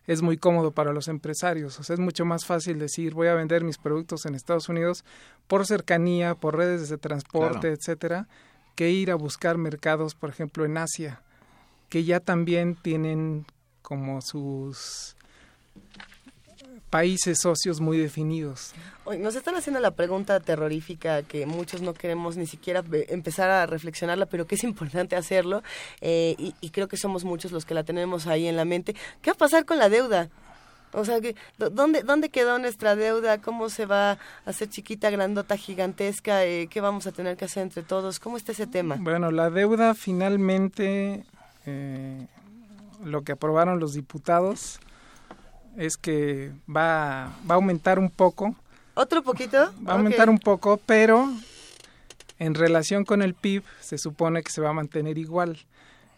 [0.08, 1.78] es muy cómodo para los empresarios.
[1.78, 5.04] O sea, es mucho más fácil decir voy a vender mis productos en Estados Unidos
[5.46, 8.26] por cercanía, por redes de transporte, etcétera,
[8.74, 11.22] que ir a buscar mercados, por ejemplo, en Asia
[11.92, 13.44] que ya también tienen
[13.82, 15.14] como sus
[16.88, 18.72] países socios muy definidos.
[19.18, 24.24] nos están haciendo la pregunta terrorífica que muchos no queremos ni siquiera empezar a reflexionarla,
[24.24, 25.62] pero que es importante hacerlo
[26.00, 28.94] eh, y, creo que somos muchos los que la tenemos ahí en la mente.
[29.20, 30.30] ¿Qué va a pasar con la deuda?
[30.94, 31.18] O sea,
[31.58, 33.42] ¿dónde, ¿dónde quedó nuestra deuda?
[33.42, 36.46] ¿Cómo se va a hacer chiquita, grandota, gigantesca?
[36.46, 38.18] Eh, ¿Qué vamos a tener que hacer entre todos?
[38.18, 38.96] ¿Cómo está ese tema?
[38.98, 41.26] Bueno, la deuda finalmente
[41.66, 42.26] eh,
[43.04, 44.80] lo que aprobaron los diputados
[45.76, 48.54] es que va, va a aumentar un poco.
[48.94, 49.72] ¿Otro poquito?
[49.86, 51.28] Va a aumentar un poco, pero
[52.38, 55.58] en relación con el PIB se supone que se va a mantener igual.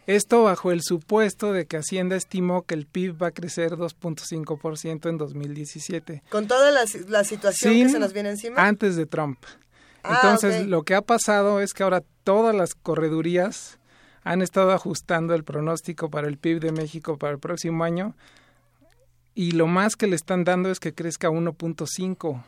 [0.07, 5.09] Esto bajo el supuesto de que Hacienda estimó que el PIB va a crecer 2.5%
[5.09, 6.23] en 2017.
[6.29, 8.57] ¿Con toda la, situación que se nos viene encima?
[8.67, 9.39] Antes de Trump.
[10.03, 13.79] Ah, Entonces, lo que ha pasado es que ahora todas las corredurías
[14.25, 18.17] han estado ajustando el pronóstico para el PIB de México para el próximo año
[19.35, 22.45] y lo más que le están dando es que crezca 1.5.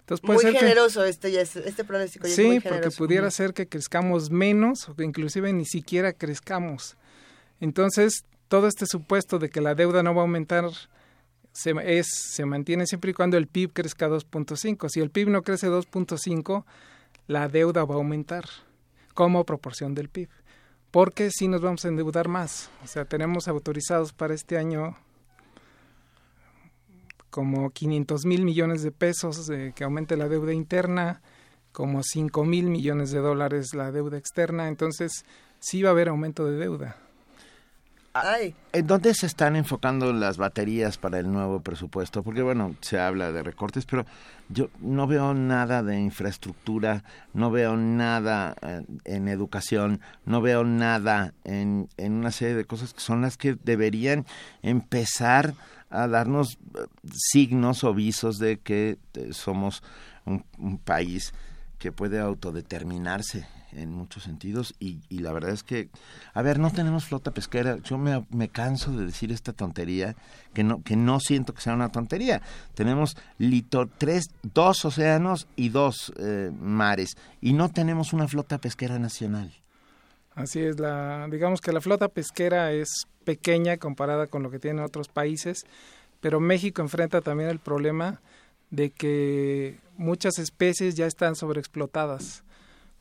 [0.00, 2.26] Entonces puede muy generoso este, este pronóstico.
[2.26, 6.96] Ya sí, porque pudiera ser que crezcamos menos o que inclusive ni siquiera crezcamos.
[7.60, 10.64] Entonces, todo este supuesto de que la deuda no va a aumentar
[11.52, 14.88] se, es, se mantiene siempre y cuando el PIB crezca 2.5.
[14.88, 16.64] Si el PIB no crece 2.5,
[17.26, 18.44] la deuda va a aumentar
[19.14, 20.28] como proporción del PIB
[20.94, 22.70] porque si nos vamos a endeudar más.
[22.84, 24.96] O sea, tenemos autorizados para este año
[27.30, 31.20] como 500 mil millones de pesos de que aumente la deuda interna,
[31.72, 35.24] como 5 mil millones de dólares la deuda externa, entonces
[35.58, 36.96] sí va a haber aumento de deuda.
[38.72, 42.22] ¿En dónde se están enfocando las baterías para el nuevo presupuesto?
[42.22, 44.06] Porque bueno, se habla de recortes, pero
[44.48, 51.34] yo no veo nada de infraestructura, no veo nada eh, en educación, no veo nada
[51.42, 54.26] en, en una serie de cosas que son las que deberían
[54.62, 55.54] empezar
[55.90, 59.82] a darnos eh, signos o visos de que eh, somos
[60.24, 61.34] un país
[61.80, 65.88] que puede autodeterminarse en muchos sentidos y, y, la verdad es que,
[66.32, 67.78] a ver, no tenemos flota pesquera.
[67.78, 70.14] Yo me, me, canso de decir esta tontería
[70.52, 72.42] que no que no siento que sea una tontería.
[72.74, 78.98] Tenemos lito, tres, dos océanos y dos eh, mares y no tenemos una flota pesquera
[78.98, 79.52] nacional.
[80.34, 84.84] Así es, la, digamos que la flota pesquera es pequeña comparada con lo que tienen
[84.84, 85.64] otros países,
[86.20, 88.20] pero México enfrenta también el problema
[88.70, 92.43] de que muchas especies ya están sobreexplotadas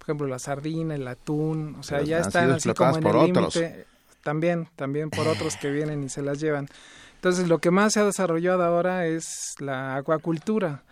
[0.04, 3.86] por ejemplo, la sardina, el atún, o sea, ya están así como en el límite.
[4.22, 6.68] También, también por otros que vienen y se las llevan.
[7.16, 10.84] Entonces, lo que más se ha desarrollado ahora es la acuacultura.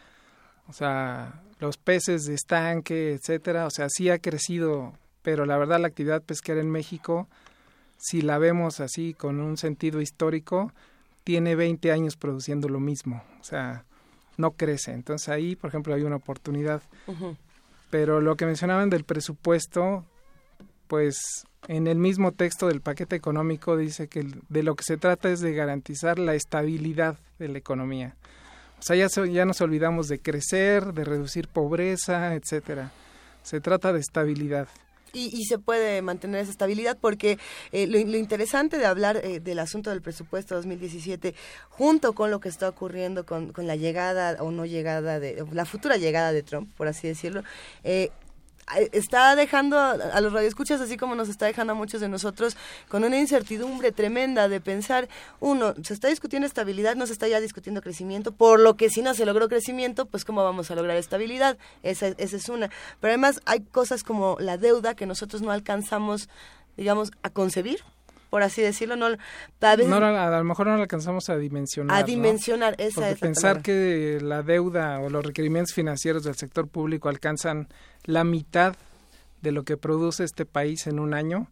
[0.69, 4.93] O sea, los peces de estanque, etcétera, o sea, sí ha crecido,
[5.23, 7.27] pero la verdad la actividad pesquera en México,
[7.97, 10.71] si la vemos así con un sentido histórico,
[11.25, 13.83] tiene 20 años produciendo lo mismo, o sea,
[14.37, 14.93] no crece.
[14.93, 16.81] Entonces ahí, por ejemplo, hay una oportunidad.
[17.91, 20.03] Pero lo que mencionaban del presupuesto,
[20.87, 25.29] pues en el mismo texto del paquete económico dice que de lo que se trata
[25.29, 28.15] es de garantizar la estabilidad de la economía.
[28.79, 32.91] O sea, ya, ya nos olvidamos de crecer, de reducir pobreza, etcétera.
[33.43, 34.67] Se trata de estabilidad.
[35.13, 37.37] Y, se puede mantener esa estabilidad porque
[37.71, 41.35] eh, lo, interesante de hablar eh, del asunto del presupuesto 2017
[41.69, 45.65] junto con lo que está ocurriendo con, con la llegada o no llegada de la
[45.65, 47.43] futura llegada de Trump por así decirlo
[47.83, 48.11] eh,
[48.91, 52.55] está dejando a, los radioescuchas, así como nos está dejando a muchos de nosotros,
[52.87, 57.39] con una incertidumbre tremenda de pensar, uno, se está discutiendo estabilidad, no se está ya
[57.39, 60.97] discutiendo crecimiento, por lo que si no se logró crecimiento, pues cómo vamos a lograr
[60.97, 62.69] estabilidad, esa, esa es una.
[62.99, 66.29] Pero además hay cosas como la deuda que nosotros no alcanzamos,
[66.77, 67.83] digamos, a concebir,
[68.31, 71.97] por así decirlo, no, a, lo mejor no lo alcanzamos a dimensionar.
[71.97, 77.09] A dimensionar, esa Porque pensar que la deuda o los requerimientos financieros del sector público
[77.09, 77.67] alcanzan
[78.05, 78.77] la mitad
[79.41, 81.47] de lo que produce este país en un año,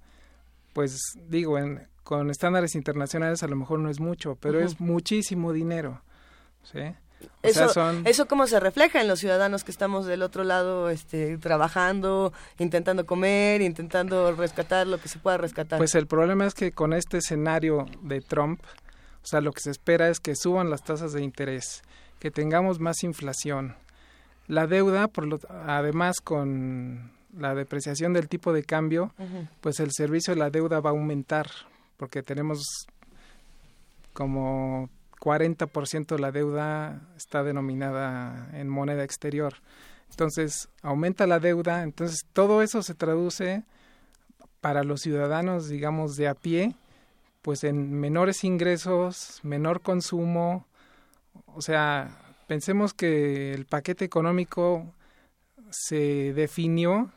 [0.71, 0.97] pues
[1.27, 6.01] digo, en, con estándares internacionales a lo mejor no es mucho, pero es muchísimo dinero.
[6.63, 6.79] ¿sí?
[7.41, 7.69] Eso,
[8.05, 13.05] eso cómo se refleja en los ciudadanos que estamos del otro lado este, trabajando, intentando
[13.05, 15.77] comer, intentando rescatar lo que se pueda rescatar.
[15.77, 18.61] Pues el problema es que con este escenario de Trump,
[19.23, 21.81] o sea, lo que se espera es que suban las tasas de interés,
[22.19, 23.75] que tengamos más inflación,
[24.47, 29.13] la deuda, por lo, además con la depreciación del tipo de cambio,
[29.61, 31.47] pues el servicio de la deuda va a aumentar,
[31.97, 32.87] porque tenemos
[34.13, 34.89] como
[35.19, 39.55] 40% de la deuda está denominada en moneda exterior.
[40.09, 43.63] Entonces, aumenta la deuda, entonces todo eso se traduce
[44.61, 46.75] para los ciudadanos, digamos, de a pie,
[47.41, 50.65] pues en menores ingresos, menor consumo,
[51.45, 54.91] o sea, Pensemos que el paquete económico
[55.69, 57.11] se definió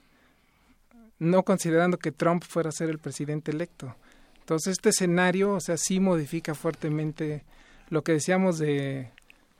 [1.18, 3.96] no considerando que Trump fuera a ser el presidente electo.
[4.40, 7.44] Entonces este escenario, o sea, sí modifica fuertemente
[7.92, 9.10] lo que decíamos de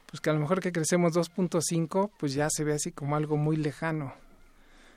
[0.07, 3.37] pues que a lo mejor que crecemos 2.5, pues ya se ve así como algo
[3.37, 4.15] muy lejano.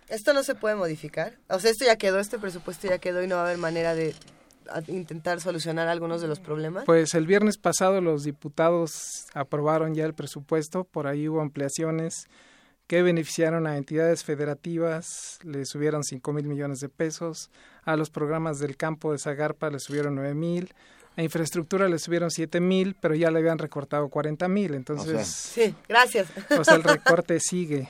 [0.08, 1.34] ¿Esto no se puede modificar?
[1.50, 3.94] O sea, esto ya quedó, este presupuesto ya quedó y no va a haber manera
[3.94, 4.16] de
[4.88, 6.86] intentar solucionar algunos de los problemas?
[6.86, 12.28] Pues el viernes pasado los diputados aprobaron ya el presupuesto, por ahí hubo ampliaciones
[12.88, 17.50] que beneficiaron a entidades federativas, le subieron 5 mil millones de pesos,
[17.84, 20.74] a los programas del campo de Zagarpa le subieron 9 mil,
[21.16, 25.28] a infraestructura le subieron 7 mil, pero ya le habían recortado 40 mil, entonces...
[25.28, 26.28] sí, gracias.
[26.50, 27.90] Pues el recorte sigue.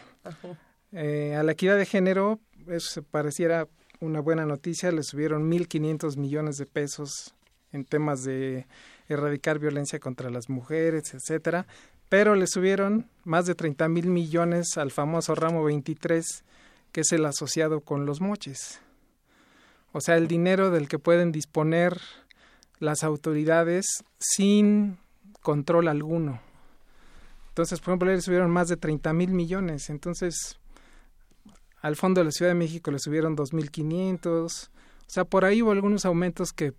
[0.91, 3.67] Eh, a la equidad de género, eso se pareciera
[3.99, 7.33] una buena noticia, le subieron 1.500 millones de pesos
[7.71, 8.67] en temas de
[9.09, 11.65] erradicar violencia contra las mujeres, etcétera,
[12.09, 16.43] pero le subieron más de 30 mil millones al famoso ramo 23,
[16.91, 18.79] que es el asociado con los moches.
[19.91, 21.99] O sea, el dinero del que pueden disponer
[22.79, 24.97] las autoridades sin
[25.41, 26.41] control alguno.
[27.49, 29.89] Entonces, por ejemplo, le subieron más de 30 mil millones.
[29.89, 30.59] Entonces,
[31.81, 34.67] al fondo de la Ciudad de México le subieron 2.500.
[34.67, 34.69] O
[35.07, 36.73] sea, por ahí hubo algunos aumentos que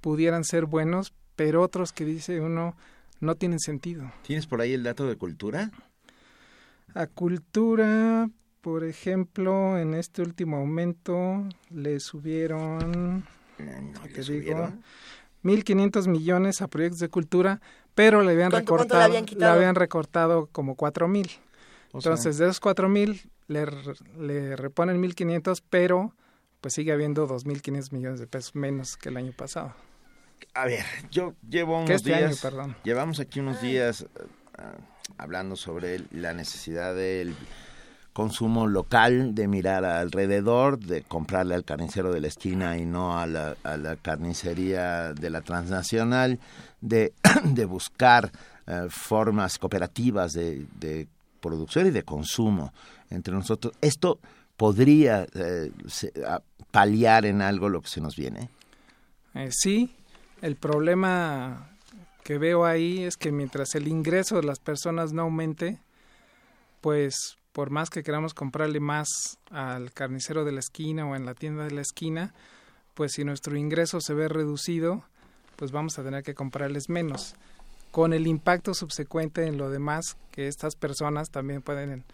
[0.00, 2.76] pudieran ser buenos, pero otros que dice uno
[3.20, 4.12] no tienen sentido.
[4.22, 5.70] ¿Tienes por ahí el dato de cultura?
[6.94, 8.28] A cultura,
[8.60, 13.24] por ejemplo, en este último aumento le subieron,
[13.58, 14.72] no, ¿qué digo?
[15.44, 17.60] 1.500 millones a proyectos de cultura,
[17.94, 21.38] pero le habían recortado, le habían, habían recortado como 4.000.
[21.94, 23.66] Entonces, de esos 4.000 le,
[24.18, 26.14] le reponen 1.500, pero
[26.60, 29.74] pues sigue habiendo 2.500 millones de pesos menos que el año pasado.
[30.54, 32.76] A ver, yo llevo unos este días, perdón.
[32.84, 34.06] llevamos aquí unos días
[34.56, 34.74] ah,
[35.16, 37.34] hablando sobre la necesidad del
[38.18, 43.28] consumo local, de mirar alrededor, de comprarle al carnicero de la esquina y no a
[43.28, 46.40] la, a la carnicería de la transnacional,
[46.80, 47.12] de,
[47.44, 48.32] de buscar
[48.66, 51.06] eh, formas cooperativas de, de
[51.40, 52.72] producción y de consumo
[53.08, 53.72] entre nosotros.
[53.80, 54.18] ¿Esto
[54.56, 55.70] podría eh,
[56.72, 58.50] paliar en algo lo que se nos viene?
[59.34, 59.94] Eh, sí,
[60.42, 61.70] el problema
[62.24, 65.78] que veo ahí es que mientras el ingreso de las personas no aumente,
[66.80, 69.08] pues por más que queramos comprarle más
[69.50, 72.34] al carnicero de la esquina o en la tienda de la esquina,
[72.94, 75.04] pues si nuestro ingreso se ve reducido,
[75.56, 77.34] pues vamos a tener que comprarles menos,
[77.90, 82.04] con el impacto subsecuente en lo demás que estas personas también pueden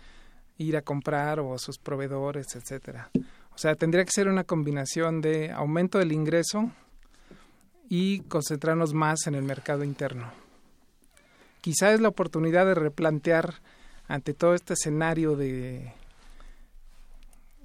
[0.56, 3.10] ir a comprar o a sus proveedores, etcétera.
[3.54, 6.70] O sea, tendría que ser una combinación de aumento del ingreso
[7.88, 10.32] y concentrarnos más en el mercado interno.
[11.60, 13.54] Quizá es la oportunidad de replantear
[14.14, 15.92] ante todo este escenario de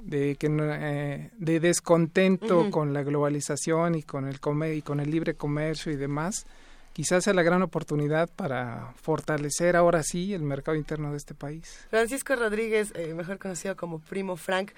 [0.02, 4.40] de que eh, de descontento con la globalización y con el
[4.74, 6.46] y con el libre comercio y demás
[6.94, 11.86] quizás sea la gran oportunidad para fortalecer ahora sí el mercado interno de este país.
[11.90, 14.72] Francisco Rodríguez, eh, mejor conocido como Primo Frank,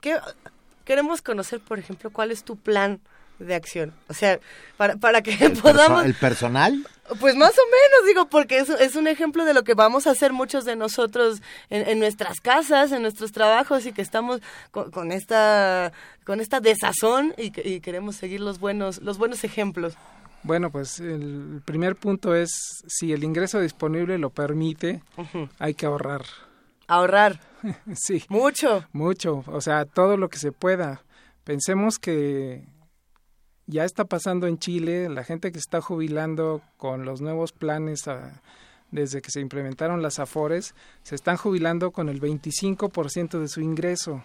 [0.00, 0.16] ¿qué,
[0.84, 3.00] queremos conocer, por ejemplo, cuál es tu plan
[3.38, 3.94] de acción.
[4.08, 4.38] O sea,
[4.76, 6.04] para, para que podamos...
[6.04, 6.86] ¿El personal?
[7.20, 10.10] Pues más o menos, digo, porque es, es un ejemplo de lo que vamos a
[10.10, 11.40] hacer muchos de nosotros
[11.70, 15.92] en, nuestras casas, en nuestros trabajos y que estamos con, esta
[16.24, 19.96] con esta desazón y, y, queremos seguir los buenos los buenos ejemplos.
[20.42, 22.50] Bueno, pues el primer punto es
[22.86, 25.02] si el ingreso disponible lo permite,
[25.58, 26.22] hay que ahorrar.
[26.86, 27.40] Ahorrar.
[27.94, 28.24] sí.
[28.28, 28.86] Mucho.
[28.92, 31.02] Mucho, o sea, todo lo que se pueda.
[31.44, 32.66] Pensemos que
[33.68, 38.40] ya está pasando en Chile, la gente que está jubilando con los nuevos planes ah,
[38.90, 44.24] desde que se implementaron las AFORES, se están jubilando con el 25% de su ingreso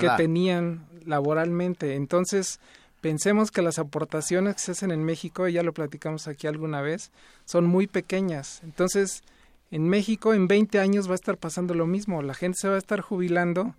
[0.00, 1.94] que tenían laboralmente.
[1.94, 2.58] Entonces,
[3.00, 7.12] pensemos que las aportaciones que se hacen en México, ya lo platicamos aquí alguna vez,
[7.44, 8.60] son muy pequeñas.
[8.64, 9.22] Entonces,
[9.70, 12.74] en México en 20 años va a estar pasando lo mismo, la gente se va
[12.74, 13.74] a estar jubilando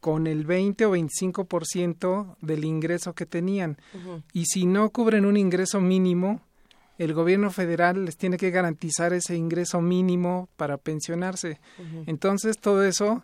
[0.00, 3.76] con el 20 o 25% del ingreso que tenían.
[4.32, 6.40] Y si no cubren un ingreso mínimo,
[6.98, 11.60] el gobierno federal les tiene que garantizar ese ingreso mínimo para pensionarse.
[12.06, 13.22] Entonces todo eso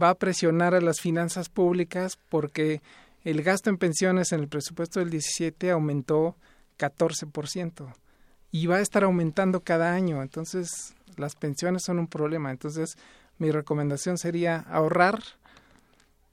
[0.00, 2.80] va a presionar a las finanzas públicas porque
[3.24, 6.36] el gasto en pensiones en el presupuesto del 17 aumentó
[6.78, 7.94] 14%
[8.50, 10.22] y va a estar aumentando cada año.
[10.22, 12.50] Entonces, las pensiones son un problema.
[12.50, 12.96] Entonces,
[13.38, 15.20] mi recomendación sería ahorrar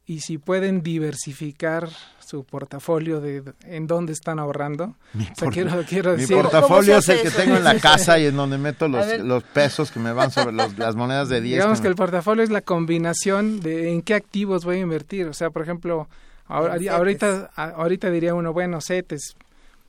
[0.05, 1.89] y si pueden diversificar
[2.29, 4.95] su portafolio de en dónde están ahorrando.
[5.13, 9.91] Mi, portafolio es el que tengo en la casa y en donde meto los, pesos
[9.91, 11.55] que me van sobre las monedas de 10.
[11.55, 15.27] Digamos que, el portafolio es la combinación de en qué activos voy a invertir.
[15.27, 16.07] O sea, por ejemplo,
[16.47, 19.35] ahorita, ahorita diría uno, bueno, CETES,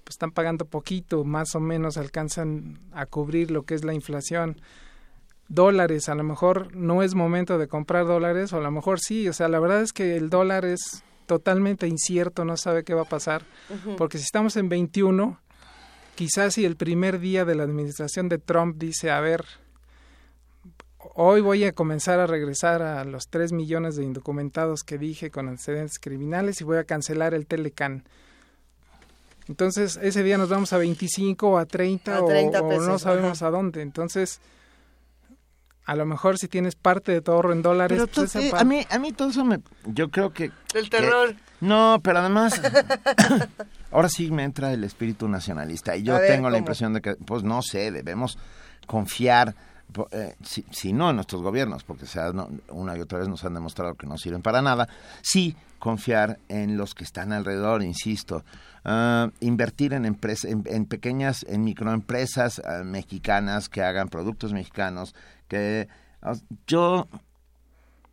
[0.05, 4.57] pues están pagando poquito, más o menos alcanzan a cubrir lo que es la inflación
[5.51, 9.29] dólares, a lo mejor no es momento de comprar dólares, o a lo mejor sí,
[9.29, 13.03] o sea, la verdad es que el dólar es totalmente incierto, no sabe qué va
[13.03, 13.43] a pasar,
[13.99, 15.39] porque si estamos en 21,
[16.15, 19.45] quizás si el primer día de la administración de Trump dice, a ver,
[21.15, 25.49] hoy voy a comenzar a regresar a los 3 millones de indocumentados que dije con
[25.49, 28.05] antecedentes criminales y voy a cancelar el Telecan.
[29.49, 33.83] Entonces, ese día nos vamos a 25 o a 30, o, no sabemos a dónde.
[33.83, 34.41] Entonces,
[35.91, 38.01] a lo mejor si tienes parte de tu ahorro en dólares.
[38.15, 41.35] pues a mí a mí todo eso me yo creo que el terror.
[41.61, 42.61] no, pero además
[43.91, 47.43] ahora sí me entra el espíritu nacionalista y yo tengo la impresión de que pues
[47.43, 48.39] no sé, debemos
[48.87, 49.57] confiar
[50.13, 50.37] eh,
[50.71, 52.31] si, no en nuestros gobiernos, porque sea,
[52.69, 54.89] una y otra vez nos han demostrado que no sirven para nada,
[55.23, 58.45] sí confiar en los que están alrededor, insisto,
[58.85, 65.17] ah, invertir en, empresas, en, pequeñas, en microempresas ah, mexicanas que hagan productos mexicanos,
[65.51, 65.89] que
[66.67, 67.09] yo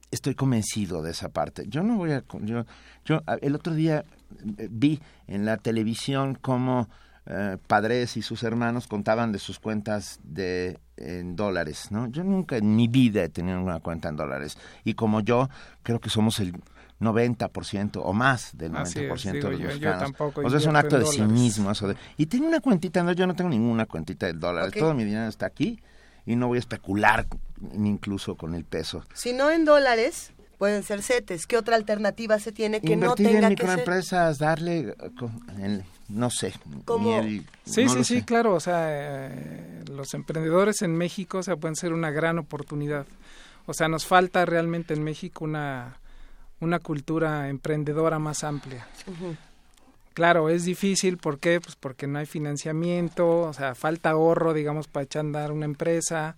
[0.10, 1.66] estoy convencido de esa parte.
[1.68, 2.66] Yo no voy a yo
[3.06, 4.04] yo el otro día
[4.58, 6.90] eh, vi en la televisión cómo
[7.28, 12.08] eh, padres y sus hermanos contaban de sus cuentas de en dólares, ¿no?
[12.08, 15.48] Yo nunca en mi vida he tenido una cuenta en dólares y como yo
[15.84, 16.54] creo que somos el
[17.00, 20.14] 90% o más del 90% de los mexicanos.
[20.20, 21.96] o sea, es un acto de cinismo eso de...
[22.18, 25.28] Y tengo una cuentita, no, yo no tengo ninguna cuentita de dólares, todo mi dinero
[25.28, 25.80] está aquí
[26.28, 27.26] y no voy a especular
[27.74, 29.04] incluso con el peso.
[29.14, 31.48] Si no en dólares, pueden ser CETES.
[31.48, 34.94] ¿Qué otra alternativa se tiene que no tenga en microempresas, darle,
[36.10, 36.54] no sé.
[37.66, 38.54] sí, sí, sí, claro.
[38.54, 43.08] O sea, eh, los emprendedores en México o pueden ser una gran oportunidad.
[43.66, 45.98] O sea, nos falta realmente en México una,
[46.60, 48.86] una cultura emprendedora más amplia.
[50.18, 51.62] Claro, es difícil, ¿por qué?
[51.62, 55.66] Pues porque no hay financiamiento, o sea, falta ahorro, digamos, para echar a andar una
[55.66, 56.36] empresa,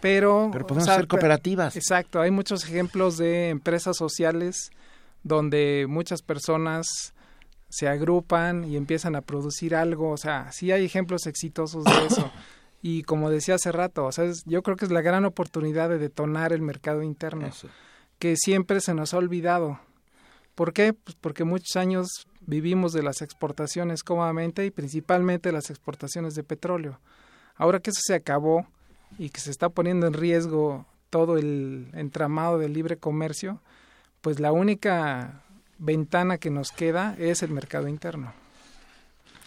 [0.00, 0.50] pero...
[0.52, 1.74] Pero podemos ser cooperativas.
[1.74, 4.70] Exacto, hay muchos ejemplos de empresas sociales
[5.24, 7.12] donde muchas personas
[7.68, 12.30] se agrupan y empiezan a producir algo, o sea, sí hay ejemplos exitosos de eso.
[12.82, 15.98] Y como decía hace rato, o sea, yo creo que es la gran oportunidad de
[15.98, 17.50] detonar el mercado interno,
[18.20, 19.80] que siempre se nos ha olvidado.
[20.54, 20.92] ¿Por qué?
[20.92, 26.98] Pues porque muchos años vivimos de las exportaciones cómodamente y principalmente las exportaciones de petróleo.
[27.56, 28.66] Ahora que eso se acabó
[29.18, 33.60] y que se está poniendo en riesgo todo el entramado del libre comercio,
[34.22, 35.42] pues la única
[35.78, 38.32] ventana que nos queda es el mercado interno.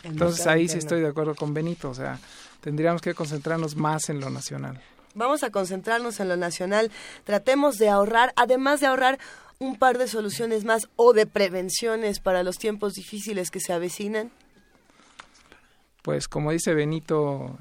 [0.04, 2.20] Entonces ahí sí estoy de acuerdo con Benito, o sea,
[2.62, 4.80] tendríamos que concentrarnos más en lo nacional.
[5.16, 6.92] Vamos a concentrarnos en lo nacional,
[7.24, 9.20] tratemos de ahorrar, además de ahorrar,
[9.62, 14.32] un par de soluciones más o de prevenciones para los tiempos difíciles que se avecinan?
[16.02, 17.58] pues como dice Benito,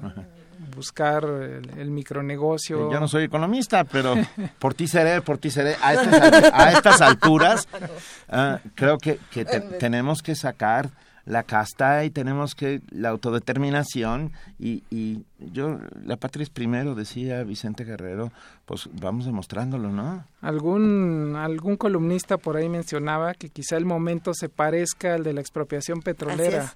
[0.75, 2.91] buscar el, micronegocio.
[2.91, 4.15] Yo no soy economista, pero
[4.59, 5.75] por ti seré, por ti seré.
[5.81, 7.67] A estas, a estas alturas,
[8.29, 10.89] ah, creo que, que tenemos que sacar
[11.25, 17.43] la casta y tenemos que la autodeterminación y, y yo la patria es primero decía
[17.43, 18.31] Vicente Guerrero
[18.65, 24.49] pues vamos demostrándolo no algún algún columnista por ahí mencionaba que quizá el momento se
[24.49, 26.75] parezca al de la expropiación petrolera.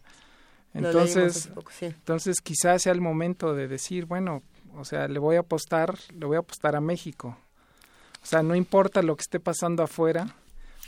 [0.73, 1.49] Entonces
[1.81, 4.43] entonces quizá sea el momento de decir bueno
[4.76, 7.38] o sea le voy a apostar le voy a apostar a México.
[8.22, 10.35] O sea no importa lo que esté pasando afuera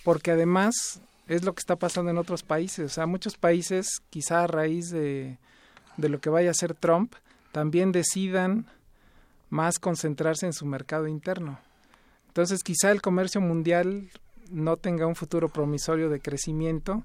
[0.03, 2.91] porque además es lo que está pasando en otros países.
[2.91, 5.37] O sea, muchos países, quizá a raíz de,
[5.97, 7.13] de lo que vaya a hacer Trump,
[7.51, 8.65] también decidan
[9.49, 11.59] más concentrarse en su mercado interno.
[12.27, 14.09] Entonces, quizá el comercio mundial
[14.51, 17.03] no tenga un futuro promisorio de crecimiento,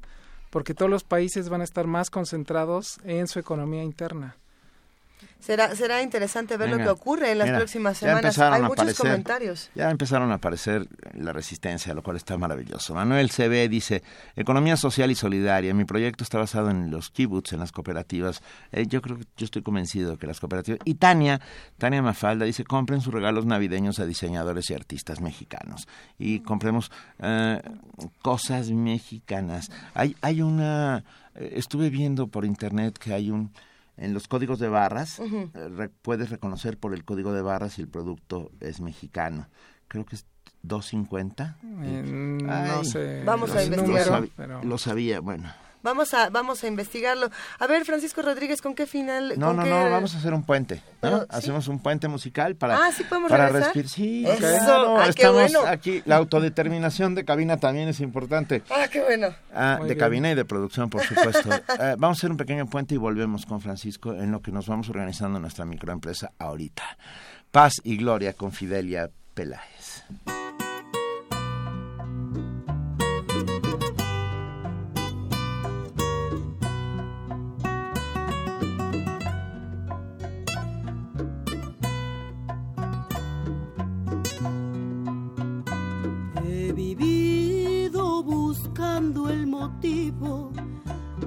[0.51, 4.37] porque todos los países van a estar más concentrados en su economía interna.
[5.43, 8.39] Será, será interesante ver lo que ocurre en las próximas semanas.
[8.39, 9.71] Hay muchos comentarios.
[9.75, 12.95] Ya empezaron a aparecer la resistencia, lo cual está maravilloso.
[12.95, 14.05] Manuel CB dice,
[14.37, 15.75] economía social y solidaria.
[15.75, 18.41] Mi proyecto está basado en los kibbutz, en las cooperativas.
[18.71, 20.79] Eh, yo creo que yo estoy convencido que las cooperativas...
[20.85, 21.41] Y Tania,
[21.77, 25.89] Tania Mafalda dice, compren sus regalos navideños a diseñadores y artistas mexicanos.
[26.21, 27.61] Y compremos eh,
[28.23, 29.73] cosas mexicanas.
[29.95, 31.03] Hay, hay una...
[31.35, 33.51] Eh, estuve viendo por internet que hay un
[33.97, 37.89] en los códigos de barras eh, puedes reconocer por el código de barras si el
[37.89, 39.49] producto es mexicano.
[39.89, 40.27] Creo que es
[40.63, 41.59] 250.
[41.83, 42.03] Eh,
[42.43, 43.23] no sé.
[43.25, 44.29] Vamos a investigar.
[44.65, 45.53] lo sabía, bueno.
[45.83, 47.31] Vamos a, vamos a investigarlo.
[47.59, 49.35] A ver, Francisco Rodríguez, ¿con qué final?
[49.37, 50.83] No, no, no, vamos a hacer un puente.
[51.29, 53.89] Hacemos un puente musical para, ah, ¿sí podemos para respirar.
[53.89, 55.03] Sí, Eso.
[55.03, 56.03] estamos aquí.
[56.07, 58.63] La autodeterminación de cabina también es importante.
[58.71, 59.29] Ah, qué bueno.
[59.55, 61.51] Ah, de cabina y de producción, por supuesto.
[61.83, 64.69] Eh, vamos a hacer un pequeño puente y volvemos con Francisco en lo que nos
[64.69, 66.83] vamos organizando nuestra microempresa ahorita.
[67.51, 70.05] Paz y gloria con Fidelia Peláez.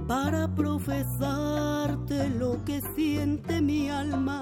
[0.08, 4.42] Para profesarte lo que siente mi alma.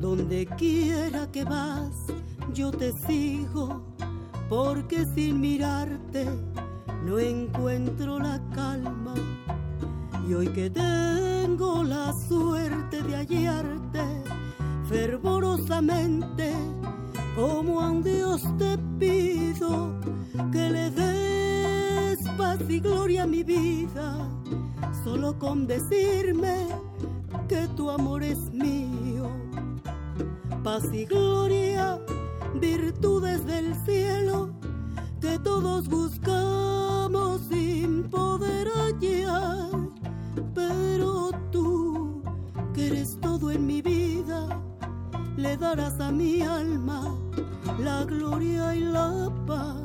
[0.00, 1.94] Donde quiera que vas,
[2.54, 3.82] yo te sigo,
[4.48, 6.26] porque sin mirarte
[7.04, 9.14] no encuentro la calma.
[10.28, 14.02] Y hoy que tengo la suerte de hallarte
[14.88, 16.54] fervorosamente,
[17.34, 19.92] como a un Dios te pido
[20.52, 20.90] que le
[22.36, 24.28] paz y gloria mi vida,
[25.04, 26.66] solo con decirme
[27.48, 29.30] que tu amor es mío.
[30.62, 31.98] Paz y gloria,
[32.60, 34.50] virtudes del cielo,
[35.20, 39.70] que todos buscamos sin poder hallar,
[40.54, 42.22] pero tú,
[42.74, 44.60] que eres todo en mi vida,
[45.36, 47.14] le darás a mi alma
[47.78, 49.76] la gloria y la paz,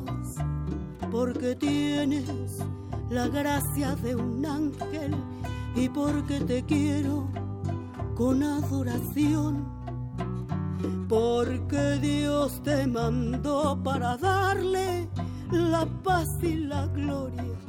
[1.14, 2.58] porque tienes
[3.08, 5.14] la gracia de un ángel
[5.76, 7.28] y porque te quiero
[8.16, 9.64] con adoración.
[11.08, 15.08] Porque Dios te mandó para darle
[15.52, 17.60] la paz y la gloria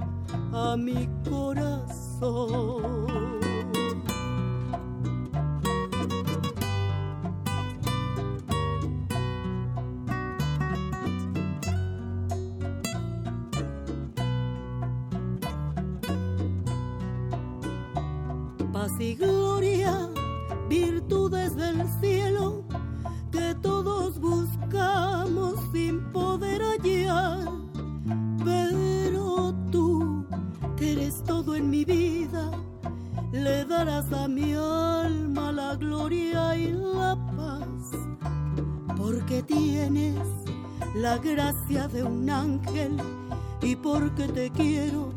[0.51, 3.05] a mi corazón.
[42.25, 42.97] Un ángel
[43.61, 45.13] y porque te quiero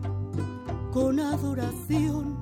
[0.93, 2.37] con adoración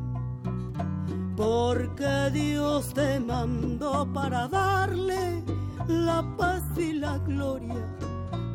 [1.36, 5.44] porque Dios te mandó para darle
[5.86, 7.84] la paz y la gloria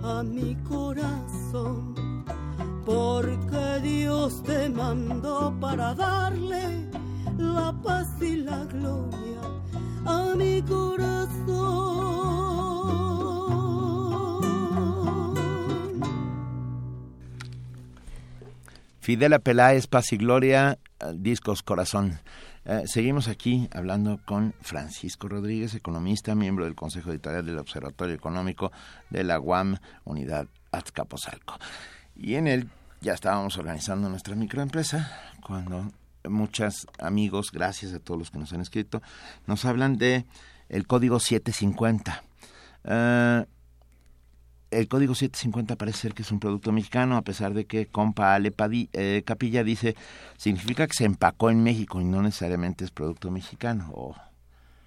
[0.04, 1.96] a mi corazón.
[2.84, 6.81] Porque Dios te mandó para darle
[19.02, 20.78] Fidela Peláez, Paz y Gloria,
[21.16, 22.20] Discos Corazón.
[22.66, 28.72] Eh, seguimos aquí hablando con Francisco Rodríguez, economista, miembro del Consejo Editorial del Observatorio Económico
[29.10, 31.58] de la UAM, Unidad Azcapotzalco.
[32.16, 32.70] Y en él
[33.02, 35.12] ya estábamos organizando nuestra microempresa
[35.44, 35.92] cuando
[36.30, 39.02] muchos amigos, gracias a todos los que nos han escrito,
[39.48, 40.28] nos hablan de
[40.70, 42.24] el código 750.
[42.84, 43.46] Eh,
[44.72, 48.34] el código 750 parece ser que es un producto mexicano, a pesar de que compa
[48.34, 48.54] Ale
[48.94, 49.96] eh, Capilla dice,
[50.38, 54.16] significa que se empacó en México y no necesariamente es producto mexicano.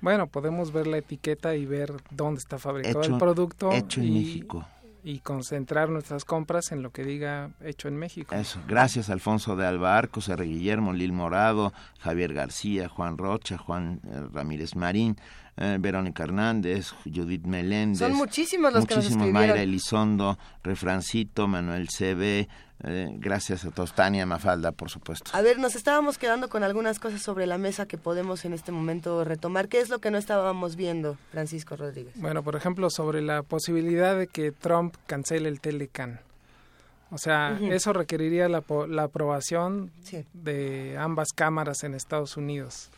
[0.00, 3.72] Bueno, podemos ver la etiqueta y ver dónde está fabricado el producto.
[3.72, 4.66] Hecho en México
[5.04, 8.34] y concentrar nuestras compras en lo que diga hecho en México.
[8.34, 10.44] Eso, gracias Alfonso de Albarco, R.
[10.46, 15.16] Guillermo, Lil Morado, Javier García, Juan Rocha, Juan eh, Ramírez Marín,
[15.56, 17.98] eh, Verónica Hernández, Judith Meléndez.
[17.98, 19.32] Son muchísimos los que nos escribieron.
[19.32, 22.48] Mayra Elizondo, Refrancito, Manuel CB,
[22.86, 25.30] eh, gracias a todos, Tania Mafalda, por supuesto.
[25.32, 28.72] A ver, nos estábamos quedando con algunas cosas sobre la mesa que podemos en este
[28.72, 29.68] momento retomar.
[29.68, 32.14] ¿Qué es lo que no estábamos viendo, Francisco Rodríguez?
[32.16, 36.20] Bueno, por ejemplo, sobre la posibilidad de que Trump cancele el Telecan.
[37.10, 39.92] O sea, eso requeriría la, la aprobación
[40.32, 42.90] de ambas cámaras en Estados Unidos.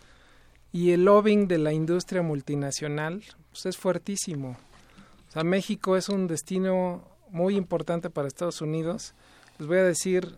[0.77, 4.59] Y el lobbying de la industria multinacional pues, es fuertísimo.
[5.43, 9.15] México es un destino muy importante para Estados Unidos.
[9.59, 10.37] Les voy a decir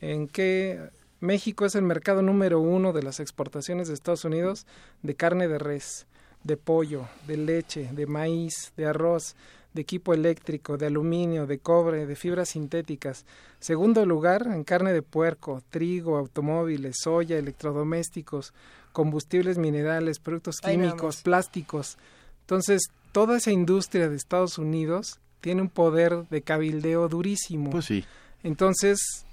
[0.00, 0.90] en qué
[1.20, 4.66] México es el mercado número uno de las exportaciones de Estados Unidos
[5.02, 6.08] de carne de res,
[6.42, 9.36] de pollo, de leche, de maíz, de arroz,
[9.72, 13.24] de equipo eléctrico, de aluminio, de cobre, de fibras sintéticas.
[13.60, 18.52] Segundo lugar, en carne de puerco, trigo, automóviles, soya, electrodomésticos,
[18.96, 21.98] combustibles minerales, productos químicos, plásticos.
[22.40, 22.80] Entonces,
[23.12, 27.68] toda esa industria de Estados Unidos tiene un poder de cabildeo durísimo.
[27.68, 28.06] Pues sí.
[28.42, 29.26] Entonces,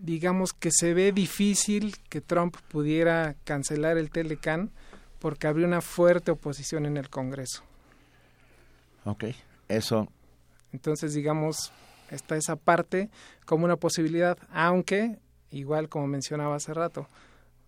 [0.00, 4.70] digamos que se ve difícil que Trump pudiera cancelar el Telecan
[5.18, 7.64] porque habría una fuerte oposición en el Congreso.
[9.06, 9.24] Ok,
[9.66, 10.06] eso.
[10.72, 11.72] Entonces, digamos,
[12.12, 13.10] está esa parte
[13.44, 15.18] como una posibilidad, aunque,
[15.50, 17.08] igual como mencionaba hace rato,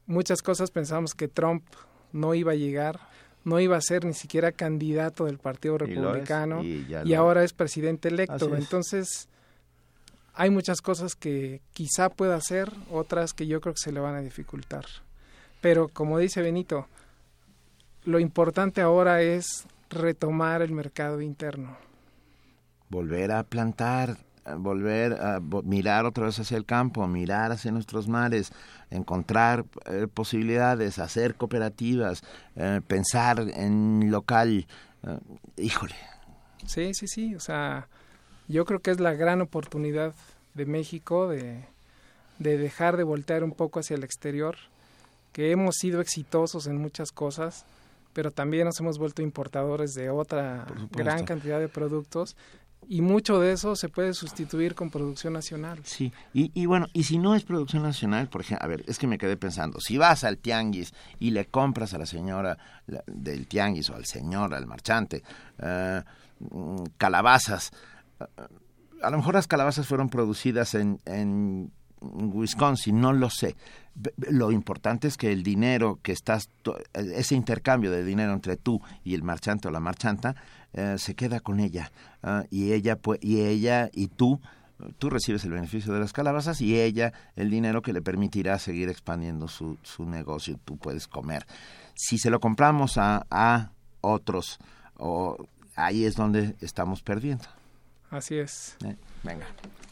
[0.06, 1.64] muchas cosas pensamos que Trump
[2.12, 3.00] no iba a llegar,
[3.44, 8.56] no iba a ser ni siquiera candidato del Partido Republicano y, ahora es presidente electo.
[8.56, 9.28] Entonces,
[10.34, 14.14] hay muchas cosas que quizá pueda hacer, otras que yo creo que se le van
[14.14, 14.84] a dificultar.
[15.60, 16.88] Pero como dice Benito,
[18.04, 21.76] lo importante ahora es retomar el mercado interno.
[22.88, 24.18] Volver a plantar,
[24.55, 28.52] volver a mirar otra vez hacia el campo, mirar hacia nuestros mares,
[28.90, 32.23] encontrar eh, posibilidades, hacer cooperativas,
[32.55, 34.66] eh, pensar en local.
[35.02, 35.18] Eh,
[35.56, 35.94] híjole.
[36.66, 37.35] Sí, sí, sí.
[37.35, 37.89] O sea,
[38.48, 40.14] yo creo que es la gran oportunidad
[40.55, 41.64] de México de,
[42.39, 44.56] de dejar de voltear un poco hacia el exterior,
[45.32, 47.64] que hemos sido exitosos en muchas cosas,
[48.12, 52.36] pero también nos hemos vuelto importadores de otra gran cantidad de productos
[52.89, 55.81] y mucho de eso se puede sustituir con producción nacional.
[55.85, 58.98] Sí, y, y, bueno, y si no es producción nacional, por ejemplo, a ver, es
[58.98, 62.59] que me quedé pensando, si vas al tianguis y le compras a la señora
[63.07, 65.23] del tianguis o al señor, al marchante,
[65.59, 66.03] eh,
[66.39, 67.73] mm, calabazas,
[68.20, 68.24] eh,
[69.03, 71.70] a lo mejor las calabazas fueron producidas en, en
[72.01, 73.57] Wisconsin, no lo sé.
[74.31, 76.51] Lo importante es que el dinero que estás,
[76.93, 80.36] ese intercambio de dinero entre tú y el marchante o la marchanta,
[80.77, 81.90] eh, se queda con ella.
[82.23, 84.40] Ah, y ella y ella y tú
[84.98, 88.90] tú recibes el beneficio de las calabazas y ella el dinero que le permitirá seguir
[88.90, 90.59] expandiendo su, su negocio.
[90.65, 91.47] Tú puedes comer.
[91.94, 93.73] Si se lo compramos a, a
[94.03, 94.59] otros
[94.98, 97.47] o ahí es donde estamos perdiendo
[98.10, 99.46] así es eh, venga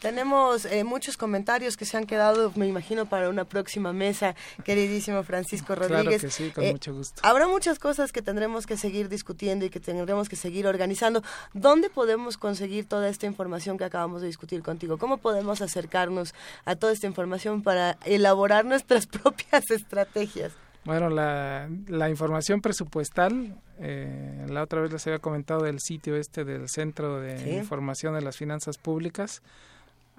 [0.04, 5.22] tenemos eh, muchos comentarios que se han quedado, me imagino, para una próxima mesa, queridísimo
[5.22, 6.04] Francisco Rodríguez.
[6.04, 7.22] Claro que sí, con mucho gusto.
[7.24, 11.22] Habrá muchas cosas que tendremos que seguir discutiendo y que tendremos que seguir organizando.
[11.54, 14.98] ¿Dónde podemos conseguir toda esta información que acabamos de discutir contigo?
[14.98, 16.34] ¿Cómo podemos acercarnos
[16.66, 20.52] a toda esta información para elaborar nuestras propias estrategias?
[20.84, 26.44] Bueno, la, la información presupuestal, eh, la otra vez les había comentado del sitio este
[26.44, 29.40] del Centro de Información de las Finanzas Públicas.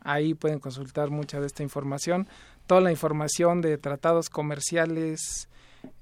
[0.03, 2.27] Ahí pueden consultar mucha de esta información.
[2.65, 5.49] Toda la información de tratados comerciales,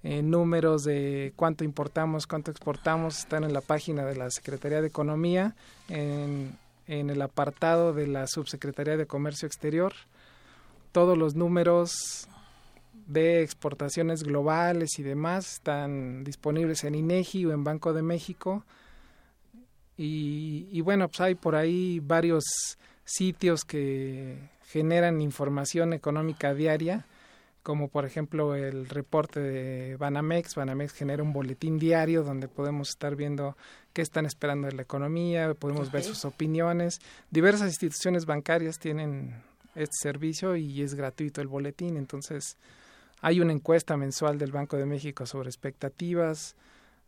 [0.01, 4.87] eh, números de cuánto importamos, cuánto exportamos, están en la página de la Secretaría de
[4.87, 5.55] Economía,
[5.89, 6.57] en,
[6.87, 9.93] en el apartado de la Subsecretaría de Comercio Exterior.
[10.93, 12.29] Todos los números
[13.07, 18.65] de exportaciones globales y demás están disponibles en INEGI o en Banco de México.
[19.97, 22.43] Y, y bueno, pues hay por ahí varios
[23.05, 27.05] sitios que generan información económica diaria,
[27.61, 30.55] como por ejemplo el reporte de Banamex.
[30.55, 33.55] Banamex genera un boletín diario donde podemos estar viendo
[33.93, 36.99] qué están esperando de la economía, podemos ver sus opiniones.
[37.29, 39.35] Diversas instituciones bancarias tienen
[39.75, 42.57] este servicio y es gratuito el boletín, entonces
[43.23, 46.55] hay una encuesta mensual del Banco de México sobre expectativas,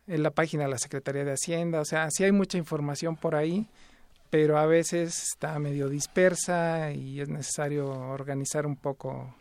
[0.07, 3.35] en la página de la Secretaría de Hacienda, o sea, sí hay mucha información por
[3.35, 3.67] ahí,
[4.29, 9.35] pero a veces está medio dispersa y es necesario organizar un poco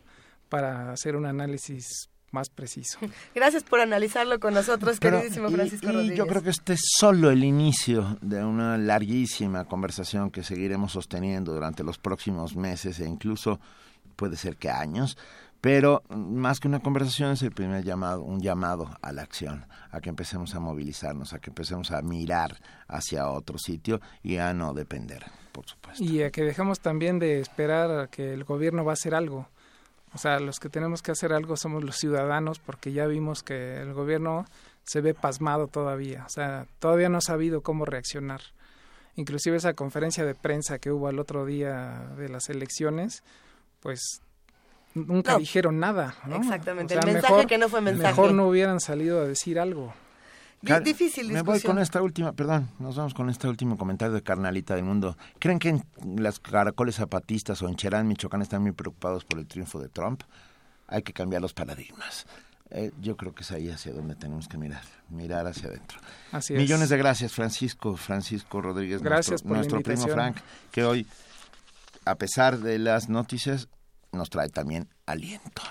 [0.49, 2.99] para hacer un análisis más preciso.
[3.35, 7.45] Gracias por analizarlo con nosotros, queridísimo Francisco y, Yo creo que este es solo el
[7.45, 13.61] inicio de una larguísima conversación que seguiremos sosteniendo durante los próximos meses e incluso
[14.17, 15.17] puede ser que años
[15.65, 19.99] pero más que una conversación es el primer llamado, un llamado a la acción, a
[19.99, 24.75] que empecemos a movilizarnos, a que empecemos a mirar hacia otro sitio y a no
[24.75, 26.03] depender, por supuesto.
[26.03, 29.47] Y a que dejemos también de esperar a que el gobierno va a hacer algo.
[30.13, 33.81] O sea, los que tenemos que hacer algo somos los ciudadanos porque ya vimos que
[33.81, 34.45] el gobierno
[34.83, 36.25] se ve pasmado todavía.
[36.27, 38.41] O sea, todavía no ha sabido cómo reaccionar.
[39.15, 43.23] Inclusive esa conferencia de prensa que hubo al otro día de las elecciones,
[43.79, 44.21] pues
[44.95, 46.15] nunca dijeron nada.
[46.25, 46.37] ¿no?
[46.37, 48.07] Exactamente, el mensaje que no fue mensaje.
[48.07, 49.93] Mejor no hubieran salido a decir algo.
[50.61, 51.33] difícil discusión.
[51.33, 54.85] Me voy con esta última, perdón, nos vamos con este último comentario de Carnalita del
[54.85, 55.17] Mundo.
[55.39, 55.83] ¿Creen que en
[56.17, 60.23] las caracoles zapatistas o en Cherán, Michoacán, están muy preocupados por el triunfo de Trump?
[60.87, 62.25] Hay que cambiar los paradigmas.
[62.71, 65.99] Eh, yo creo que es ahí hacia donde tenemos que mirar, mirar hacia adentro.
[66.31, 70.37] Así Millones de gracias, Francisco, Francisco Rodríguez, gracias nuestro, por nuestro primo Frank,
[70.71, 71.05] que hoy,
[72.05, 73.69] a pesar de las noticias,
[74.15, 75.61] nos trae también aliento.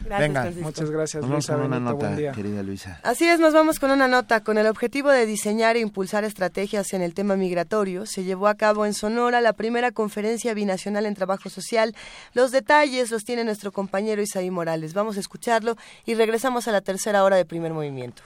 [0.00, 1.56] Gracias, muchas gracias, Luisa.
[1.56, 3.00] una nota, querida Luisa.
[3.02, 4.42] Así es, nos vamos con una nota.
[4.44, 8.54] Con el objetivo de diseñar e impulsar estrategias en el tema migratorio, se llevó a
[8.54, 11.96] cabo en Sonora la primera conferencia binacional en trabajo social.
[12.32, 14.94] Los detalles los tiene nuestro compañero Isaí Morales.
[14.94, 15.76] Vamos a escucharlo
[16.06, 18.22] y regresamos a la tercera hora de primer movimiento.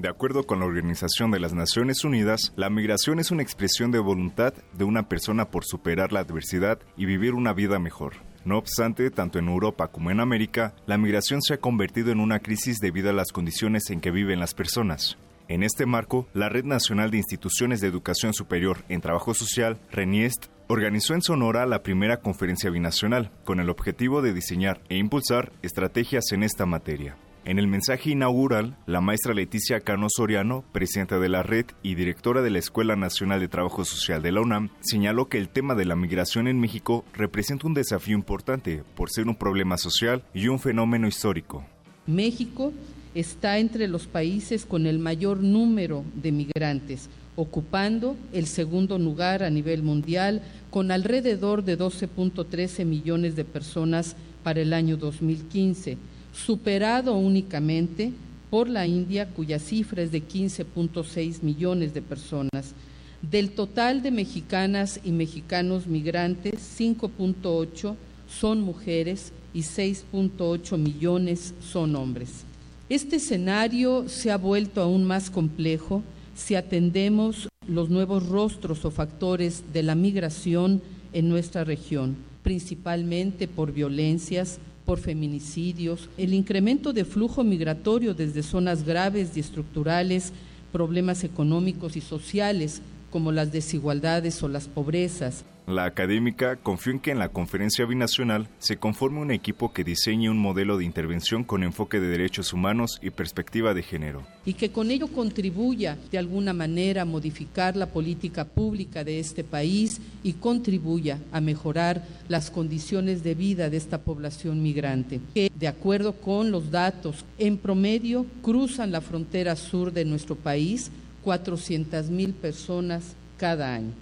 [0.00, 3.98] De acuerdo con la Organización de las Naciones Unidas, la migración es una expresión de
[3.98, 8.14] voluntad de una persona por superar la adversidad y vivir una vida mejor.
[8.46, 12.38] No obstante, tanto en Europa como en América, la migración se ha convertido en una
[12.38, 15.18] crisis debido a las condiciones en que viven las personas.
[15.48, 20.46] En este marco, la Red Nacional de Instituciones de Educación Superior en Trabajo Social, RENIEST,
[20.68, 26.32] organizó en Sonora la primera conferencia binacional, con el objetivo de diseñar e impulsar estrategias
[26.32, 27.18] en esta materia.
[27.46, 32.42] En el mensaje inaugural, la maestra Leticia Cano Soriano, presidenta de la red y directora
[32.42, 35.86] de la Escuela Nacional de Trabajo Social de la UNAM, señaló que el tema de
[35.86, 40.58] la migración en México representa un desafío importante por ser un problema social y un
[40.58, 41.64] fenómeno histórico.
[42.06, 42.74] México
[43.14, 49.50] está entre los países con el mayor número de migrantes, ocupando el segundo lugar a
[49.50, 54.14] nivel mundial con alrededor de 12.13 millones de personas
[54.44, 55.96] para el año 2015
[56.32, 58.12] superado únicamente
[58.50, 62.74] por la India, cuya cifra es de 15.6 millones de personas.
[63.22, 67.94] Del total de mexicanas y mexicanos migrantes, 5.8
[68.28, 72.44] son mujeres y 6.8 millones son hombres.
[72.88, 76.02] Este escenario se ha vuelto aún más complejo
[76.34, 80.82] si atendemos los nuevos rostros o factores de la migración
[81.12, 84.58] en nuestra región, principalmente por violencias,
[84.90, 90.32] por feminicidios, el incremento de flujo migratorio desde zonas graves y estructurales,
[90.72, 97.12] problemas económicos y sociales como las desigualdades o las pobrezas, la académica confió en que
[97.12, 101.62] en la conferencia binacional se conforme un equipo que diseñe un modelo de intervención con
[101.62, 104.22] enfoque de derechos humanos y perspectiva de género.
[104.44, 109.44] Y que con ello contribuya de alguna manera a modificar la política pública de este
[109.44, 115.68] país y contribuya a mejorar las condiciones de vida de esta población migrante, que de
[115.68, 120.90] acuerdo con los datos, en promedio cruzan la frontera sur de nuestro país
[121.22, 123.92] 400 mil personas cada año.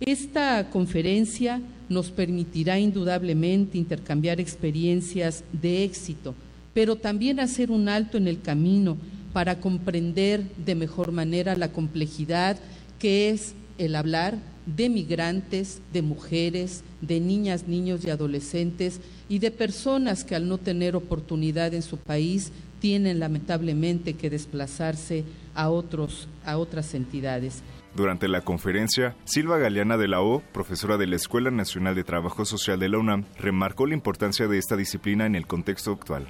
[0.00, 6.34] Esta conferencia nos permitirá indudablemente intercambiar experiencias de éxito,
[6.74, 8.96] pero también hacer un alto en el camino
[9.32, 12.58] para comprender de mejor manera la complejidad
[12.98, 14.38] que es el hablar
[14.76, 20.58] de migrantes, de mujeres, de niñas, niños y adolescentes y de personas que al no
[20.58, 25.24] tener oportunidad en su país tienen lamentablemente que desplazarse
[25.54, 27.62] a, otros, a otras entidades.
[27.94, 32.44] Durante la conferencia, Silva Galeana de la O, profesora de la Escuela Nacional de Trabajo
[32.44, 36.26] Social de la UNAM, remarcó la importancia de esta disciplina en el contexto actual.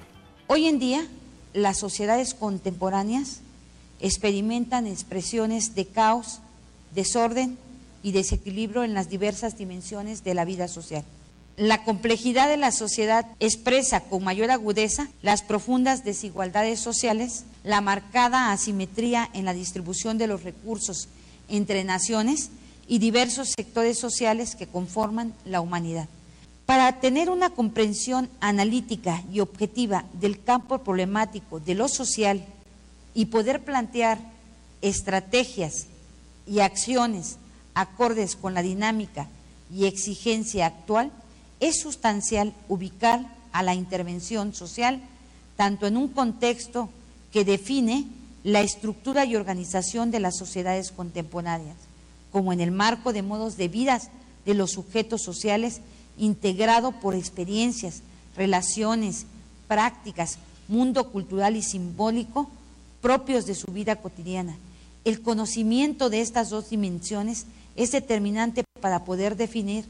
[0.47, 1.05] Hoy en día,
[1.53, 3.41] las sociedades contemporáneas
[3.99, 6.41] experimentan expresiones de caos
[6.93, 7.57] desorden
[8.01, 11.03] y desequilibrio en las diversas dimensiones de la vida social.
[11.59, 18.53] La complejidad de la sociedad expresa con mayor agudeza las profundas desigualdades sociales, la marcada
[18.53, 21.09] asimetría en la distribución de los recursos
[21.49, 22.49] entre naciones
[22.87, 26.07] y diversos sectores sociales que conforman la humanidad.
[26.65, 32.41] Para tener una comprensión analítica y objetiva del campo problemático de lo social
[33.13, 34.17] y poder plantear
[34.81, 35.87] estrategias
[36.47, 37.35] y acciones
[37.73, 39.27] acordes con la dinámica
[39.69, 41.11] y exigencia actual,
[41.59, 45.01] es sustancial ubicar a la intervención social
[45.55, 46.89] tanto en un contexto
[47.31, 48.05] que define
[48.43, 51.75] la estructura y organización de las sociedades contemporáneas,
[52.31, 53.99] como en el marco de modos de vida
[54.45, 55.81] de los sujetos sociales
[56.17, 58.01] integrado por experiencias,
[58.37, 59.25] relaciones,
[59.67, 60.37] prácticas,
[60.67, 62.49] mundo cultural y simbólico
[63.01, 64.55] propios de su vida cotidiana.
[65.05, 67.45] El conocimiento de estas dos dimensiones
[67.75, 69.85] es determinante para poder definir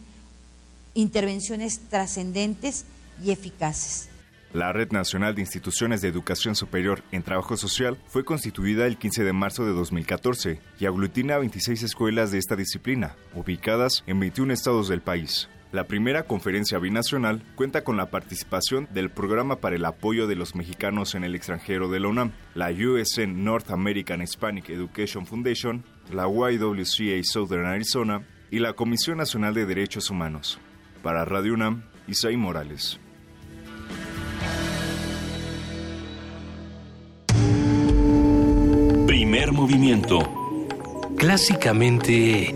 [0.94, 2.86] intervenciones trascendentes
[3.24, 4.10] y eficaces.
[4.52, 9.24] La Red Nacional de Instituciones de Educación Superior en Trabajo Social fue constituida el 15
[9.24, 14.88] de marzo de 2014 y aglutina 26 escuelas de esta disciplina, ubicadas en 21 estados
[14.88, 15.50] del país.
[15.72, 20.56] La primera conferencia binacional cuenta con la participación del Programa para el Apoyo de los
[20.56, 26.24] Mexicanos en el Extranjero de la UNAM, la USN North American Hispanic Education Foundation, la
[26.28, 30.60] YWCA Southern Arizona y la Comisión Nacional de Derechos Humanos.
[31.04, 33.00] Para Radio UNAM, Isaí Morales.
[39.08, 40.20] Primer movimiento.
[41.18, 42.54] Clásicamente...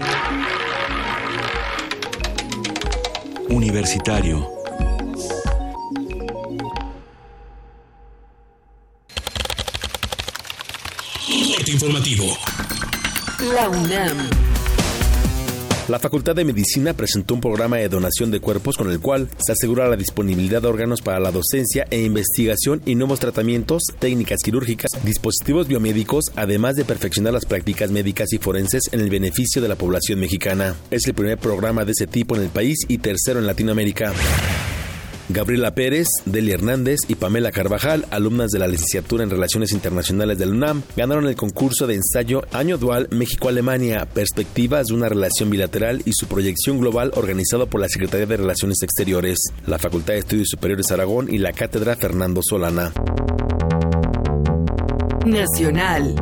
[3.49, 4.53] Universitario.
[11.73, 12.37] informativo.
[13.53, 14.52] La UNAM.
[15.89, 19.51] La Facultad de Medicina presentó un programa de donación de cuerpos con el cual se
[19.51, 24.91] asegura la disponibilidad de órganos para la docencia e investigación y nuevos tratamientos, técnicas quirúrgicas,
[25.03, 29.76] dispositivos biomédicos, además de perfeccionar las prácticas médicas y forenses en el beneficio de la
[29.76, 30.73] población mexicana.
[30.89, 34.14] Es el primer programa de ese tipo en el país y tercero en Latinoamérica.
[35.29, 40.51] Gabriela Pérez, Delia Hernández y Pamela Carvajal, alumnas de la licenciatura en Relaciones Internacionales del
[40.51, 46.11] UNAM, ganaron el concurso de ensayo Año Dual México-Alemania, Perspectivas de una relación bilateral y
[46.13, 50.91] su proyección global organizado por la Secretaría de Relaciones Exteriores, la Facultad de Estudios Superiores
[50.91, 52.91] Aragón y la Cátedra Fernando Solana.
[55.25, 56.15] Nacional.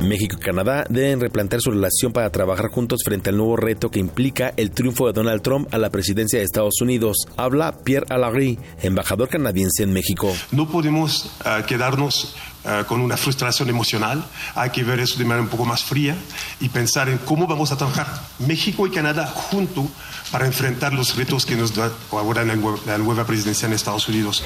[0.00, 3.98] México y Canadá deben replantear su relación para trabajar juntos frente al nuevo reto que
[3.98, 7.16] implica el triunfo de Donald Trump a la presidencia de Estados Unidos.
[7.36, 10.34] Habla Pierre Alarie, embajador canadiense en México.
[10.52, 14.24] No podemos uh, quedarnos uh, con una frustración emocional.
[14.54, 16.16] Hay que ver eso de manera un poco más fría
[16.60, 18.06] y pensar en cómo vamos a trabajar
[18.38, 19.86] México y Canadá juntos
[20.32, 24.42] para enfrentar los retos que nos da ahora la nueva presidencia en Estados Unidos.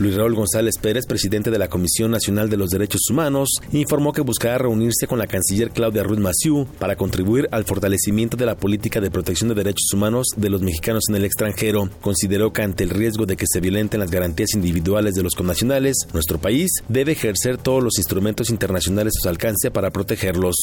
[0.00, 4.22] Luis Raúl González Pérez, presidente de la Comisión Nacional de los Derechos Humanos, informó que
[4.22, 9.02] buscará reunirse con la canciller Claudia Ruiz Massieu para contribuir al fortalecimiento de la política
[9.02, 11.90] de protección de derechos humanos de los mexicanos en el extranjero.
[12.00, 15.98] Consideró que ante el riesgo de que se violenten las garantías individuales de los connacionales,
[16.14, 20.54] nuestro país debe ejercer todos los instrumentos internacionales a su alcance para protegerlos.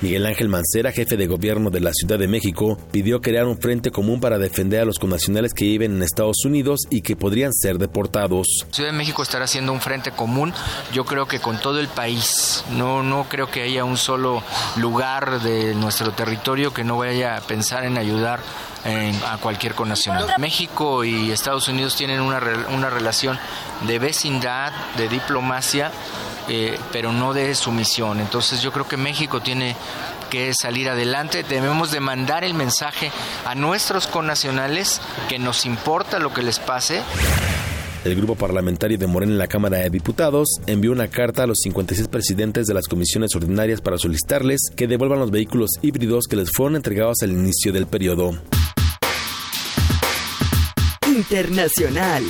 [0.00, 3.90] Miguel Ángel Mancera, jefe de gobierno de la Ciudad de México, pidió crear un frente
[3.90, 7.78] común para defender a los connacionales que viven en Estados Unidos y que podrían ser
[7.78, 8.46] deportados.
[8.70, 10.52] Ciudad de México estará haciendo un frente común,
[10.92, 12.64] yo creo que con todo el país.
[12.72, 14.42] No, no creo que haya un solo
[14.76, 18.40] lugar de nuestro territorio que no vaya a pensar en ayudar
[18.84, 20.26] en, a cualquier connacional.
[20.38, 22.40] México y Estados Unidos tienen una,
[22.70, 23.38] una relación
[23.86, 25.90] de vecindad, de diplomacia,
[26.48, 28.20] eh, pero no de sumisión.
[28.20, 29.76] Entonces yo creo que México tiene
[30.30, 31.42] que salir adelante.
[31.42, 33.10] Debemos de mandar el mensaje
[33.44, 37.02] a nuestros connacionales que nos importa lo que les pase.
[38.04, 41.56] El grupo parlamentario de Morena en la Cámara de Diputados envió una carta a los
[41.62, 46.50] 56 presidentes de las comisiones ordinarias para solicitarles que devuelvan los vehículos híbridos que les
[46.54, 48.38] fueron entregados al inicio del periodo.
[51.14, 52.24] Internacional.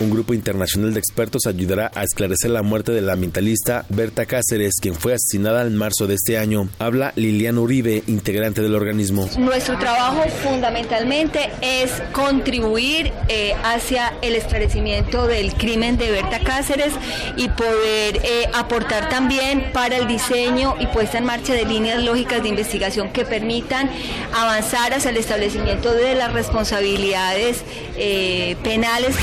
[0.00, 4.74] Un grupo internacional de expertos ayudará a esclarecer la muerte de la ambientalista Berta Cáceres,
[4.80, 6.68] quien fue asesinada en marzo de este año.
[6.80, 9.28] Habla Liliana Uribe, integrante del organismo.
[9.38, 16.92] Nuestro trabajo fundamentalmente es contribuir eh, hacia el esclarecimiento del crimen de Berta Cáceres
[17.36, 22.42] y poder eh, aportar también para el diseño y puesta en marcha de líneas lógicas
[22.42, 23.88] de investigación que permitan
[24.34, 27.62] avanzar hacia el establecimiento de las responsabilidades
[27.96, 29.14] eh, penales.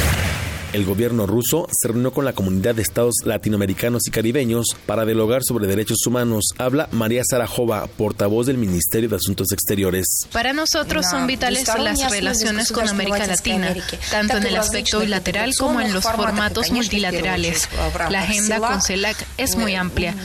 [0.73, 5.43] El gobierno ruso se reunió con la comunidad de estados latinoamericanos y caribeños para dialogar
[5.43, 6.45] sobre derechos humanos.
[6.57, 10.05] Habla María Sarajova, portavoz del Ministerio de Asuntos Exteriores.
[10.31, 13.75] Para nosotros son vitales las relaciones con América Latina,
[14.09, 17.67] tanto en el aspecto bilateral como en los formatos multilaterales.
[18.09, 20.15] La agenda con CELAC es muy amplia.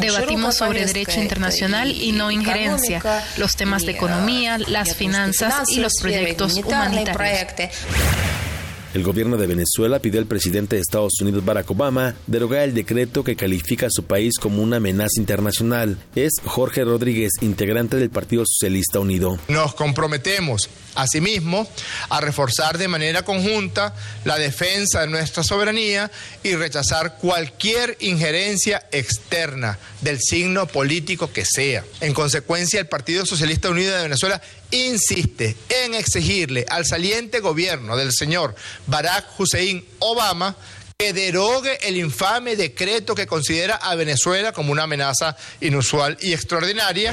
[0.00, 3.02] debatimos sobre derecho internacional y no injerencia,
[3.38, 8.51] los temas de economía, las finanzas y los proyectos humanitarios.
[8.94, 13.24] El gobierno de Venezuela pidió al presidente de Estados Unidos Barack Obama derogar el decreto
[13.24, 15.96] que califica a su país como una amenaza internacional.
[16.14, 19.38] Es Jorge Rodríguez, integrante del Partido Socialista Unido.
[19.48, 21.66] Nos comprometemos Asimismo,
[22.10, 23.94] a reforzar de manera conjunta
[24.24, 26.10] la defensa de nuestra soberanía
[26.42, 31.84] y rechazar cualquier injerencia externa del signo político que sea.
[32.00, 38.12] En consecuencia, el Partido Socialista Unido de Venezuela insiste en exigirle al saliente gobierno del
[38.12, 38.54] señor
[38.86, 40.56] Barack Hussein Obama
[40.98, 47.12] que derogue el infame decreto que considera a Venezuela como una amenaza inusual y extraordinaria.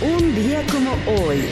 [0.00, 1.42] Un día como hoy.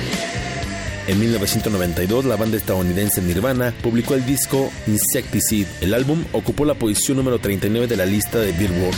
[1.09, 5.69] En 1992, la banda estadounidense Nirvana publicó el disco Insecticide.
[5.81, 8.97] El álbum ocupó la posición número 39 de la lista de Billboard.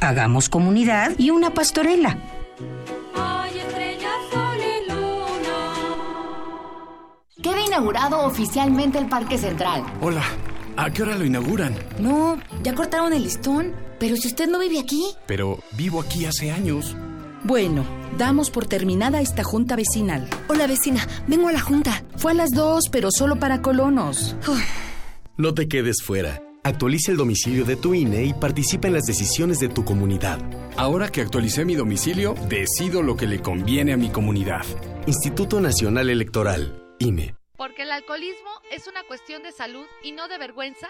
[0.00, 2.16] Hagamos comunidad y una pastorela.
[7.42, 9.84] Queda inaugurado oficialmente el Parque Central.
[10.00, 10.22] Hola,
[10.76, 11.74] ¿a qué hora lo inauguran?
[11.98, 13.72] No, ya cortaron el listón.
[13.98, 15.04] Pero si usted no vive aquí.
[15.26, 16.94] Pero vivo aquí hace años.
[17.44, 17.84] Bueno,
[18.18, 20.28] damos por terminada esta junta vecinal.
[20.48, 22.04] Hola vecina, vengo a la junta.
[22.16, 24.36] Fue a las dos, pero solo para colonos.
[25.36, 26.42] No te quedes fuera.
[26.64, 30.40] Actualiza el domicilio de tu INE y participa en las decisiones de tu comunidad.
[30.76, 34.64] Ahora que actualicé mi domicilio, decido lo que le conviene a mi comunidad.
[35.06, 37.35] Instituto Nacional Electoral, INE.
[37.56, 40.88] Porque el alcoholismo es una cuestión de salud y no de vergüenza.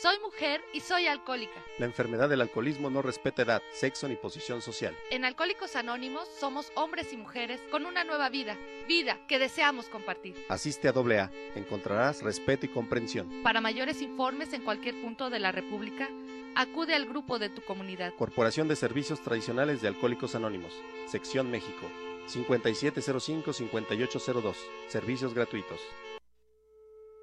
[0.00, 1.62] Soy mujer y soy alcohólica.
[1.78, 4.96] La enfermedad del alcoholismo no respeta edad, sexo ni posición social.
[5.10, 8.56] En Alcohólicos Anónimos somos hombres y mujeres con una nueva vida,
[8.88, 10.34] vida que deseamos compartir.
[10.48, 13.42] Asiste a AA, encontrarás respeto y comprensión.
[13.42, 16.08] Para mayores informes en cualquier punto de la República,
[16.54, 18.12] acude al grupo de tu comunidad.
[18.14, 20.72] Corporación de Servicios Tradicionales de Alcohólicos Anónimos,
[21.06, 21.88] Sección México,
[22.28, 24.54] 5705-5802,
[24.88, 25.80] servicios gratuitos.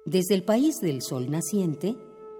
[0.06, 1.96] Desde el país del sol naciente,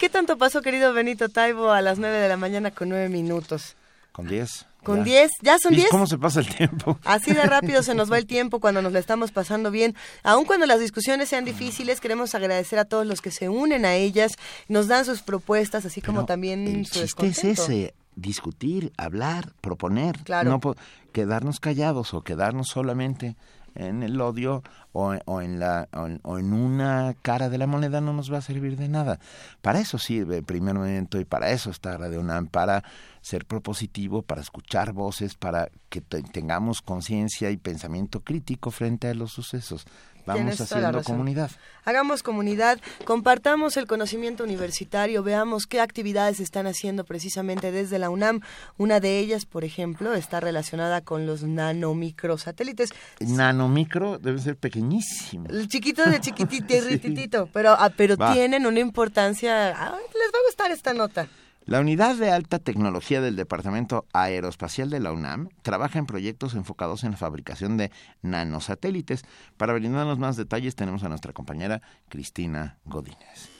[0.00, 3.76] qué tanto pasó, querido Benito Taibo, a las nueve de la mañana con nueve minutos?
[4.12, 4.66] Con diez.
[4.82, 5.58] Con 10, ya.
[5.58, 5.90] son 10.
[5.90, 6.98] ¿Cómo se pasa el tiempo?
[7.04, 9.94] Así de rápido se nos va el tiempo cuando nos la estamos pasando bien.
[10.22, 13.94] Aun cuando las discusiones sean difíciles, queremos agradecer a todos los que se unen a
[13.96, 14.32] ellas,
[14.68, 20.16] nos dan sus propuestas, así como también el su chiste es ese, discutir, hablar, proponer.
[20.24, 20.48] Claro.
[20.48, 20.74] No
[21.12, 23.36] quedarnos callados o quedarnos solamente
[23.80, 24.62] en el odio
[24.92, 25.88] o, en la,
[26.22, 29.20] o en, una cara de la moneda no nos va a servir de nada.
[29.62, 32.84] Para eso sirve el primer momento y para eso está Radio UNAM, para
[33.22, 39.32] ser propositivo, para escuchar voces, para que tengamos conciencia y pensamiento crítico frente a los
[39.32, 39.86] sucesos.
[40.34, 41.50] Vamos haciendo comunidad.
[41.84, 48.40] Hagamos comunidad, compartamos el conocimiento universitario, veamos qué actividades están haciendo precisamente desde la UNAM.
[48.76, 52.90] Una de ellas, por ejemplo, está relacionada con los nanomicrosatélites.
[53.20, 55.46] Nanomicro debe ser pequeñísimo.
[55.48, 59.70] El chiquito de chiquitito, pero, ah, pero tienen una importancia.
[59.70, 61.28] les va a gustar esta nota.
[61.66, 67.04] La unidad de alta tecnología del Departamento Aeroespacial de la UNAM trabaja en proyectos enfocados
[67.04, 67.90] en la fabricación de
[68.22, 69.24] nanosatélites.
[69.56, 73.50] Para brindarnos más detalles tenemos a nuestra compañera Cristina Godínez.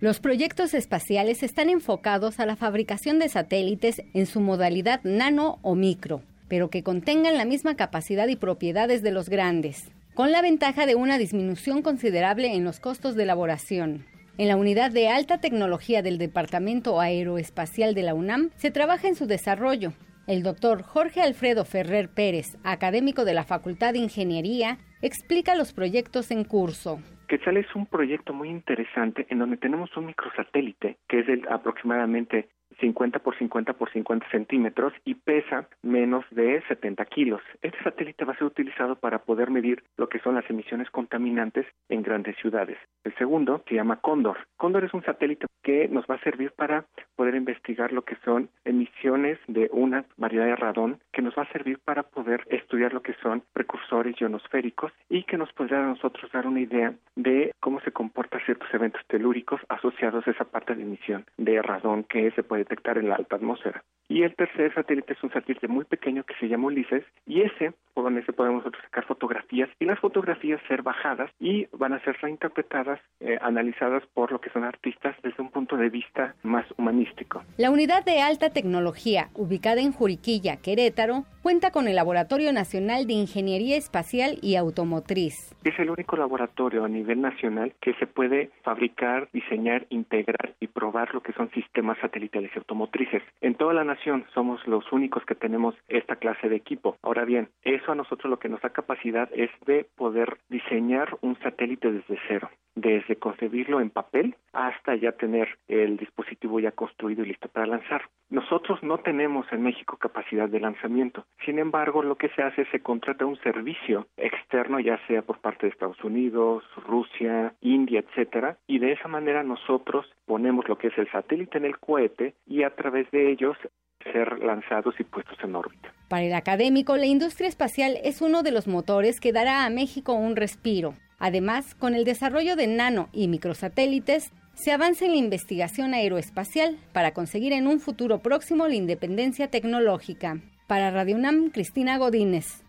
[0.00, 5.76] Los proyectos espaciales están enfocados a la fabricación de satélites en su modalidad nano o
[5.76, 10.84] micro, pero que contengan la misma capacidad y propiedades de los grandes con la ventaja
[10.84, 14.04] de una disminución considerable en los costos de elaboración.
[14.36, 19.14] En la unidad de alta tecnología del Departamento Aeroespacial de la UNAM se trabaja en
[19.14, 19.92] su desarrollo.
[20.26, 26.30] El doctor Jorge Alfredo Ferrer Pérez, académico de la Facultad de Ingeniería, explica los proyectos
[26.30, 27.00] en curso.
[27.28, 32.50] Quetzal es un proyecto muy interesante en donde tenemos un microsatélite que es de aproximadamente
[32.80, 37.42] 50 por 50 por 50 centímetros y pesa menos de 70 kilos.
[37.62, 41.66] Este satélite va a ser utilizado para poder medir lo que son las emisiones contaminantes
[41.88, 42.78] en grandes ciudades.
[43.04, 44.38] El segundo se llama Cóndor.
[44.56, 46.86] Cóndor es un satélite que nos va a servir para
[47.16, 51.52] poder investigar lo que son emisiones de una variedad de radón, que nos va a
[51.52, 56.30] servir para poder estudiar lo que son precursores ionosféricos y que nos podrá a nosotros
[56.32, 60.82] dar una idea de cómo se comportan ciertos eventos telúricos asociados a esa parte de
[60.82, 63.82] emisión de radón que se puede detectar en la alta atmósfera.
[64.08, 67.72] Y el tercer satélite es un satélite muy pequeño que se llama Ulises y ese,
[67.94, 73.00] por ese podemos sacar fotografías y las fotografías ser bajadas y van a ser reinterpretadas,
[73.20, 77.42] eh, analizadas por lo que son artistas desde un punto de vista más humanístico.
[77.56, 83.14] La unidad de alta tecnología, ubicada en Juriquilla, Querétaro, cuenta con el Laboratorio Nacional de
[83.14, 85.56] Ingeniería Espacial y Automotriz.
[85.64, 91.12] Es el único laboratorio a nivel nacional que se puede fabricar, diseñar, integrar y probar
[91.14, 93.22] lo que son sistemas satelitales automotrices.
[93.40, 96.96] En toda la nación somos los únicos que tenemos esta clase de equipo.
[97.02, 101.38] Ahora bien, eso a nosotros lo que nos da capacidad es de poder diseñar un
[101.40, 107.28] satélite desde cero desde concebirlo en papel hasta ya tener el dispositivo ya construido y
[107.28, 108.02] listo para lanzar.
[108.30, 111.26] Nosotros no tenemos en México capacidad de lanzamiento.
[111.44, 115.38] Sin embargo, lo que se hace es se contrata un servicio externo, ya sea por
[115.40, 120.88] parte de Estados Unidos, Rusia, India, etcétera, y de esa manera nosotros ponemos lo que
[120.88, 123.56] es el satélite en el cohete y a través de ellos
[124.02, 125.92] ser lanzados y puestos en órbita.
[126.08, 130.14] Para el académico, la industria espacial es uno de los motores que dará a México
[130.14, 130.94] un respiro.
[131.22, 137.14] Además, con el desarrollo de nano y microsatélites, se avanza en la investigación aeroespacial para
[137.14, 140.40] conseguir en un futuro próximo la independencia tecnológica.
[140.66, 142.64] Para Radio UNAM, Cristina Godínez.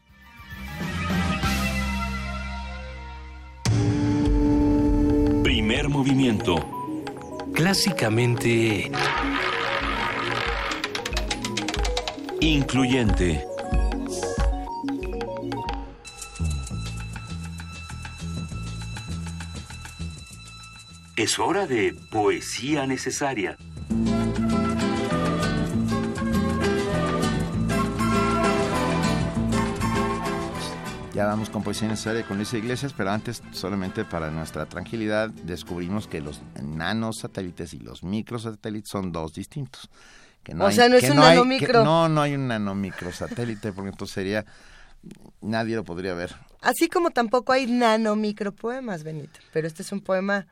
[5.42, 6.58] Primer movimiento.
[7.56, 8.92] Clásicamente...
[12.40, 13.53] Incluyente.
[21.16, 23.56] Es hora de poesía necesaria.
[31.14, 36.08] Ya vamos con poesía necesaria con Luis Iglesias, pero antes, solamente para nuestra tranquilidad, descubrimos
[36.08, 39.92] que los nanosatélites y los microsatélites son dos distintos.
[40.42, 41.84] Que no o sea, no es un nanomicro.
[41.84, 44.46] no, no hay un nanomicrosatélite, porque entonces sería.
[45.42, 46.34] Nadie lo podría ver.
[46.62, 49.40] Así como tampoco hay nanomicropoemas, Benito.
[49.52, 50.48] Pero este es un poema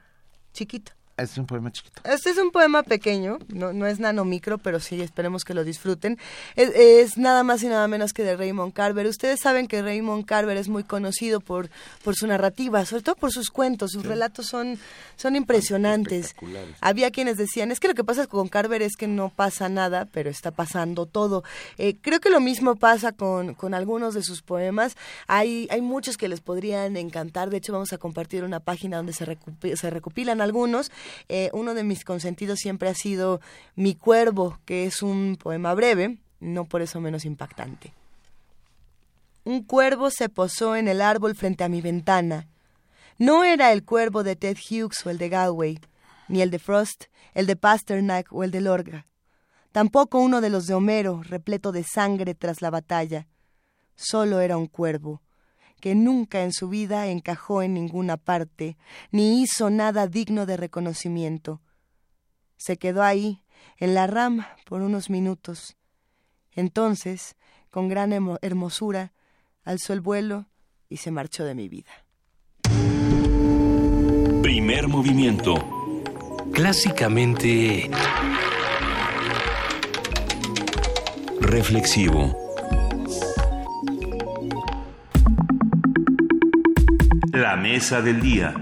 [0.53, 0.94] chiquito.
[1.18, 2.02] Este es un poema chiquito.
[2.04, 6.18] Este es un poema pequeño, no, no es nanomicro, pero sí esperemos que lo disfruten.
[6.56, 9.06] Es, nada más y nada menos que de Raymond Carver.
[9.06, 11.70] Ustedes saben que Raymond Carver es muy conocido por,
[12.04, 13.92] por su narrativa, sobre todo por sus cuentos.
[13.92, 14.80] Sus relatos son,
[15.16, 16.36] son impresionantes.
[16.80, 20.08] Había quienes decían, es que lo que pasa con Carver es que no pasa nada,
[20.12, 21.44] pero está pasando todo.
[21.78, 24.96] Eh, creo que lo mismo pasa con, con algunos de sus poemas.
[25.28, 27.50] Hay, hay muchos que les podrían encantar.
[27.50, 29.38] De hecho, vamos a compartir una página donde se,
[29.76, 30.92] se recopilan algunos
[31.30, 33.41] eh, uno de mis consentidos siempre ha sido
[33.76, 37.94] Mi cuervo, que es un poema breve, no por eso menos impactante.
[39.44, 42.48] Un cuervo se posó en el árbol frente a mi ventana.
[43.18, 45.80] No era el cuervo de Ted Hughes o el de Galway,
[46.28, 49.06] ni el de Frost, el de Pasternak o el de Lorga.
[49.72, 53.28] Tampoco uno de los de Homero, repleto de sangre tras la batalla.
[53.95, 55.22] Solo era un cuervo,
[55.82, 58.78] que nunca en su vida encajó en ninguna parte,
[59.12, 61.60] ni hizo nada digno de reconocimiento.
[62.56, 63.44] Se quedó ahí,
[63.78, 65.76] en la rama, por unos minutos.
[66.53, 67.36] Entonces,
[67.70, 69.12] con gran hermosura,
[69.64, 70.45] alzó el vuelo
[70.88, 71.91] y se marchó de mi vida.
[74.41, 75.56] Primer movimiento.
[76.53, 77.90] Clásicamente...
[81.41, 82.40] Reflexivo.
[87.41, 88.53] La mesa del día.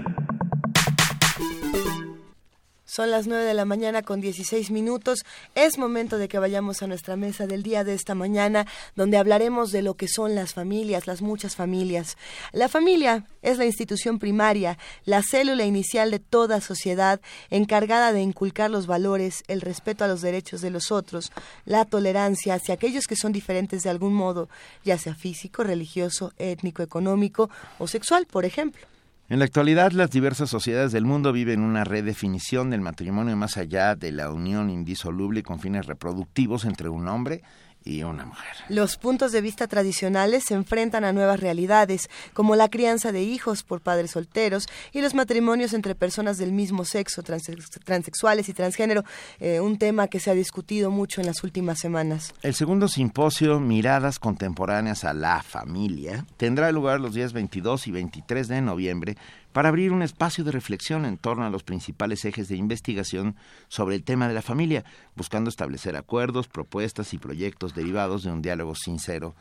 [2.90, 5.24] Son las 9 de la mañana con 16 minutos.
[5.54, 9.70] Es momento de que vayamos a nuestra mesa del día de esta mañana, donde hablaremos
[9.70, 12.18] de lo que son las familias, las muchas familias.
[12.50, 18.72] La familia es la institución primaria, la célula inicial de toda sociedad, encargada de inculcar
[18.72, 21.30] los valores, el respeto a los derechos de los otros,
[21.66, 24.48] la tolerancia hacia aquellos que son diferentes de algún modo,
[24.84, 28.84] ya sea físico, religioso, étnico, económico o sexual, por ejemplo.
[29.30, 33.94] En la actualidad, las diversas sociedades del mundo viven una redefinición del matrimonio más allá
[33.94, 37.40] de la unión indisoluble con fines reproductivos entre un hombre
[37.84, 38.50] y una mujer.
[38.68, 43.62] Los puntos de vista tradicionales se enfrentan a nuevas realidades, como la crianza de hijos
[43.62, 49.04] por padres solteros y los matrimonios entre personas del mismo sexo, transexuales y transgénero,
[49.38, 52.34] eh, un tema que se ha discutido mucho en las últimas semanas.
[52.42, 58.48] El segundo simposio Miradas Contemporáneas a la Familia tendrá lugar los días 22 y 23
[58.48, 59.16] de noviembre
[59.52, 63.36] para abrir un espacio de reflexión en torno a los principales ejes de investigación
[63.68, 64.84] sobre el tema de la familia,
[65.16, 69.34] buscando establecer acuerdos, propuestas y proyectos derivados de un diálogo sincero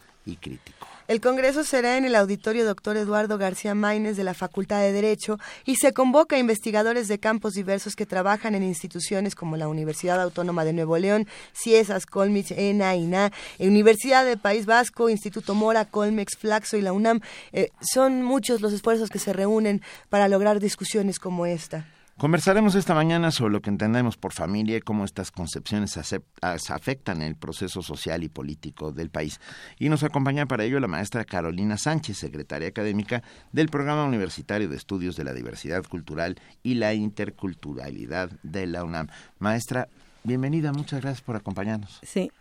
[1.09, 2.95] El Congreso será en el auditorio Dr.
[2.95, 7.53] Eduardo García Maínez de la Facultad de Derecho y se convoca a investigadores de campos
[7.53, 12.95] diversos que trabajan en instituciones como la Universidad Autónoma de Nuevo León, CIESAS, Colmich, ENA,
[12.95, 17.21] INA, Universidad del País Vasco, Instituto Mora, Colmex, Flaxo y la UNAM.
[17.53, 21.87] Eh, son muchos los esfuerzos que se reúnen para lograr discusiones como esta.
[22.19, 25.97] Conversaremos esta mañana sobre lo que entendemos por familia y cómo estas concepciones
[26.41, 29.39] afectan el proceso social y político del país.
[29.77, 33.23] Y nos acompaña para ello la maestra Carolina Sánchez, secretaria académica
[33.53, 39.07] del Programa Universitario de Estudios de la Diversidad Cultural y la Interculturalidad de la UNAM.
[39.37, 39.87] Maestra,
[40.23, 41.99] bienvenida, muchas gracias por acompañarnos.
[42.03, 42.31] Sí,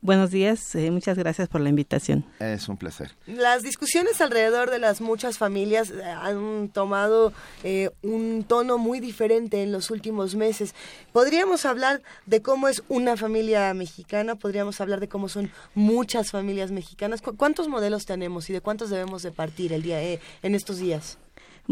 [0.00, 2.24] Buenos días, eh, muchas gracias por la invitación.
[2.40, 3.12] Es un placer.
[3.26, 7.32] Las discusiones alrededor de las muchas familias eh, han tomado
[7.62, 10.74] eh, un tono muy diferente en los últimos meses.
[11.12, 16.72] Podríamos hablar de cómo es una familia mexicana, podríamos hablar de cómo son muchas familias
[16.72, 17.22] mexicanas.
[17.22, 21.18] ¿Cuántos modelos tenemos y de cuántos debemos de partir el día en estos días?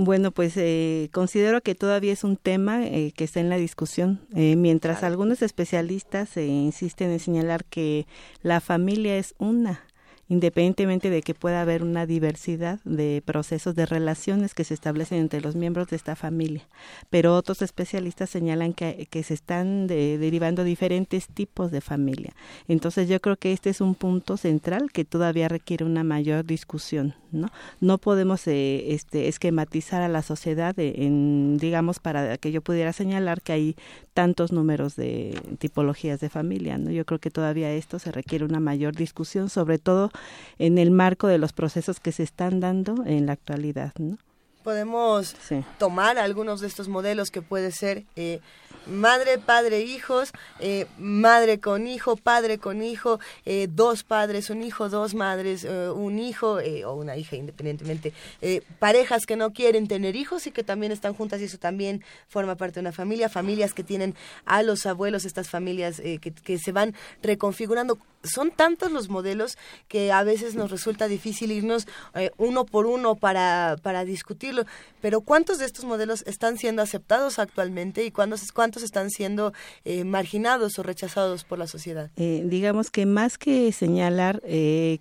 [0.02, 4.18] Bueno, pues eh, considero que todavía es un tema eh, que está en la discusión,
[4.34, 8.06] eh, mientras algunos especialistas insisten en señalar que
[8.42, 9.84] la familia es una
[10.28, 15.42] independientemente de que pueda haber una diversidad de procesos de relaciones que se establecen entre
[15.42, 16.66] los miembros de esta familia.
[17.10, 22.32] Pero otros especialistas señalan que, que se están derivando diferentes tipos de familia.
[22.68, 27.16] Entonces yo creo que este es un punto central que todavía requiere una mayor discusión.
[27.32, 27.50] No,
[27.80, 33.42] no podemos eh, este, esquematizar a la sociedad en, digamos, para que yo pudiera señalar
[33.42, 33.76] que hay
[34.14, 36.78] tantos números de tipologías de familia.
[36.78, 36.90] ¿no?
[36.90, 40.10] Yo creo que todavía esto se requiere una mayor discusión, sobre todo
[40.58, 43.92] en el marco de los procesos que se están dando en la actualidad.
[43.98, 44.18] ¿no?
[44.62, 45.34] Podemos
[45.78, 48.40] tomar algunos de estos modelos que puede ser eh,
[48.86, 54.88] madre, padre, hijos, eh, madre con hijo, padre con hijo, eh, dos padres, un hijo,
[54.88, 58.12] dos madres, un hijo o una hija independientemente,
[58.78, 62.56] parejas que no quieren tener hijos y que también están juntas y eso también forma
[62.56, 66.94] parte de una familia, familias que tienen a los abuelos, estas familias que, se van
[67.22, 67.98] reconfigurando.
[68.22, 69.56] Son tantos los modelos
[69.88, 74.64] que a veces nos resulta difícil irnos eh, uno por uno para, para discutirlo.
[75.00, 79.52] Pero ¿cuántos de estos modelos están siendo aceptados actualmente y cuántos, cuántos están siendo
[79.84, 82.10] eh, marginados o rechazados por la sociedad?
[82.16, 84.42] Eh, digamos que más que señalar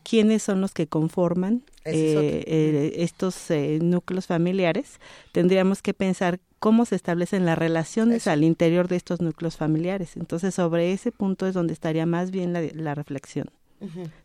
[0.03, 3.35] quiénes son los que conforman estos
[3.81, 4.99] núcleos familiares,
[5.31, 10.15] tendríamos que pensar cómo se establecen las relaciones al interior de estos núcleos familiares.
[10.17, 13.49] Entonces, sobre ese punto es donde estaría más bien la, reflexión.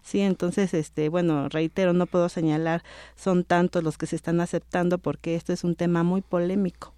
[0.02, 2.82] Sí, entonces, este, bueno, reitero, no puedo señalar,
[3.14, 6.92] son tantos los que se están aceptando porque esto es un tema muy polémico.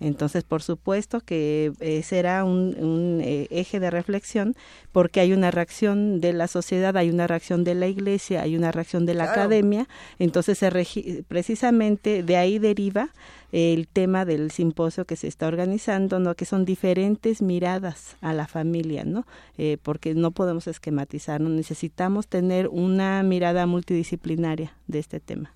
[0.00, 4.54] Entonces, por supuesto que eh, será un, eh, eje de reflexión
[4.92, 8.72] porque hay una reacción de la sociedad, hay una reacción de la iglesia, hay una
[8.72, 9.88] reacción de la academia.
[10.18, 13.10] Entonces, se precisamente de ahí deriva
[13.52, 16.34] el tema del simposio que se está organizando, ¿no?
[16.34, 19.26] que son diferentes miradas a la familia, ¿no?
[19.56, 21.48] Eh, porque no podemos esquematizar, ¿no?
[21.48, 25.52] necesitamos tener una mirada multidisciplinaria de este tema.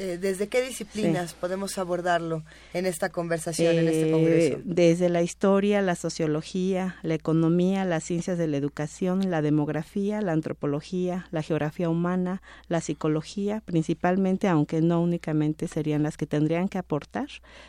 [0.00, 4.58] Eh, ¿desde qué disciplinas podemos abordarlo en esta conversación, en este congreso?
[4.58, 10.20] Eh, desde la historia, la sociología, la economía, las ciencias de la educación, la demografía,
[10.20, 16.68] la antropología, la geografía humana, la psicología, principalmente, aunque no únicamente serían las que tendrían
[16.68, 17.26] que aportar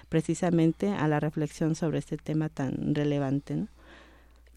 [0.08, 3.56] precisamente a la reflexión sobre este tema tan relevante.
[3.56, 3.68] ¿no?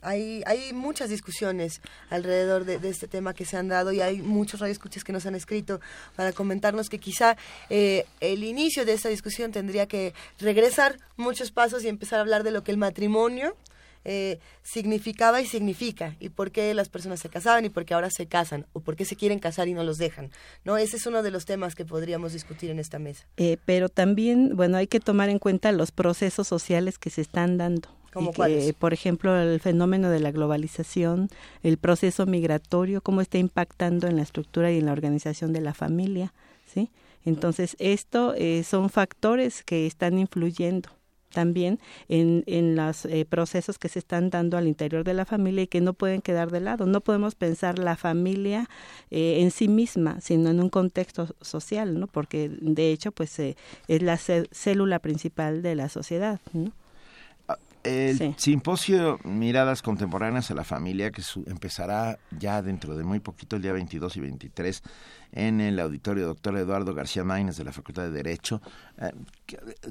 [0.02, 1.80] Hay, hay muchas discusiones
[2.10, 5.34] alrededor de, este tema que se han dado y hay muchos radioescuchas que nos han
[5.34, 5.80] escrito
[6.16, 7.36] para comentarnos que quizá
[7.70, 12.42] eh, el inicio de esta discusión tendría que regresar muchos pasos y empezar a hablar
[12.42, 13.56] de lo que el matrimonio
[14.04, 18.10] eh, significaba y significa y por qué las personas se casaban y por qué ahora
[18.10, 20.30] se casan o por qué se quieren casar y no los dejan.
[20.64, 23.26] No, ese es uno de los temas que podríamos discutir en esta mesa.
[23.36, 27.58] Eh, pero también, bueno, hay que tomar en cuenta los procesos sociales que se están
[27.58, 27.88] dando
[28.78, 31.30] por ejemplo, el fenómeno de la globalización,
[31.62, 35.72] el proceso migratorio, cómo está impactando en la estructura y en la organización de la
[35.72, 36.34] familia,
[36.66, 36.90] ¿sí?
[37.24, 40.90] Entonces, esto eh, son factores que están influyendo
[41.32, 41.78] también
[42.08, 45.66] en, en los eh, procesos que se están dando al interior de la familia y
[45.66, 46.86] que no pueden quedar de lado.
[46.86, 48.68] No podemos pensar la familia
[49.10, 52.06] eh, en sí misma, sino en un contexto social, ¿no?
[52.06, 53.56] Porque de hecho, pues es
[53.88, 56.72] la célula principal de la sociedad, ¿no?
[57.84, 63.62] El simposio Miradas Contemporáneas a la Familia, que empezará ya dentro de muy poquito, el
[63.62, 64.82] día 22 y 23,
[65.32, 68.60] en el auditorio doctor Eduardo García Maínez de la Facultad de Derecho.
[69.00, 69.10] Eh,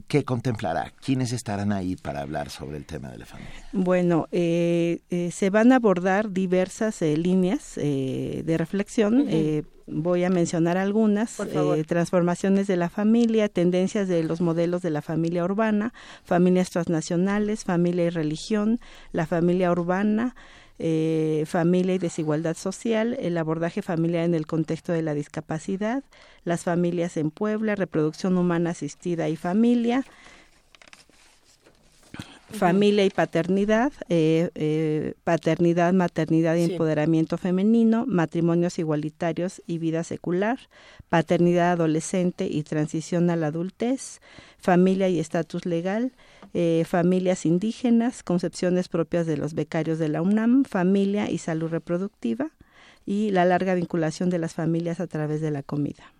[0.08, 0.94] ¿qué, contemplará?
[1.04, 3.68] ¿Quiénes estarán ahí para hablar sobre el tema de la familia?
[3.74, 9.28] Bueno, eh, eh, se van a abordar diversas líneas de reflexión.
[9.92, 11.38] Voy a mencionar algunas.
[11.88, 15.94] transformaciones de la familia, tendencias de los modelos de la familia urbana,
[16.24, 18.80] familias transnacionales, familia y religión,
[19.12, 20.36] la familia urbana,
[20.80, 26.04] eh, familia y desigualdad social, el abordaje familiar en el contexto de la discapacidad,
[26.44, 30.04] las familias en Puebla, reproducción humana asistida y familia,
[32.52, 40.60] familia y paternidad, eh, eh, paternidad, maternidad y empoderamiento femenino, matrimonios igualitarios y vida secular,
[41.10, 44.22] paternidad adolescente y transición a la adultez,
[44.58, 46.14] familia y estatus legal,
[46.54, 52.52] eh, familias indígenas, concepciones propias de los becarios de la UNAM, familia y salud reproductiva
[53.06, 56.14] y la larga vinculación de las familias a través de la comida.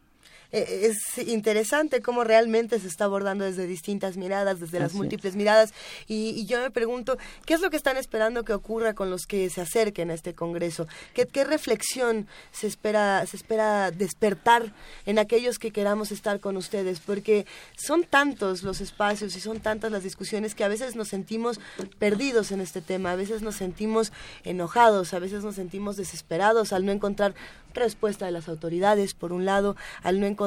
[0.52, 5.74] Eh, es interesante cómo realmente se está abordando desde distintas miradas, desde las múltiples miradas.
[6.08, 9.50] Y, yo me pregunto, ¿qué es lo que están esperando que ocurra con los que
[9.50, 10.88] se acerquen a este Congreso?
[11.14, 14.74] ¿Qué, qué reflexión se espera, se espera despertar
[15.06, 17.00] en aquellos que queramos estar con ustedes?
[17.00, 17.46] Porque
[17.78, 21.60] son tantos los espacios y son tantas las discusiones que a veces nos sentimos
[22.00, 24.12] perdidos en este tema, a veces nos sentimos
[24.44, 27.36] enojados, a veces nos sentimos desesperados al no encontrar
[27.74, 30.41] respuesta de las autoridades, por un lado, al no encontrar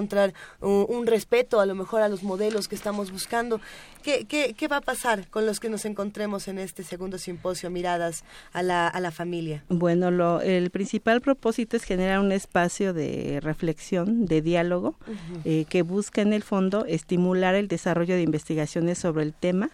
[0.61, 3.61] un, respeto a lo mejor a los modelos que estamos buscando.
[4.03, 7.71] ¿Qué, qué, qué va a pasar con los que nos encontremos en este segundo simposio
[7.71, 9.65] Miradas a la, a la familia?
[9.69, 14.97] Bueno, lo, el principal propósito es generar un espacio de reflexión, de diálogo,
[15.45, 19.71] eh, que busca en el fondo estimular el desarrollo de investigaciones sobre el tema,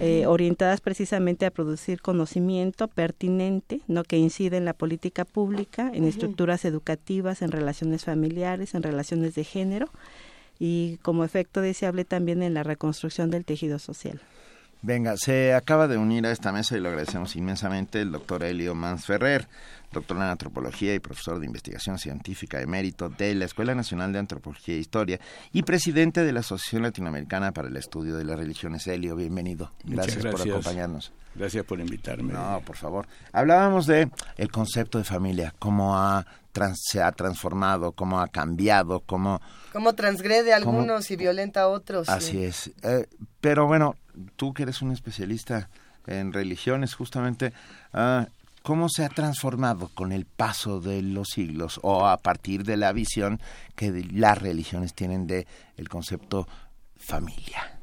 [0.00, 6.04] eh, orientadas precisamente a producir conocimiento pertinente, no que incide en la política pública, en
[6.04, 9.88] estructuras educativas, en relaciones familiares, en relaciones de género
[10.58, 14.20] y como efecto deseable también en la reconstrucción del tejido social.
[14.86, 18.74] Venga, se acaba de unir a esta mesa y lo agradecemos inmensamente el doctor Elio
[18.74, 19.48] Mans Ferrer,
[19.90, 24.74] doctor en antropología y profesor de investigación científica emérito de la Escuela Nacional de Antropología
[24.74, 25.18] e Historia
[25.52, 28.86] y presidente de la Asociación Latinoamericana para el Estudio de las Religiones.
[28.86, 29.72] Elio, bienvenido.
[29.84, 31.14] Gracias, por acompañarnos.
[31.34, 32.34] Gracias por invitarme.
[32.34, 33.06] No, por favor.
[33.32, 36.26] Hablábamos de el concepto de familia, cómo ha
[36.74, 39.40] se ha transformado, cómo ha cambiado, cómo...
[39.72, 42.08] Cómo transgrede a algunos y violenta a otros.
[42.08, 42.70] Así es.
[42.82, 43.08] Eh,
[43.40, 43.96] pero bueno,
[44.36, 45.68] tú que eres un especialista
[46.06, 47.52] en religiones, justamente,
[47.92, 48.28] ah,
[48.62, 52.92] ¿cómo se ha transformado con el paso de los siglos o a partir de la
[52.92, 53.40] visión
[53.74, 56.46] que las religiones tienen de el concepto
[56.96, 57.78] familia?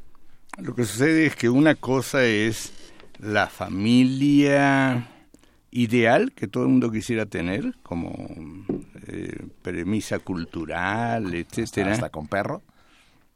[0.58, 2.74] Lo que sucede es que una cosa es
[3.20, 5.08] la familia
[5.72, 8.14] ideal que todo el mundo quisiera tener como
[9.08, 11.94] eh, premisa cultural, etcétera.
[11.94, 12.62] Hasta con perro.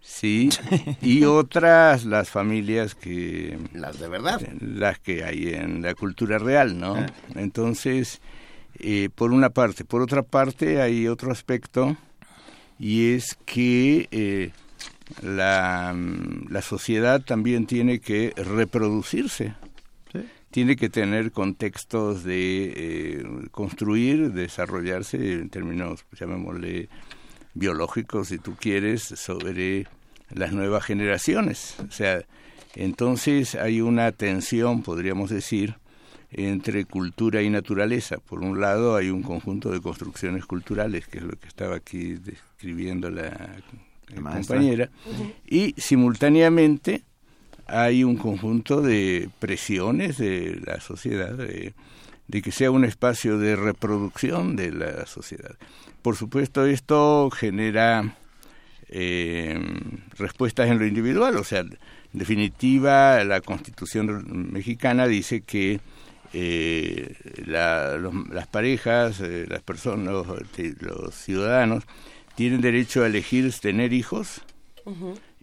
[0.07, 0.49] Sí,
[1.01, 3.57] y otras las familias que...
[3.73, 4.39] Las de verdad.
[4.61, 6.95] Las que hay en la cultura real, ¿no?
[6.95, 7.07] Ah.
[7.33, 8.21] Entonces,
[8.79, 9.83] eh, por una parte.
[9.83, 11.97] Por otra parte, hay otro aspecto,
[12.77, 14.51] y es que eh,
[15.23, 15.95] la,
[16.49, 19.55] la sociedad también tiene que reproducirse
[20.51, 26.87] tiene que tener contextos de eh, construir, desarrollarse en términos, llamémosle,
[27.55, 29.85] biológicos, si tú quieres, sobre
[30.33, 31.75] las nuevas generaciones.
[31.87, 32.23] O sea,
[32.75, 35.75] entonces hay una tensión, podríamos decir,
[36.31, 38.17] entre cultura y naturaleza.
[38.17, 42.15] Por un lado hay un conjunto de construcciones culturales, que es lo que estaba aquí
[42.15, 43.55] describiendo la,
[44.13, 44.89] compañera,
[45.47, 47.03] y simultáneamente
[47.67, 51.73] hay un conjunto de presiones de la sociedad de,
[52.41, 55.55] que sea un espacio de reproducción de la sociedad.
[56.01, 58.15] Por supuesto, esto genera
[58.89, 59.59] eh,
[60.17, 61.77] respuestas en lo individual, o sea, en
[62.13, 65.79] definitiva, la Constitución mexicana dice que
[66.33, 67.15] eh,
[67.45, 70.13] las parejas, eh, las personas,
[70.79, 71.83] los, ciudadanos,
[72.35, 74.41] tienen derecho a elegir tener hijos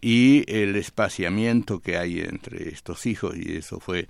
[0.01, 4.09] y el espaciamiento que hay entre estos hijos, y eso fue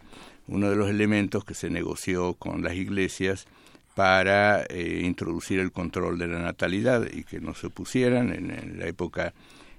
[0.49, 3.47] uno de los elementos que se negoció con las iglesias
[3.95, 8.87] para eh, introducir el control de la natalidad y que no se opusieran en, la
[8.87, 9.35] época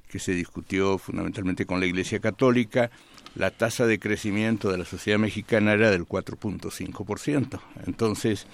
[0.08, 2.92] que se discutió fundamentalmente con la Iglesia Católica,
[3.36, 7.60] la tasa de crecimiento de la sociedad mexicana era del 4.5%.
[7.88, 8.46] Entonces,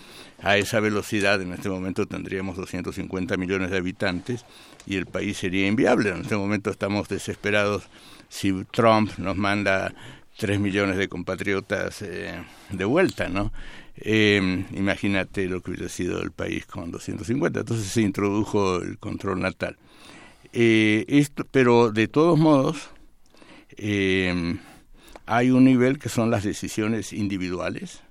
[0.41, 4.45] a esa velocidad en este momento tendríamos 250 millones de habitantes
[4.85, 6.11] y el país sería inviable.
[6.11, 7.89] En este momento estamos desesperados
[8.29, 9.93] si Trump nos manda
[10.37, 13.51] 3 millones de compatriotas eh, de vuelta, ¿no?
[14.01, 17.59] Eh, imagínate lo que hubiera sido el país con 250.
[17.61, 19.77] Entonces se introdujo el control natal.
[20.53, 22.89] Eh, esto, pero de todos modos,
[25.25, 28.01] hay un nivel que son las decisiones individuales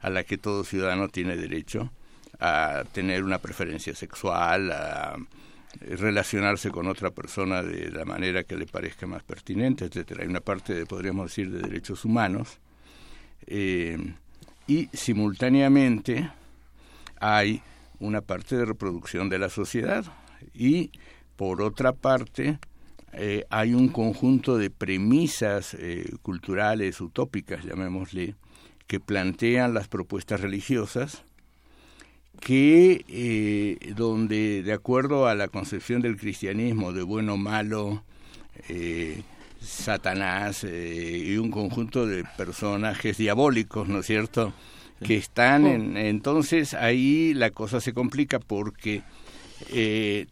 [0.00, 1.90] a la que todo ciudadano tiene derecho
[2.38, 5.16] a tener una preferencia sexual, a
[5.80, 10.22] relacionarse con otra persona de la manera que le parezca más pertinente, etcétera.
[10.22, 12.58] Hay una parte, de, podríamos decir, de derechos humanos
[13.46, 14.14] eh,
[14.66, 16.30] y simultáneamente
[17.20, 17.62] hay
[17.98, 20.04] una parte de reproducción de la sociedad
[20.54, 20.90] y
[21.36, 22.58] por otra parte
[23.12, 28.34] eh, hay un conjunto de premisas eh, culturales utópicas, llamémosle,
[28.86, 31.24] que plantean las propuestas religiosas
[32.40, 38.04] que eh, donde de acuerdo a la concepción del cristianismo de bueno malo
[39.60, 44.52] Satanás eh, y un conjunto de personajes diabólicos no es cierto
[45.04, 49.02] que están en, entonces ahí la cosa se complica porque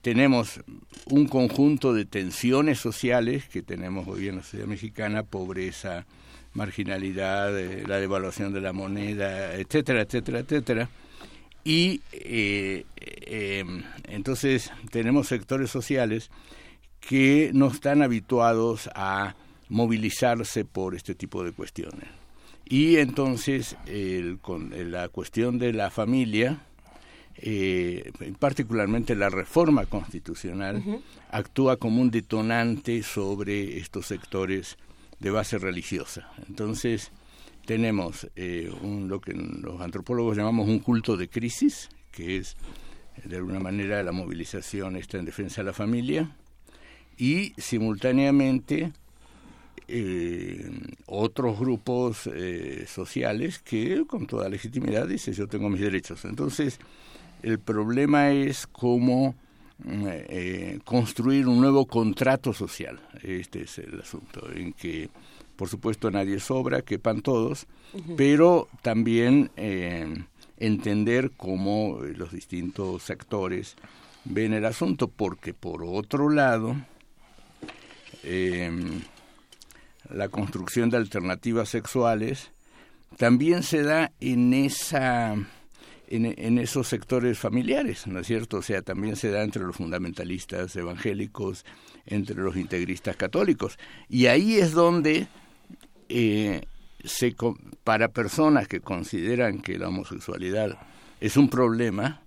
[0.03, 0.61] tenemos
[1.07, 6.07] un conjunto de tensiones sociales que tenemos hoy en la sociedad mexicana pobreza
[6.55, 7.53] marginalidad
[7.87, 10.89] la devaluación de la moneda etcétera etcétera etcétera.
[11.65, 16.31] Y eh, em, entonces tenemos sectores sociales
[17.09, 19.35] que no están habituados a
[19.69, 22.09] movilizarse por este tipo de cuestiones.
[22.65, 26.61] Y entonces el, con la cuestión de la familia,
[27.37, 30.83] eh, particularmente la reforma constitucional,
[31.31, 34.79] actúa como un detonante sobre estos sectores
[35.21, 36.31] de base religiosa.
[36.49, 37.11] Entonces,
[37.67, 42.57] tenemos eh, un, lo que los antropólogos llamamos un culto de crisis, que es
[43.25, 46.35] de alguna manera la movilización está en defensa de la familia,
[47.19, 48.93] y simultáneamente
[49.89, 50.71] eh,
[51.07, 56.25] otros grupos eh, sociales que con toda legitimidad dicen yo tengo mis derechos.
[56.25, 56.79] Entonces,
[57.43, 59.35] el problema es cómo
[60.85, 63.01] construir un nuevo contrato social.
[63.23, 65.11] Este es el asunto, en que
[65.57, 67.67] por supuesto nadie sobra, quepan todos,
[68.17, 70.25] pero también eh,
[70.59, 73.77] entender cómo los distintos sectores
[74.25, 76.77] ven el asunto, porque por otro lado,
[78.25, 79.03] em,
[80.11, 82.51] la construcción de alternativas sexuales
[83.17, 85.37] también se da en esa
[86.09, 88.59] en, esos sectores familiares, ¿no es cierto?
[88.59, 91.65] O sea, también se da entre los fundamentalistas evangélicos,
[92.07, 93.79] entre los integristas católicos.
[94.09, 95.27] Y ahí es donde,
[96.09, 96.63] eh,
[97.05, 97.35] se,
[97.83, 100.79] para personas que consideran que la homosexualidad
[101.21, 102.23] es un problema,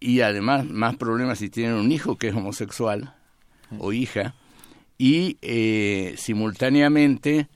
[0.00, 3.14] y además más problemas si tienen un hijo que es homosexual
[3.78, 4.34] o hija,
[5.02, 7.48] y eh, simultáneamente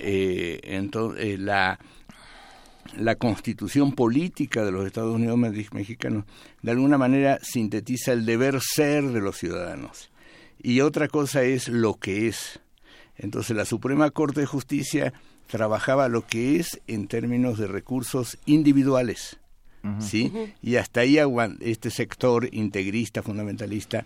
[0.00, 1.78] eh, entonces, la
[2.98, 6.24] la constitución política de los Estados Unidos mexicanos
[6.62, 10.10] de alguna manera sintetiza el deber ser de los ciudadanos.
[10.60, 12.58] Y otra cosa es lo que es.
[13.16, 15.12] Entonces la Suprema Corte de Justicia
[15.46, 19.38] trabajaba lo que es en términos de recursos individuales.
[20.00, 20.32] ¿Sí?
[20.60, 21.18] Y hasta ahí
[21.60, 24.04] este sector integrista, fundamentalista,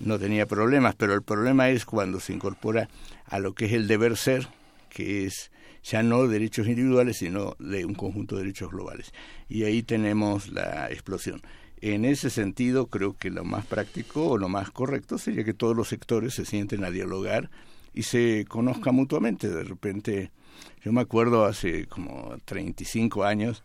[0.00, 2.88] no tenía problemas, pero el problema es cuando se incorpora
[3.26, 4.48] a lo que es el deber ser,
[4.90, 5.50] que es
[5.82, 9.12] ya no derechos individuales, sino de un conjunto de derechos globales.
[9.48, 11.40] Y ahí tenemos la explosión.
[11.80, 15.76] En ese sentido, creo que lo más práctico o lo más correcto sería que todos
[15.76, 17.50] los sectores se sienten a dialogar
[17.94, 19.48] y se conozcan mutuamente.
[19.48, 20.30] De repente,
[20.82, 23.62] yo me acuerdo hace como 35 años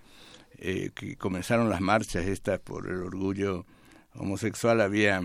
[0.58, 3.66] eh, que comenzaron las marchas estas por el orgullo
[4.14, 5.24] homosexual, había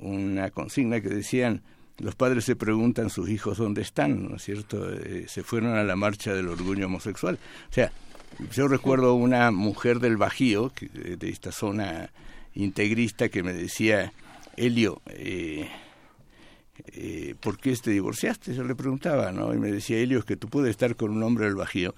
[0.00, 1.62] una consigna que decían
[2.00, 4.90] los padres se preguntan sus hijos dónde están, ¿no es cierto?
[4.90, 7.38] Eh, se fueron a la marcha del orgullo homosexual.
[7.68, 7.92] O sea,
[8.52, 12.10] yo recuerdo una mujer del Bajío, de esta zona
[12.54, 14.14] integrista, que me decía,
[14.56, 15.68] Helio, eh,
[16.86, 18.54] eh, ¿por qué te divorciaste?
[18.54, 19.52] Yo le preguntaba, ¿no?
[19.52, 21.94] Y me decía, Helio, es que tú puedes estar con un hombre del Bajío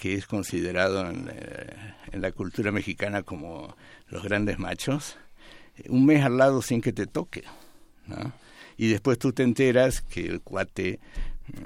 [0.00, 1.30] que es considerado en,
[2.10, 3.76] en la cultura mexicana como
[4.08, 5.16] los grandes machos,
[5.88, 7.44] un mes al lado sin que te toque,
[8.06, 8.32] ¿no?
[8.76, 11.00] y después tú te enteras que el cuate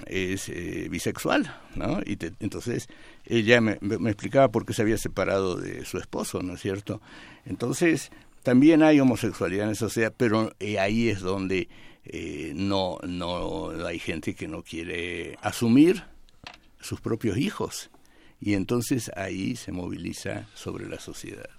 [0.06, 2.00] es eh, bisexual, ¿no?
[2.04, 2.88] Y entonces
[3.24, 3.78] ella me,
[4.10, 7.00] explicaba por qué se había separado de su esposo, ¿no es cierto?
[7.46, 8.10] Entonces
[8.42, 11.68] también hay homosexualidad en esa sociedad, pero eh, ahí es donde
[12.04, 16.04] eh, no, no hay gente que no quiere asumir
[16.80, 17.90] sus propios hijos
[18.40, 21.50] y entonces ahí se moviliza sobre la sociedad.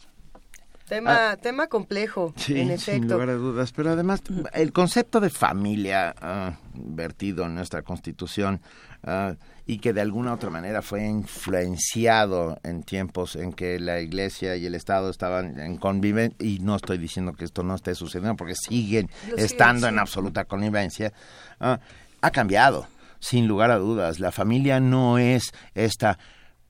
[0.90, 1.38] Tema, ah.
[1.38, 3.02] tema complejo, en efecto.
[3.02, 8.60] Sin lugar a dudas, pero además el concepto de familia ah, vertido en nuestra constitución
[9.04, 9.36] ah,
[9.68, 14.56] y que de alguna u otra manera fue influenciado en tiempos en que la iglesia
[14.56, 18.36] y el Estado estaban en convivencia, y no estoy diciendo que esto no esté sucediendo
[18.36, 21.14] porque siguen estando en absoluta convivencia,
[21.60, 22.88] ha cambiado,
[23.20, 24.20] sin lugar a dudas.
[24.20, 26.18] La familia no es esta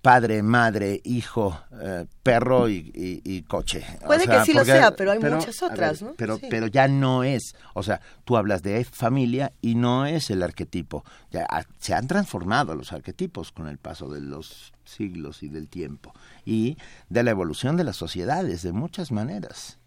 [0.01, 3.85] padre, madre, hijo, eh, perro y, coche.
[4.05, 6.13] Puede que sí lo sea, pero hay muchas otras, ¿no?
[6.15, 10.43] Pero, pero ya no es, o sea, tú hablas de familia y no es el
[10.43, 11.03] arquetipo.
[11.31, 11.47] Ya
[11.79, 16.13] se han transformado los arquetipos con el paso de los siglos y del tiempo
[16.45, 16.77] y
[17.09, 19.78] de la evolución de las sociedades de muchas maneras.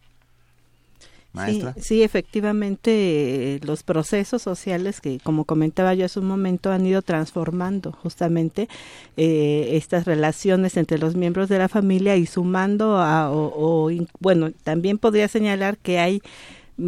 [1.81, 7.93] Sí, efectivamente, los procesos sociales que, como comentaba yo hace un momento, han ido transformando
[7.93, 8.69] justamente
[9.17, 14.99] eh, estas relaciones entre los miembros de la familia y sumando a, o bueno, también
[14.99, 16.23] podría señalar que hay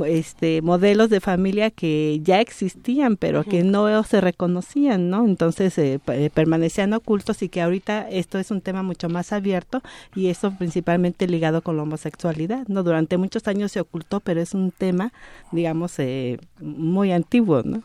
[0.06, 6.00] este modelos de familia que ya existían pero que no se reconocían no entonces eh,
[6.06, 9.82] eh, permanecían ocultos y que ahorita esto es un tema mucho más abierto
[10.14, 14.54] y eso principalmente ligado con la homosexualidad no durante muchos años se ocultó pero es
[14.54, 15.12] un tema
[15.52, 17.82] digamos eh, muy antiguo no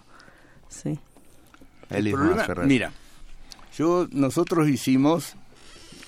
[0.69, 0.99] sí.
[2.65, 2.91] Mira
[3.77, 5.35] yo nosotros hicimos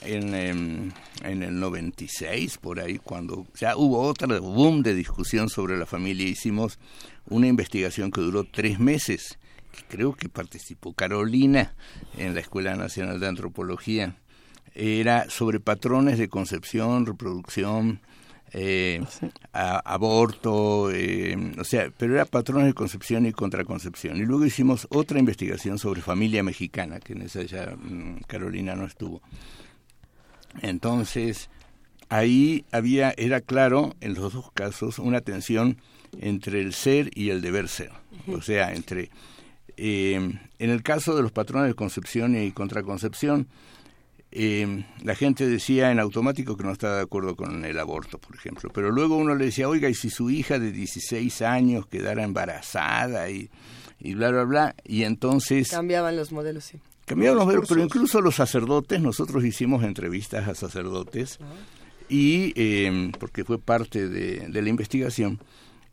[0.02, 0.94] en, en,
[1.44, 6.80] el 96, por ahí, cuando ya hubo otra boom de discusión sobre la familia, hicimos
[7.30, 9.38] una investigación que duró tres meses,
[9.72, 11.76] que creo que participó Carolina
[12.18, 14.18] en la Escuela Nacional de Antropología.
[14.74, 18.02] Era sobre patrones de concepción, reproducción,
[18.54, 19.02] eh,
[19.54, 24.18] aborto, eh, o sea, pero era patrones de concepción y contraconcepción.
[24.18, 28.86] Y luego hicimos otra investigación sobre familia mexicana, que en esa ya mm, Carolina no
[28.86, 29.22] estuvo.
[30.62, 31.50] Entonces,
[32.10, 35.78] ahí había, era claro en los dos casos una tensión
[36.20, 37.92] entre el ser y el deber ser.
[38.28, 39.10] O sea, entre,
[39.78, 40.16] eh,
[40.60, 43.48] en el caso de los patrones de concepción y contraconcepción,
[44.34, 48.36] eh, la gente decía en automático que no estaba de acuerdo con el aborto, por
[48.36, 48.70] ejemplo.
[48.74, 53.30] Pero luego uno le decía, oiga, ¿y si su hija de 16 años quedara embarazada
[53.30, 53.50] y,
[54.00, 54.76] y bla, bla, bla?
[54.84, 55.70] Y entonces...
[55.70, 56.80] Cambiaban los modelos, sí.
[57.16, 61.40] Los pero incluso los sacerdotes, nosotros hicimos entrevistas a sacerdotes,
[62.10, 65.40] y eh, porque fue parte de, de la investigación,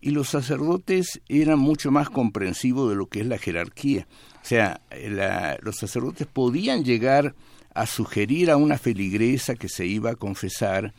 [0.01, 4.07] y los sacerdotes eran mucho más comprensivos de lo que es la jerarquía.
[4.43, 7.35] O sea, la, los sacerdotes podían llegar
[7.75, 10.95] a sugerir a una feligresa que se iba a confesar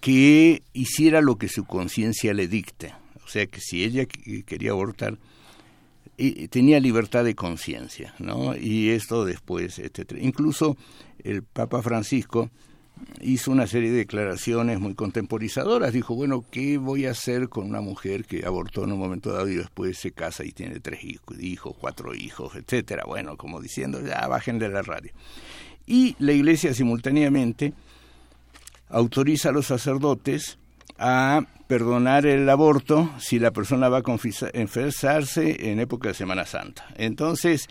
[0.00, 2.92] que hiciera lo que su conciencia le dicte.
[3.24, 4.04] O sea, que si ella
[4.46, 5.16] quería abortar,
[6.48, 8.56] tenía libertad de conciencia, ¿no?
[8.56, 10.20] Y esto después, etcétera.
[10.20, 10.76] Incluso
[11.22, 12.50] el Papa Francisco
[13.20, 15.92] hizo una serie de declaraciones muy contemporizadoras.
[15.92, 19.48] Dijo, bueno, ¿qué voy a hacer con una mujer que abortó en un momento dado
[19.48, 23.04] y después se casa y tiene tres hijos, cuatro hijos, etcétera?
[23.06, 25.12] Bueno, como diciendo, ya bajen de la radio.
[25.86, 27.72] Y la Iglesia simultáneamente
[28.88, 30.58] autoriza a los sacerdotes
[30.98, 36.86] a perdonar el aborto si la persona va a confesarse en época de Semana Santa.
[36.96, 37.68] Entonces,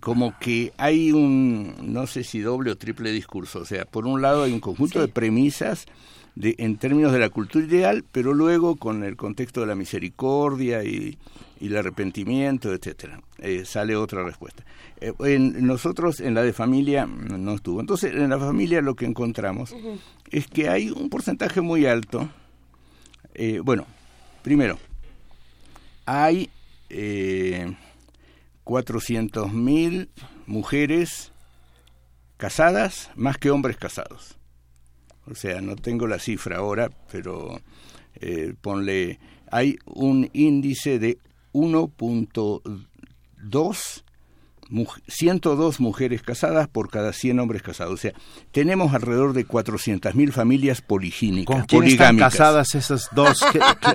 [0.00, 4.20] como que hay un, no sé si doble o triple discurso, o sea, por un
[4.20, 5.86] lado hay un conjunto de premisas
[6.34, 10.84] de, en términos de la cultura ideal, pero luego con el contexto de la misericordia
[10.84, 11.18] y,
[11.60, 14.64] el arrepentimiento, etcétera, eh, sale otra respuesta.
[15.00, 17.80] Eh, en, nosotros en la de familia no estuvo.
[17.80, 19.74] Entonces, en la familia lo que encontramos
[20.30, 22.30] es que hay un porcentaje muy alto.
[23.34, 23.86] Eh, bueno,
[24.42, 24.78] primero,
[26.06, 26.50] hay
[26.88, 27.76] eh,
[28.64, 30.08] 400.000
[30.46, 31.32] mujeres
[32.36, 34.36] casadas más que hombres casados.
[35.26, 37.60] O sea, no tengo la cifra ahora, pero
[38.16, 41.18] eh, ponle, hay un índice de
[41.52, 44.04] 1.2
[45.08, 47.94] 102 mujeres casadas por cada 100 hombres casados.
[47.94, 48.12] O sea,
[48.52, 51.56] tenemos alrededor de 400.000 familias poligínicas.
[51.56, 53.40] ¿Con quién están casadas esas dos?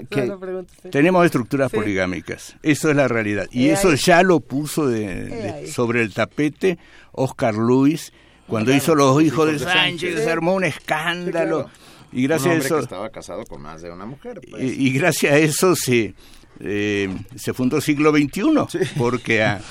[0.92, 2.56] tenemos estructuras poligámicas.
[2.64, 3.48] Eso es la realidad.
[3.52, 6.78] Y eso ya lo puso de, sobre el tapete
[7.12, 8.12] Oscar Luis
[8.48, 10.24] cuando hizo Los Hijos de Sánchez.
[10.24, 11.70] Se armó un escándalo.
[12.12, 12.80] Y gracias a eso...
[12.80, 14.40] estaba casado con más de una mujer.
[14.50, 14.64] Pues.
[14.64, 16.14] Y, gracias a eso se,
[16.60, 19.62] eh, se fundó siglo XXI, porque a,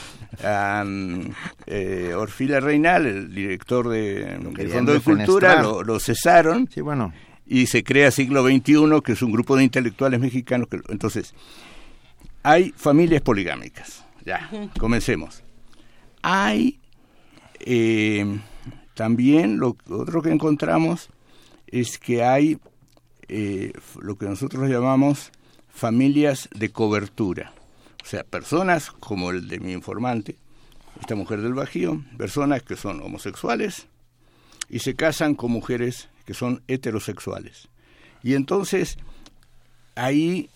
[0.42, 0.84] a
[1.66, 6.68] eh, Orfila Reinal, el director de, del Fondo de Cultura, lo, cesaron.
[6.72, 7.12] Sí, bueno.
[7.46, 10.66] Y se crea Siglo XXI, que es un grupo de intelectuales mexicanos.
[10.68, 11.34] Que, entonces,
[12.42, 14.04] hay familias poligámicas.
[14.24, 14.48] Ya,
[14.78, 15.42] comencemos.
[16.22, 16.78] Hay
[17.60, 18.38] eh,
[18.94, 21.10] también lo otro que encontramos
[21.66, 22.58] es que hay
[23.28, 25.32] eh, lo que nosotros llamamos
[25.74, 27.52] familias de cobertura.
[28.02, 30.36] O sea, personas como el de mi informante,
[31.00, 33.88] esta mujer del Bajío, personas que son homosexuales
[34.68, 37.68] y se casan con mujeres que son heterosexuales.
[38.22, 38.96] Y entonces
[39.96, 40.48] ahí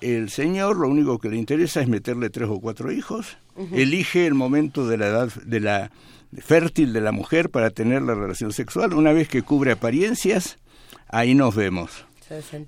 [0.00, 3.38] el señor lo único que le interesa es meterle tres o cuatro hijos,
[3.72, 5.90] elige el momento de la edad de la
[6.38, 10.58] fértil de la mujer para tener la relación sexual, una vez que cubre apariencias,
[11.08, 12.06] ahí nos vemos.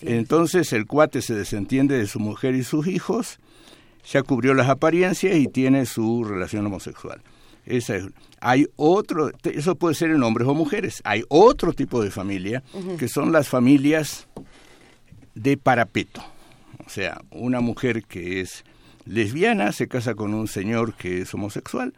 [0.03, 3.39] Entonces el cuate se desentiende de su mujer y sus hijos
[4.11, 7.23] ya cubrió las apariencias y tiene su relación homosexual.
[7.65, 7.99] Esa
[8.41, 11.01] hay otro, eso puede ser en hombres o mujeres.
[11.05, 12.63] Hay otro tipo de familia
[12.99, 14.29] que son las familias
[15.35, 16.23] de parapeto.
[16.87, 18.65] O sea, una mujer que es
[19.05, 21.93] lesbiana se casa con un señor que es homosexual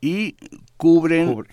[0.00, 0.36] y
[0.76, 1.44] cubren,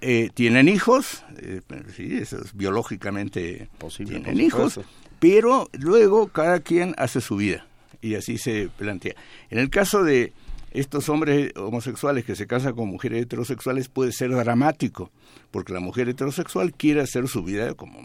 [0.00, 1.60] eh, tienen hijos, eh,
[1.94, 4.80] sí, eso es biológicamente posible, tienen hijos,
[5.20, 7.66] pero luego cada quien hace su vida
[8.00, 9.14] y así se plantea.
[9.50, 10.32] En el caso de
[10.72, 15.10] estos hombres homosexuales que se casan con mujeres heterosexuales puede ser dramático,
[15.50, 18.00] porque la mujer heterosexual quiere hacer su vida como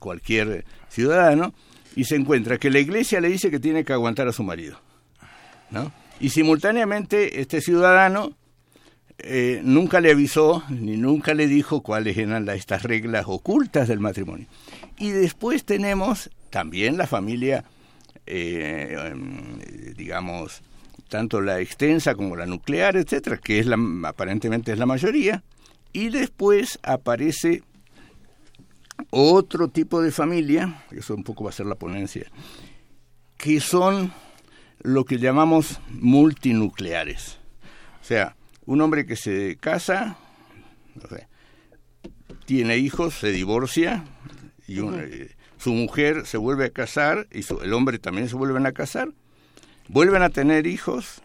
[0.00, 1.54] cualquier ciudadano
[1.94, 4.80] y se encuentra que la iglesia le dice que tiene que aguantar a su marido.
[5.70, 5.92] ¿no?
[6.20, 8.36] Y simultáneamente este ciudadano
[9.18, 14.46] eh, nunca le avisó ni nunca le dijo cuáles eran estas reglas ocultas del matrimonio.
[14.98, 17.64] Y después tenemos también la familia
[18.30, 19.58] eh, em,
[19.96, 20.60] digamos,
[21.08, 25.42] tanto la extensa como la nuclear, etcétera, que es la, aparentemente es la mayoría,
[25.94, 27.62] y después aparece
[29.08, 32.30] otro tipo de familia, eso un poco va a ser la ponencia,
[33.38, 34.12] que son
[34.82, 37.38] lo que llamamos multinucleares.
[38.02, 38.36] O sea,
[38.68, 40.18] un hombre que se casa,
[42.44, 44.04] tiene hijos, se divorcia,
[44.66, 45.02] y un,
[45.56, 49.08] su mujer se vuelve a casar y el hombre también se vuelven a casar,
[49.88, 51.22] vuelven a tener hijos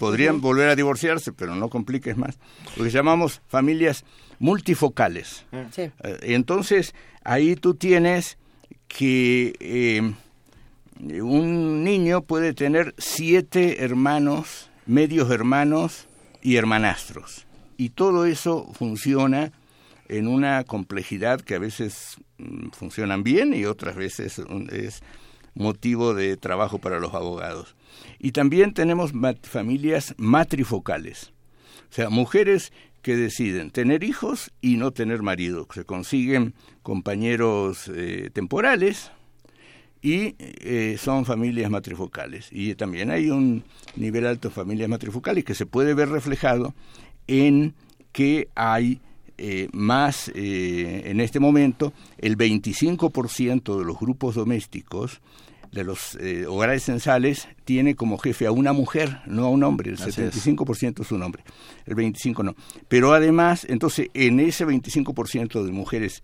[0.00, 2.38] podrían volver a divorciarse, pero no compliques más.
[2.76, 4.04] Lo que llamamos familias
[4.40, 5.46] multifocales.
[5.70, 5.82] Sí.
[5.82, 8.36] Eh, entonces, ahí tú tienes
[8.88, 10.12] que eh,
[11.20, 16.07] un niño puede tener siete hermanos, medios hermanos
[16.42, 17.46] y hermanastros.
[17.76, 19.52] Y todo eso funciona
[20.08, 25.02] en una complejidad que a veces mm, funcionan bien y otras veces mm, es
[25.54, 27.76] motivo de trabajo para los abogados.
[28.18, 31.32] Y también tenemos familias matrifocales,
[31.90, 38.30] o sea, mujeres que deciden tener hijos y no tener marido, se consiguen compañeros eh,
[38.32, 39.10] temporales
[40.02, 42.48] y eh, son familias matrifocales.
[42.50, 43.64] Y también hay un
[43.96, 46.74] nivel alto de familias matrifocales que se puede ver reflejado
[47.26, 47.74] en
[48.12, 49.00] que hay
[49.36, 55.20] eh, más eh, en este momento el 25% de los grupos domésticos
[55.72, 59.90] de los eh, hogares censales tiene como jefe a una mujer, no a un hombre,
[59.90, 60.34] el Así es.
[60.34, 61.44] 75% es un hombre,
[61.86, 62.54] el 25% no.
[62.88, 66.22] Pero además, entonces, en ese 25% de mujeres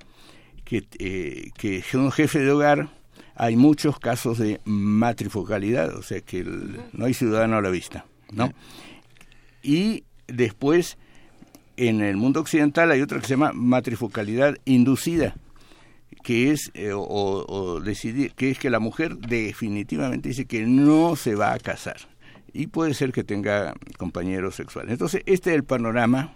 [0.65, 2.89] que, eh, que son jefes de hogar,
[3.37, 8.07] hay muchos casos de matrifocalidad, o sea que el- no hay ciudadano a la vista,
[8.33, 8.53] ¿no?
[9.63, 10.99] Y después,
[11.77, 15.35] en el mundo occidental hay otra que se llama matrifocalidad inducida,
[16.23, 21.17] que es eh, o, o decidir que es que la mujer definitivamente dice que no
[21.17, 21.97] se va a casar
[22.53, 24.93] y puede ser que tenga compañeros sexuales.
[24.93, 26.35] Entonces, este es el panorama,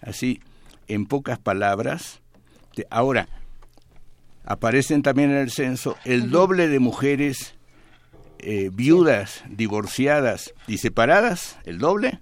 [0.00, 0.40] así,
[0.88, 2.20] en pocas palabras.
[2.90, 3.28] ahora,
[4.48, 7.54] aparecen también en el censo el doble de mujeres
[8.38, 12.20] eh, viudas, divorciadas y separadas, el doble.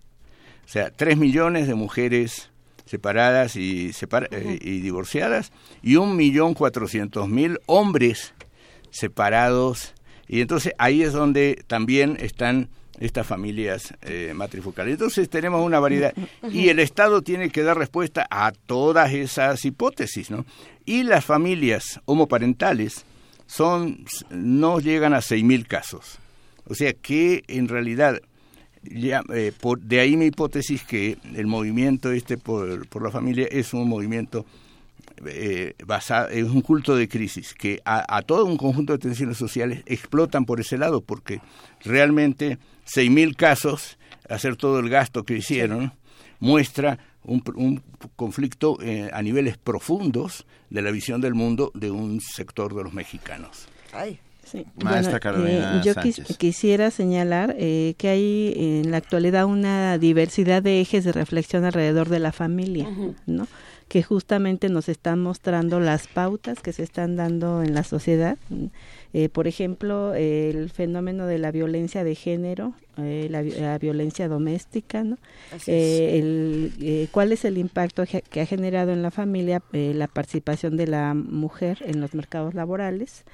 [0.64, 2.50] O sea, tres millones de mujeres
[2.84, 8.34] separadas y, separa- eh, y divorciadas y un millón cuatrocientos mil hombres
[8.90, 9.94] separados.
[10.26, 12.68] Y entonces ahí es donde también están
[13.00, 14.92] estas familias eh, matrifocales.
[14.92, 16.14] Entonces tenemos una variedad
[16.50, 20.44] y el Estado tiene que dar respuesta a todas esas hipótesis, ¿no?
[20.84, 23.04] Y las familias homoparentales
[23.46, 26.18] son no llegan a 6.000 casos.
[26.68, 28.20] O sea que en realidad
[28.82, 33.46] ya, eh, por, de ahí mi hipótesis que el movimiento este por, por la familia
[33.50, 34.46] es un movimiento
[35.26, 39.36] eh, basado, es un culto de crisis, que a, a todo un conjunto de tensiones
[39.36, 41.40] sociales explotan por ese lado, porque
[41.84, 43.98] realmente 6.000 casos,
[44.28, 45.92] hacer todo el gasto que hicieron,
[46.40, 47.82] muestra un, pr- un
[48.14, 52.92] conflicto eh, a niveles profundos de la visión del mundo de un sector de los
[52.92, 53.66] mexicanos.
[53.92, 54.18] Ay.
[54.44, 54.64] Sí.
[54.80, 59.98] Maestra Bueno, Carolina eh, yo quis- quisiera señalar eh, que hay en la actualidad una
[59.98, 62.88] diversidad de ejes de reflexión alrededor de la familia,
[63.26, 63.48] ¿no?
[63.88, 68.36] que justamente nos están mostrando las pautas que se están dando en la sociedad.
[69.12, 74.28] Eh, por ejemplo, el fenómeno de la violencia de género, eh, la, vi- la violencia
[74.28, 75.16] doméstica, ¿no?
[75.66, 80.76] Eh, el, eh, ¿Cuál es el impacto que ha generado en la familia la participación
[80.76, 83.24] de la mujer en los mercados laborales?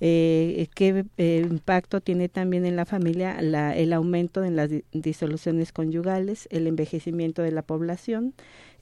[0.00, 4.82] eh, qué eh, impacto tiene también en la familia la, el aumento en las di-
[4.92, 8.34] disoluciones conyugales, el envejecimiento de la población,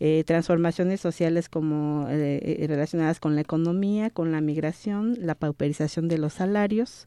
[0.04, 6.08] eh, transformaciones sociales como eh, eh, relacionadas con la economía, con la migración, la pauperización
[6.08, 7.06] de los salarios.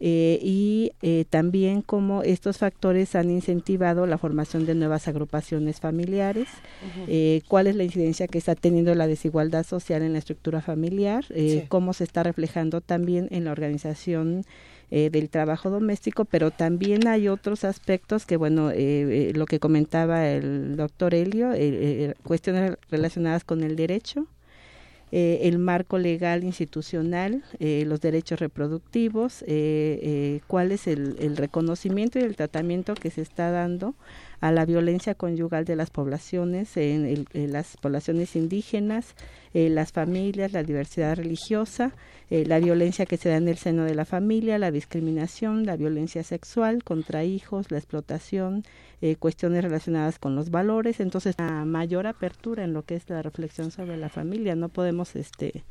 [0.00, 6.48] eh, y eh, también cómo estos factores han incentivado la formación de nuevas agrupaciones familiares,
[7.06, 11.24] eh, cuál es la incidencia que está teniendo la desigualdad social en la estructura familiar,
[11.28, 11.62] Sí.
[11.68, 14.42] cómo se está reflejando también en la organización
[14.96, 19.58] eh, del trabajo doméstico, pero también hay otros aspectos que, bueno, eh, eh, lo que
[19.58, 24.28] comentaba el doctor Helio, eh, eh, cuestiones relacionadas con el derecho,
[25.10, 29.44] el marco legal institucional, los derechos reproductivos,
[30.48, 33.94] cuál es el, el reconocimiento y el tratamiento que se está dando
[34.40, 39.14] a la violencia conyugal de las poblaciones, en, el- las poblaciones indígenas,
[39.54, 41.92] eh, las familias, la diversidad religiosa,
[42.30, 45.76] eh, la violencia que se da en el seno de la familia, la discriminación, la
[45.76, 48.64] violencia sexual contra hijos, la explotación,
[49.00, 51.00] eh, cuestiones relacionadas con los valores.
[51.00, 54.54] Entonces, una mayor apertura en lo que es la reflexión sobre la familia.
[54.54, 55.62] No podemos, este,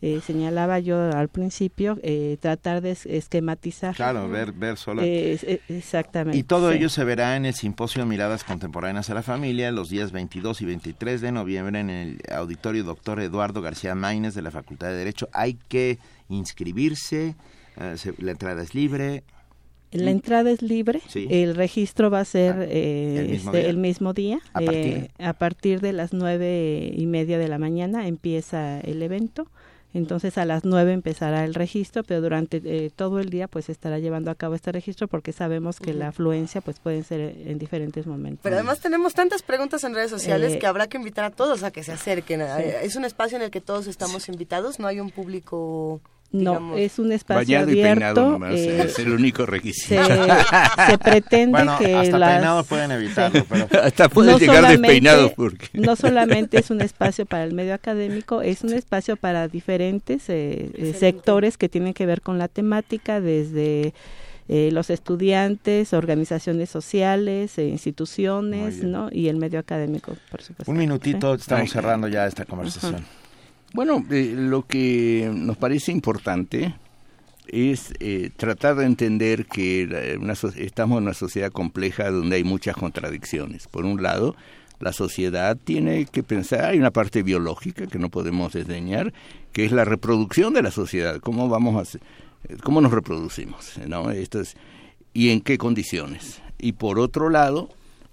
[0.00, 3.94] eh, señalaba yo al principio, eh, tratar de es- esquematizar.
[3.96, 5.02] Claro, ver, ver solo.
[5.02, 6.38] Eh, eh, exactamente.
[6.38, 6.78] Y todo sí.
[6.78, 10.64] ello se verá en el simposio Miradas Contemporáneas a la Familia los días 22 y
[10.66, 15.28] 23 de noviembre en el auditorio Doctor Eduardo García Maínez de la Facultad de Derecho.
[15.32, 17.36] Hay que inscribirse,
[17.80, 19.22] eh, se- la entrada es libre.
[19.90, 21.26] La entrada es libre, Sí.
[21.30, 23.70] el registro va a ser eh, ¿el mismo este, día?
[23.70, 24.38] el mismo día.
[24.52, 25.10] ¿A eh, partir?
[25.18, 29.48] a partir de las nueve y media de la mañana empieza el evento.
[29.98, 33.98] Entonces a las 9 empezará el registro, pero durante eh, todo el día pues estará
[33.98, 38.06] llevando a cabo este registro porque sabemos que la afluencia pues puede ser en diferentes
[38.06, 38.40] momentos.
[38.42, 41.70] Pero además tenemos tantas preguntas en redes sociales que habrá que invitar a todos a
[41.70, 42.40] que se acerquen.
[42.40, 46.00] Es un espacio en el que todos estamos invitados, no hay un público
[46.30, 48.38] no, es un espacio abierto.
[48.50, 50.04] Eh, es el único requisito.
[50.04, 52.66] Se, pretende que hasta las...
[52.66, 53.66] pueden evitarlo, pero...
[53.82, 55.68] hasta pueden no llegar despeinados porque...
[55.72, 60.70] No solamente es un espacio para el medio académico, es un espacio para diferentes eh,
[60.74, 63.94] eh, sectores que tienen que ver con la temática, desde
[64.50, 69.10] los estudiantes, organizaciones sociales, instituciones, ¿no?
[69.12, 70.70] Y el medio académico, por supuesto.
[70.70, 73.04] Un minutito, estamos cerrando ya esta conversación.
[73.72, 76.74] Bueno, eh, lo que nos parece importante
[77.46, 80.18] es eh, tratar de entender que
[80.56, 83.68] estamos en una sociedad compleja donde hay muchas contradicciones.
[83.68, 84.36] Por un lado,
[84.80, 89.12] la sociedad tiene que pensar, hay una parte biológica que no podemos desdeñar,
[89.52, 91.98] que es la reproducción de la sociedad, cómo vamos a
[92.62, 94.10] cómo nos reproducimos, ¿no?
[94.10, 94.56] Esto es,
[95.12, 96.40] y en qué condiciones.
[96.58, 97.68] Y por otro lado,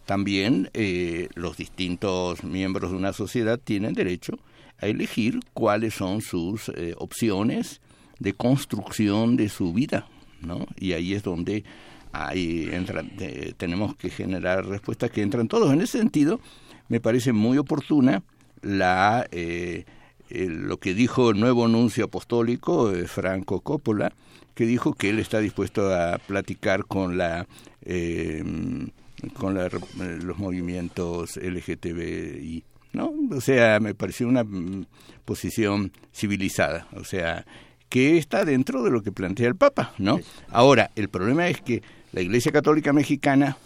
[0.06, 4.40] también eh, los distintos miembros de una sociedad tienen derecho
[4.80, 7.82] a elegir cuáles son sus eh, opciones
[8.20, 10.08] de construcción de su vida,
[10.42, 10.66] ¿no?
[10.78, 11.64] Y ahí es donde
[12.12, 12.70] ahí
[13.58, 15.74] tenemos que generar respuestas que entran todos.
[15.74, 16.40] En ese sentido,
[16.88, 18.24] me parece muy oportuna
[18.62, 19.86] la eh,
[20.30, 24.14] lo que dijo el nuevo nuncio apostólico eh, Franco Coppola,
[24.54, 27.46] que dijo que él está dispuesto a platicar con la
[29.36, 32.64] con los movimientos LGTBI
[32.96, 33.14] ¿no?
[33.32, 34.86] O sea, me pareció una mm,
[35.26, 37.46] posición civilizada, o sea,
[37.90, 40.20] que está dentro de lo que plantea el Papa, ¿no?
[40.50, 43.58] Ahora, el problema es que la Iglesia Católica Mexicana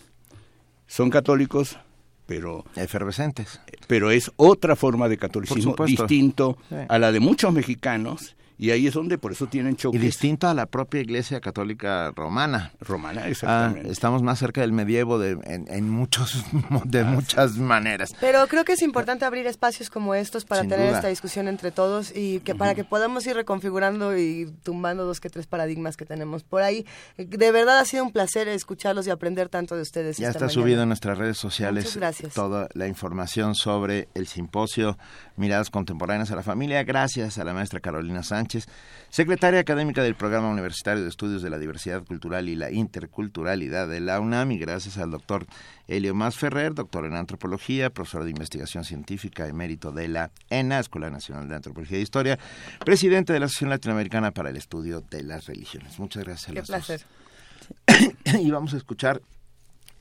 [0.88, 1.78] son católicos,
[2.26, 3.62] pero efervescentes.
[3.88, 8.94] Pero es otra forma de catolicismo distinto a la de muchos mexicanos y ahí es
[8.94, 10.00] donde por eso tienen choques.
[10.00, 12.74] Y distinto a la propia Iglesia Católica Romana.
[12.82, 13.90] Romana, ah, exactamente.
[13.90, 16.44] estamos más cerca del medievo de, en, muchos,
[16.84, 18.10] de muchas maneras.
[18.20, 22.12] Pero creo que es importante abrir espacios como estos para tener esta discusión entre todos
[22.14, 26.44] y que para que podamos ir reconfigurando y tumbando dos que tres paradigmas que tenemos
[26.44, 26.86] por ahí.
[27.16, 30.18] De verdad ha sido un placer escucharlos y aprender tanto de ustedes.
[30.18, 31.98] Ya está subido en nuestras redes sociales
[32.36, 34.98] toda la información sobre el simposio
[35.38, 36.84] Miradas Contemporáneas a la Familia.
[36.84, 38.49] Gracias a la maestra Carolina Sánchez,
[39.10, 44.00] secretaria académica del Programa Universitario de Estudios de la Diversidad Cultural y la Interculturalidad de
[44.00, 44.52] la UNAM.
[44.52, 45.46] Y gracias al doctor
[45.88, 51.10] Helio Más Ferrer, doctor en Antropología, profesor de Investigación Científica, emérito de la ENA, Escuela
[51.10, 52.40] Nacional de Antropología e Historia,
[52.86, 56.00] presidente de la Asociación Latinoamericana para el Estudio de las Religiones.
[56.00, 57.02] Muchas gracias a Qué placer.
[58.40, 59.22] y vamos a escuchar,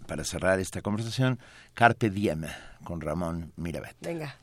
[0.06, 1.38] para cerrar esta conversación,
[1.74, 2.46] Carpe Diem
[2.84, 3.96] con Ramón Mirabet.
[4.00, 4.36] Venga.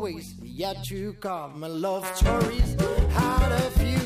[0.00, 1.60] Always yet to come.
[1.60, 2.74] My love stories
[3.10, 4.00] had a few,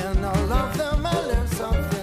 [0.00, 1.99] and all of them I learned something.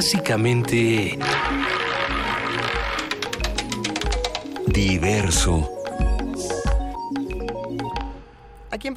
[0.00, 1.18] Clásicamente
[4.66, 5.79] diverso.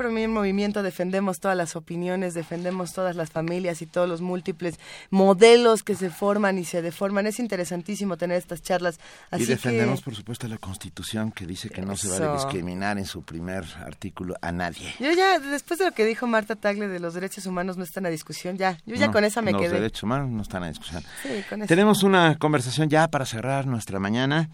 [0.04, 4.22] Aquí en Primer Movimiento defendemos todas las opiniones, defendemos todas las familias y todos los
[4.22, 7.26] múltiples modelos que se forman y se deforman.
[7.28, 9.00] Es interesantísimo tener estas charlas.
[9.32, 10.06] Así y defendemos, que...
[10.06, 12.20] por supuesto, la Constitución que dice que no se Eso.
[12.20, 14.94] vale discriminar en su primer artículo a nadie.
[15.00, 18.06] Yo ya, después de lo que dijo Marta Tagle de los derechos humanos, no están
[18.06, 18.78] a discusión, ya.
[18.86, 19.74] Yo ya No, con esa me los quedé.
[19.76, 21.04] derechos humanos no están a discusión.
[21.22, 21.68] Sí, con eso.
[21.68, 24.50] Tenemos una conversación ya para cerrar nuestra mañana.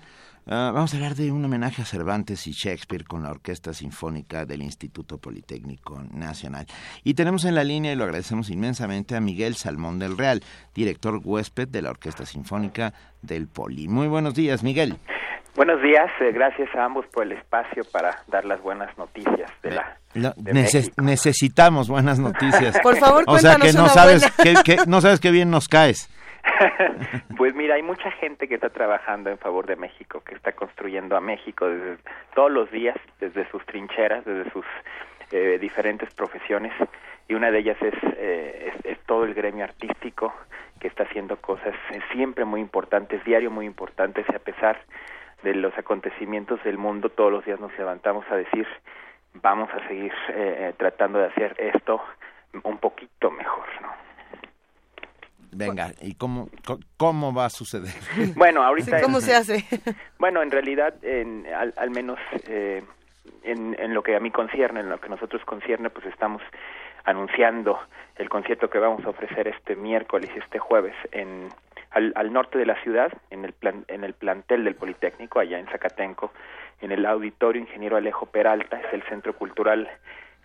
[0.51, 4.45] Ah, vamos a hablar de un homenaje a Cervantes y Shakespeare con la Orquesta Sinfónica
[4.45, 6.65] del Instituto Politécnico Nacional.
[7.03, 10.41] Y tenemos en la línea, y lo agradecemos inmensamente, a Miguel Salmón del Real,
[10.73, 13.87] director huésped de la Orquesta Sinfónica del Poli.
[13.87, 14.97] Muy buenos días, Miguel.
[15.55, 19.71] Buenos días, eh, gracias a ambos por el espacio para dar las buenas noticias de
[19.71, 19.97] la...
[20.15, 21.01] No, de neces- México.
[21.03, 22.79] necesitamos buenas noticias.
[22.81, 24.63] Por favor, o sea que no una sabes buena.
[24.63, 26.09] que, que- no sabes qué bien nos caes.
[27.37, 31.15] Pues mira, hay mucha gente que está trabajando en favor de México, que está construyendo
[31.15, 31.97] a México desde
[32.35, 34.65] todos los días, desde sus trincheras, desde sus
[35.31, 36.73] eh, diferentes profesiones,
[37.29, 40.33] y una de ellas es, eh, es, todo el gremio artístico
[40.79, 44.79] que está haciendo cosas eh, siempre muy importantes, diario muy importantes, y a pesar
[45.43, 48.67] de los acontecimientos del mundo, todos los días nos levantamos a decir,
[49.35, 52.01] vamos a seguir eh, eh, tratando de hacer esto
[52.63, 54.08] un poquito mejor, ¿no?
[55.51, 57.93] Venga, ¿y cómo, co- cómo va a suceder?
[58.35, 58.97] Bueno, ahorita...
[58.97, 59.65] Sí, ¿Cómo se hace?
[60.19, 62.83] Bueno, en realidad, en, al, al menos eh,
[63.43, 66.41] en, en lo que a mí concierne, en lo que a nosotros concierne, pues estamos
[67.05, 67.79] anunciando
[68.17, 71.49] el concierto que vamos a ofrecer este miércoles y este jueves en
[71.91, 75.57] al, al norte de la ciudad, en el plan, en el plantel del Politécnico, allá
[75.57, 76.31] en Zacatenco,
[76.81, 79.89] en el Auditorio Ingeniero Alejo Peralta, es el Centro Cultural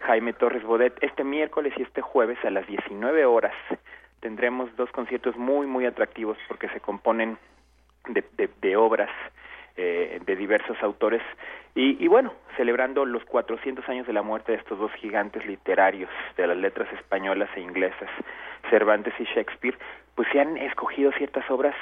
[0.00, 0.96] Jaime Torres Bodet.
[1.02, 3.52] Este miércoles y este jueves a las 19 horas
[4.24, 7.36] tendremos dos conciertos muy, muy atractivos porque se componen
[8.08, 9.10] de, obras
[9.76, 11.20] eh, de diversos autores
[11.74, 16.08] y, y bueno, celebrando los 400 años de la muerte de estos dos gigantes literarios
[16.38, 18.08] de las letras españolas e inglesas,
[18.70, 19.76] Cervantes y Shakespeare,
[20.14, 21.76] pues se han escogido ciertas obras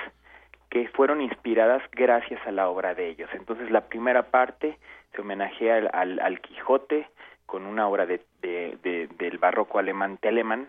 [0.69, 3.31] que fueron inspiradas gracias a la obra de ellos.
[3.35, 4.79] Entonces la primera parte
[5.15, 7.07] se homenajea al, al, al Quijote
[7.47, 10.67] con una obra de- del barroco alemán Telemann.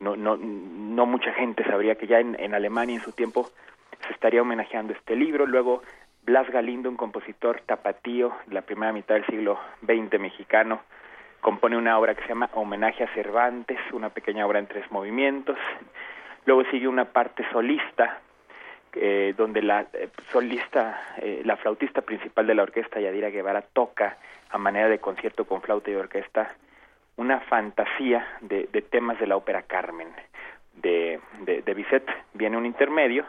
[0.00, 3.50] No, no, no mucha gente sabría que ya en, Alemania en su tiempo
[4.06, 5.46] se estaría homenajeando este libro.
[5.46, 5.82] Luego
[6.22, 10.80] Blas Galindo, un compositor tapatío de la primera mitad del siglo XX mexicano,
[11.40, 15.58] compone una obra que se llama Homenaje a Cervantes, una pequeña obra en tres movimientos.
[16.46, 18.20] Luego sigue una parte solista,
[18.94, 24.18] eh, donde la eh, solista, eh, la flautista principal de la orquesta, Yadira Guevara, toca
[24.50, 26.54] a manera de concierto con flauta y orquesta
[27.16, 30.08] una fantasía de, de temas de la ópera Carmen
[30.74, 32.04] de, de, Bizet.
[32.34, 33.24] Viene un intermedio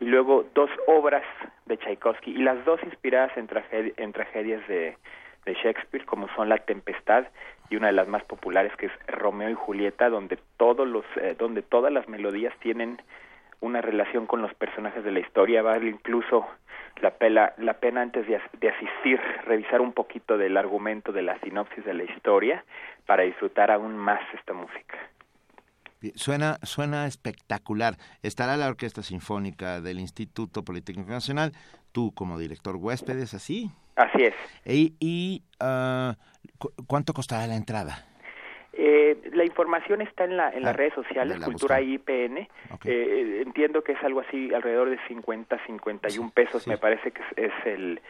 [0.00, 1.24] y luego dos obras
[1.66, 3.48] de Tchaikovsky y las dos inspiradas en,
[3.96, 4.96] en tragedias de,
[5.44, 7.26] de Shakespeare como son La Tempestad
[7.70, 11.34] y una de las más populares que es Romeo y Julieta donde todos los eh,
[11.38, 13.00] donde todas las melodías tienen
[13.60, 16.46] una relación con los personajes de la historia vale incluso
[17.00, 21.22] la pela, la pena antes de, as- de asistir revisar un poquito del argumento de
[21.22, 22.64] la sinopsis de la historia
[23.06, 24.96] para disfrutar aún más esta música
[26.14, 27.96] Suena, suena espectacular.
[28.22, 31.52] Estará la Orquesta Sinfónica del Instituto Politécnico Nacional,
[31.90, 33.72] tú como director huésped, ¿es así?
[33.96, 36.14] así es Y, y, ah,
[36.58, 38.04] cu- ¿cuánto costará la entrada?
[38.72, 42.48] Eh, la información está en, la, en las Ah, redes sociales, la Cultura IPN.
[42.84, 47.52] Eh, entiendo que es algo así, alrededor de 50, 51 pesos, me parece que es,
[47.52, 48.00] es el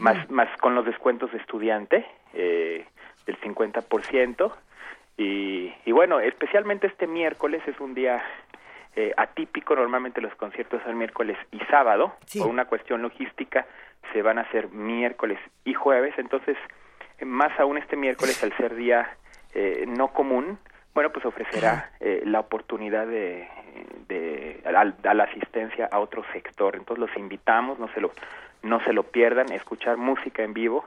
[0.00, 2.84] más, más con los descuentos de estudiante, eh,
[3.26, 4.52] del 50%.
[5.18, 8.22] Y, y bueno, especialmente este miércoles es un día
[8.96, 13.66] eh, atípico, normalmente los conciertos son miércoles y sábado, por una cuestión logística
[14.12, 16.56] se van a hacer miércoles y jueves, entonces
[17.18, 19.06] eh, más aún este miércoles al ser día
[19.56, 20.58] eh, no común,
[20.94, 23.48] bueno, pues ofrecerá eh, la oportunidad de,
[24.06, 26.76] de a, a la asistencia a otro sector.
[26.76, 28.10] Entonces los invitamos, no se lo
[28.62, 30.84] no se lo pierdan, escuchar música en vivo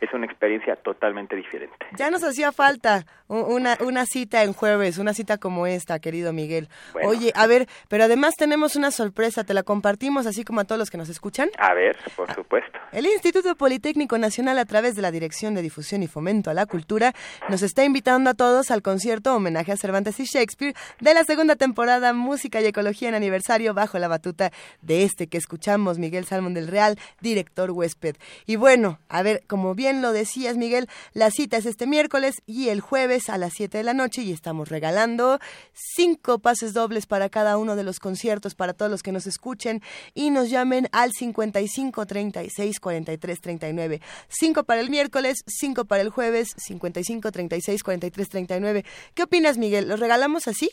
[0.00, 1.76] es una experiencia totalmente diferente.
[1.96, 6.68] Ya nos hacía falta una, una cita en jueves, una cita como esta, querido Miguel.
[6.92, 7.10] Bueno.
[7.10, 10.78] Oye, a ver, pero además tenemos una sorpresa, te la compartimos así como a todos
[10.78, 11.50] los que nos escuchan.
[11.58, 12.78] A ver, por supuesto.
[12.92, 16.66] El Instituto Politécnico Nacional, a través de la Dirección de Difusión y Fomento a la
[16.66, 17.12] Cultura,
[17.48, 21.56] nos está invitando a todos al concierto homenaje a Cervantes y Shakespeare de la segunda
[21.56, 26.54] temporada Música y Ecología en aniversario bajo la batuta de este que escuchamos, Miguel Salmón
[26.54, 28.16] del Real, director huésped.
[28.46, 32.68] Y bueno, a ver, como bien lo decías, Miguel, la cita es este miércoles y
[32.68, 35.38] el jueves a las 7 de la noche y estamos regalando
[35.72, 39.82] cinco pases dobles para cada uno de los conciertos para todos los que nos escuchen
[40.14, 44.00] y nos llamen al 55 36 43 39.
[44.28, 48.84] Cinco para el miércoles, cinco para el jueves, 55 36 43 39.
[49.14, 49.88] ¿Qué opinas, Miguel?
[49.88, 50.70] ¿Los regalamos así?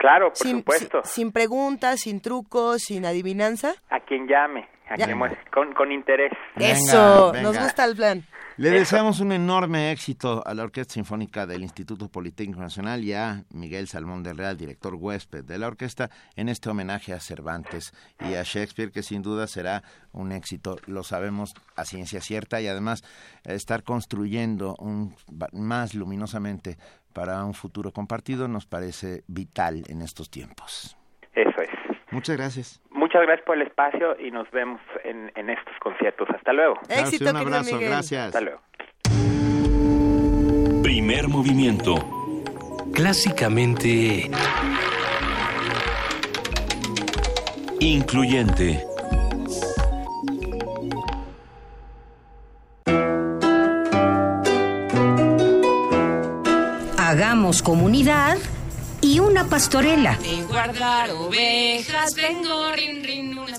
[0.00, 1.02] Claro, por sin, supuesto.
[1.04, 3.74] sin- sin preguntas, sin trucos, sin adivinanza.
[3.90, 5.04] A quien llame, a Ya.
[5.04, 5.18] quien
[5.52, 6.32] con, con interés.
[6.56, 7.42] Eso, venga.
[7.42, 8.24] nos gusta el plan.
[8.56, 13.44] Le deseamos un enorme éxito a la Orquesta Sinfónica del Instituto Politécnico Nacional y a
[13.50, 18.34] Miguel Salmón del Real, director huésped de la orquesta, en este homenaje a Cervantes y
[18.34, 23.02] a Shakespeare, que sin duda será un éxito, lo sabemos a ciencia cierta, y además
[23.44, 25.14] estar construyendo un,
[25.52, 26.76] más luminosamente
[27.12, 30.96] para un futuro compartido nos parece vital en estos tiempos.
[31.34, 31.70] Eso es.
[32.10, 32.80] Muchas gracias.
[32.90, 36.28] Muchas gracias por el espacio y nos vemos en, en estos conciertos.
[36.30, 36.74] Hasta luego.
[36.86, 38.26] Claro, sí, un abrazo, gracias.
[38.26, 38.60] Hasta luego.
[40.82, 41.94] Primer movimiento.
[42.92, 44.30] Clásicamente...
[47.82, 48.89] Incluyente.
[57.20, 58.38] Hagamos comunidad
[59.02, 60.18] y una pastorela.
[61.30, 61.84] De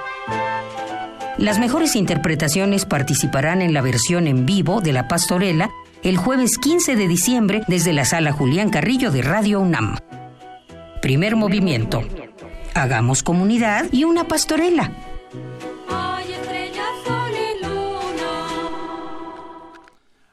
[1.38, 5.70] Las mejores interpretaciones participarán en la versión en vivo de La Pastorela
[6.04, 9.98] el jueves 15 de diciembre desde la sala Julián Carrillo de Radio UNAM.
[11.02, 12.04] Primer movimiento.
[12.74, 14.92] Hagamos comunidad y una pastorela.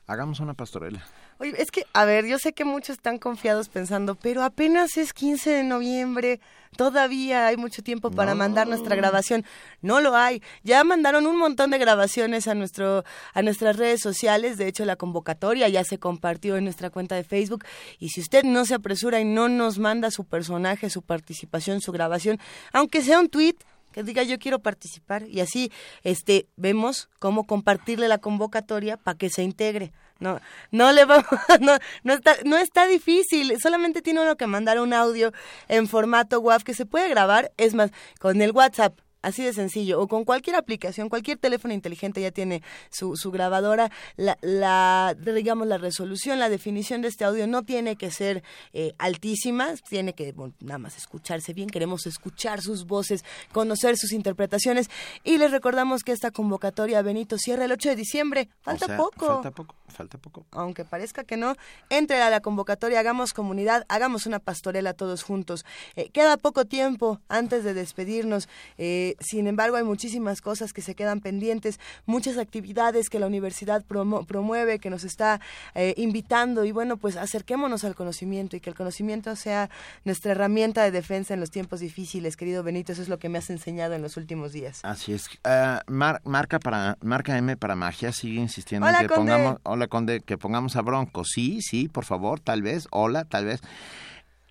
[0.07, 1.02] Hagamos una pastorela.
[1.39, 5.15] Oye, es que, a ver, yo sé que muchos están confiados pensando, pero apenas es
[5.15, 6.41] 15 de noviembre,
[6.76, 9.47] todavía hay mucho tiempo para mandar nuestra grabación.
[9.81, 10.42] No lo hay.
[10.62, 13.02] Ya mandaron un montón de grabaciones a nuestro
[13.33, 17.24] a nuestras redes sociales, de hecho la convocatoria ya se compartió en nuestra cuenta de
[17.24, 17.65] Facebook
[17.99, 21.92] y si usted no se apresura y no nos manda su personaje, su participación, su
[21.92, 22.39] grabación,
[22.73, 23.57] aunque sea un tweet
[23.94, 25.70] que diga yo quiero participar y así
[26.02, 29.92] este vemos cómo compartirle la convocatoria para que se integre.
[30.18, 30.40] No,
[30.70, 31.26] no le vamos,
[31.60, 35.32] no, no está, no está difícil, solamente tiene uno que mandar un audio
[35.68, 37.90] en formato WAV que se puede grabar, es más,
[38.20, 42.62] con el WhatsApp, así de sencillo, o con cualquier aplicación, cualquier teléfono inteligente ya tiene
[42.91, 47.97] su, su grabadora, la, la, digamos, la resolución, la definición de este audio no tiene
[47.97, 53.25] que ser eh, altísima, tiene que bueno, nada más escucharse bien, queremos escuchar sus voces,
[53.53, 54.91] conocer sus interpretaciones,
[55.25, 58.97] y les recordamos que esta convocatoria Benito cierra el 8 de diciembre, falta O sea,
[58.97, 59.27] poco.
[59.27, 60.44] Falta poco, falta poco.
[60.50, 61.55] aunque parezca que no,
[61.89, 65.64] entre a la convocatoria, hagamos comunidad, hagamos una pastorela todos juntos.
[65.97, 68.48] Eh, queda poco tiempo antes de despedirnos,
[68.78, 73.84] eh, sin embargo hay muchísimas cosas que se quedan pendientes, muchas actividades que la universidad
[73.86, 75.40] promo- promueve, que nos está
[75.74, 79.70] eh, invitando y bueno, pues acerquémonos al conocimiento y que el conocimiento sea
[80.05, 83.39] nuestra herramienta de defensa en los tiempos difíciles, querido Benito, eso es lo que me
[83.39, 84.81] has enseñado en los últimos días.
[84.82, 85.28] Así es.
[85.44, 89.32] Ah, mar- marca para marca M para magia sigue insistiendo Hola, que Conde.
[89.32, 91.25] pongamos hola Conde que pongamos a Bronco.
[91.25, 92.89] Sí, sí, por favor, tal vez.
[92.91, 93.61] Hola, tal vez.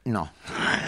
[0.06, 0.30] No.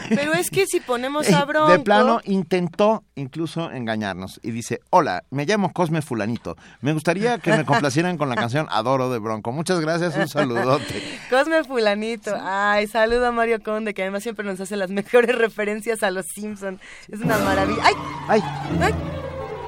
[0.10, 1.72] Pero es que si ponemos a Bronco...
[1.72, 6.58] De plano intentó incluso engañarnos y dice, hola, me llamo Cosme Fulanito.
[6.82, 9.54] Me gustaría que me complacieran con la canción Adoro de Bronco.
[9.54, 11.02] Muchas gracias, un saludote.
[11.30, 12.36] Cosme Fulanito.
[12.42, 16.26] Ay, saludo a Mario Conde, que además siempre nos hace las mejores referencias a los
[16.26, 16.80] Simpson.
[17.10, 17.84] Es una maravilla.
[17.84, 17.94] ¡Ay!
[18.28, 18.42] ¡Ay!
[18.82, 18.94] ay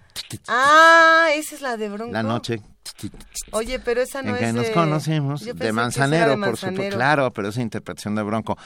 [0.47, 2.13] Ah, esa es la de bronco.
[2.13, 2.61] La noche.
[3.51, 4.73] Oye, pero esa no en es que nos de-
[5.45, 6.95] que de Manzanero, de por supuesto, Manzanero.
[6.95, 8.57] claro, pero esa interpretación de Bronco.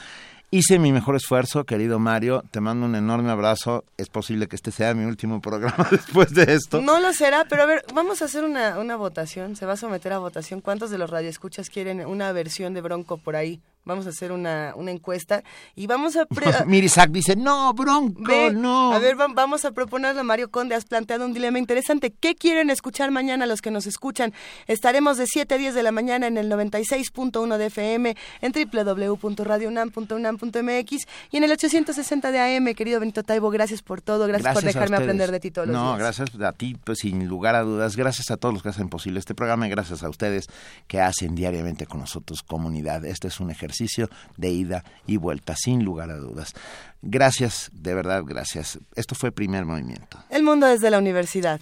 [0.50, 4.70] Hice mi mejor esfuerzo, querido Mario, te mando un enorme abrazo, es posible que este
[4.70, 6.80] sea mi último programa después de esto.
[6.80, 9.56] No lo será, pero a ver, vamos a hacer una, una votación.
[9.56, 10.62] Se va a someter a votación.
[10.62, 13.60] ¿Cuántos de los radioescuchas quieren una versión de Bronco por ahí?
[13.88, 15.42] Vamos a hacer una, una encuesta
[15.74, 16.26] y vamos a...
[16.26, 18.92] pre- Mirisak dice, no, Bronco, Ve, no.
[18.92, 20.74] A ver, va- vamos a proponerle a Mario Conde.
[20.76, 22.12] Has planteado un dilema interesante.
[22.12, 24.32] ¿Qué quieren escuchar mañana los que nos escuchan?
[24.66, 31.06] Estaremos de 7 a 10 de la mañana en el 96.1 de FM, en www.radiounam.unam.mx
[31.30, 32.74] y en el 860 de AM.
[32.74, 34.26] Querido Benito Taibo, gracias por todo.
[34.26, 35.98] Gracias, por dejarme aprender de ti todos los No, días.
[35.98, 37.96] gracias a ti, pues sin lugar a dudas.
[37.96, 40.46] Gracias a todos los que hacen posible este programa y gracias a ustedes
[40.86, 43.04] que hacen diariamente con nosotros comunidad.
[43.04, 46.54] Este es un ejercicio de ida y vuelta, sin lugar a dudas.
[47.02, 48.78] Gracias, de verdad, gracias.
[48.94, 50.18] Esto fue Primer Movimiento.
[50.30, 51.60] El mundo desde la universidad.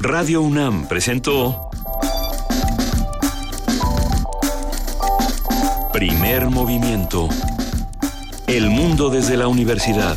[0.00, 1.70] Radio UNAM presentó
[5.92, 7.28] Primer Movimiento.
[8.46, 10.16] El mundo desde la universidad.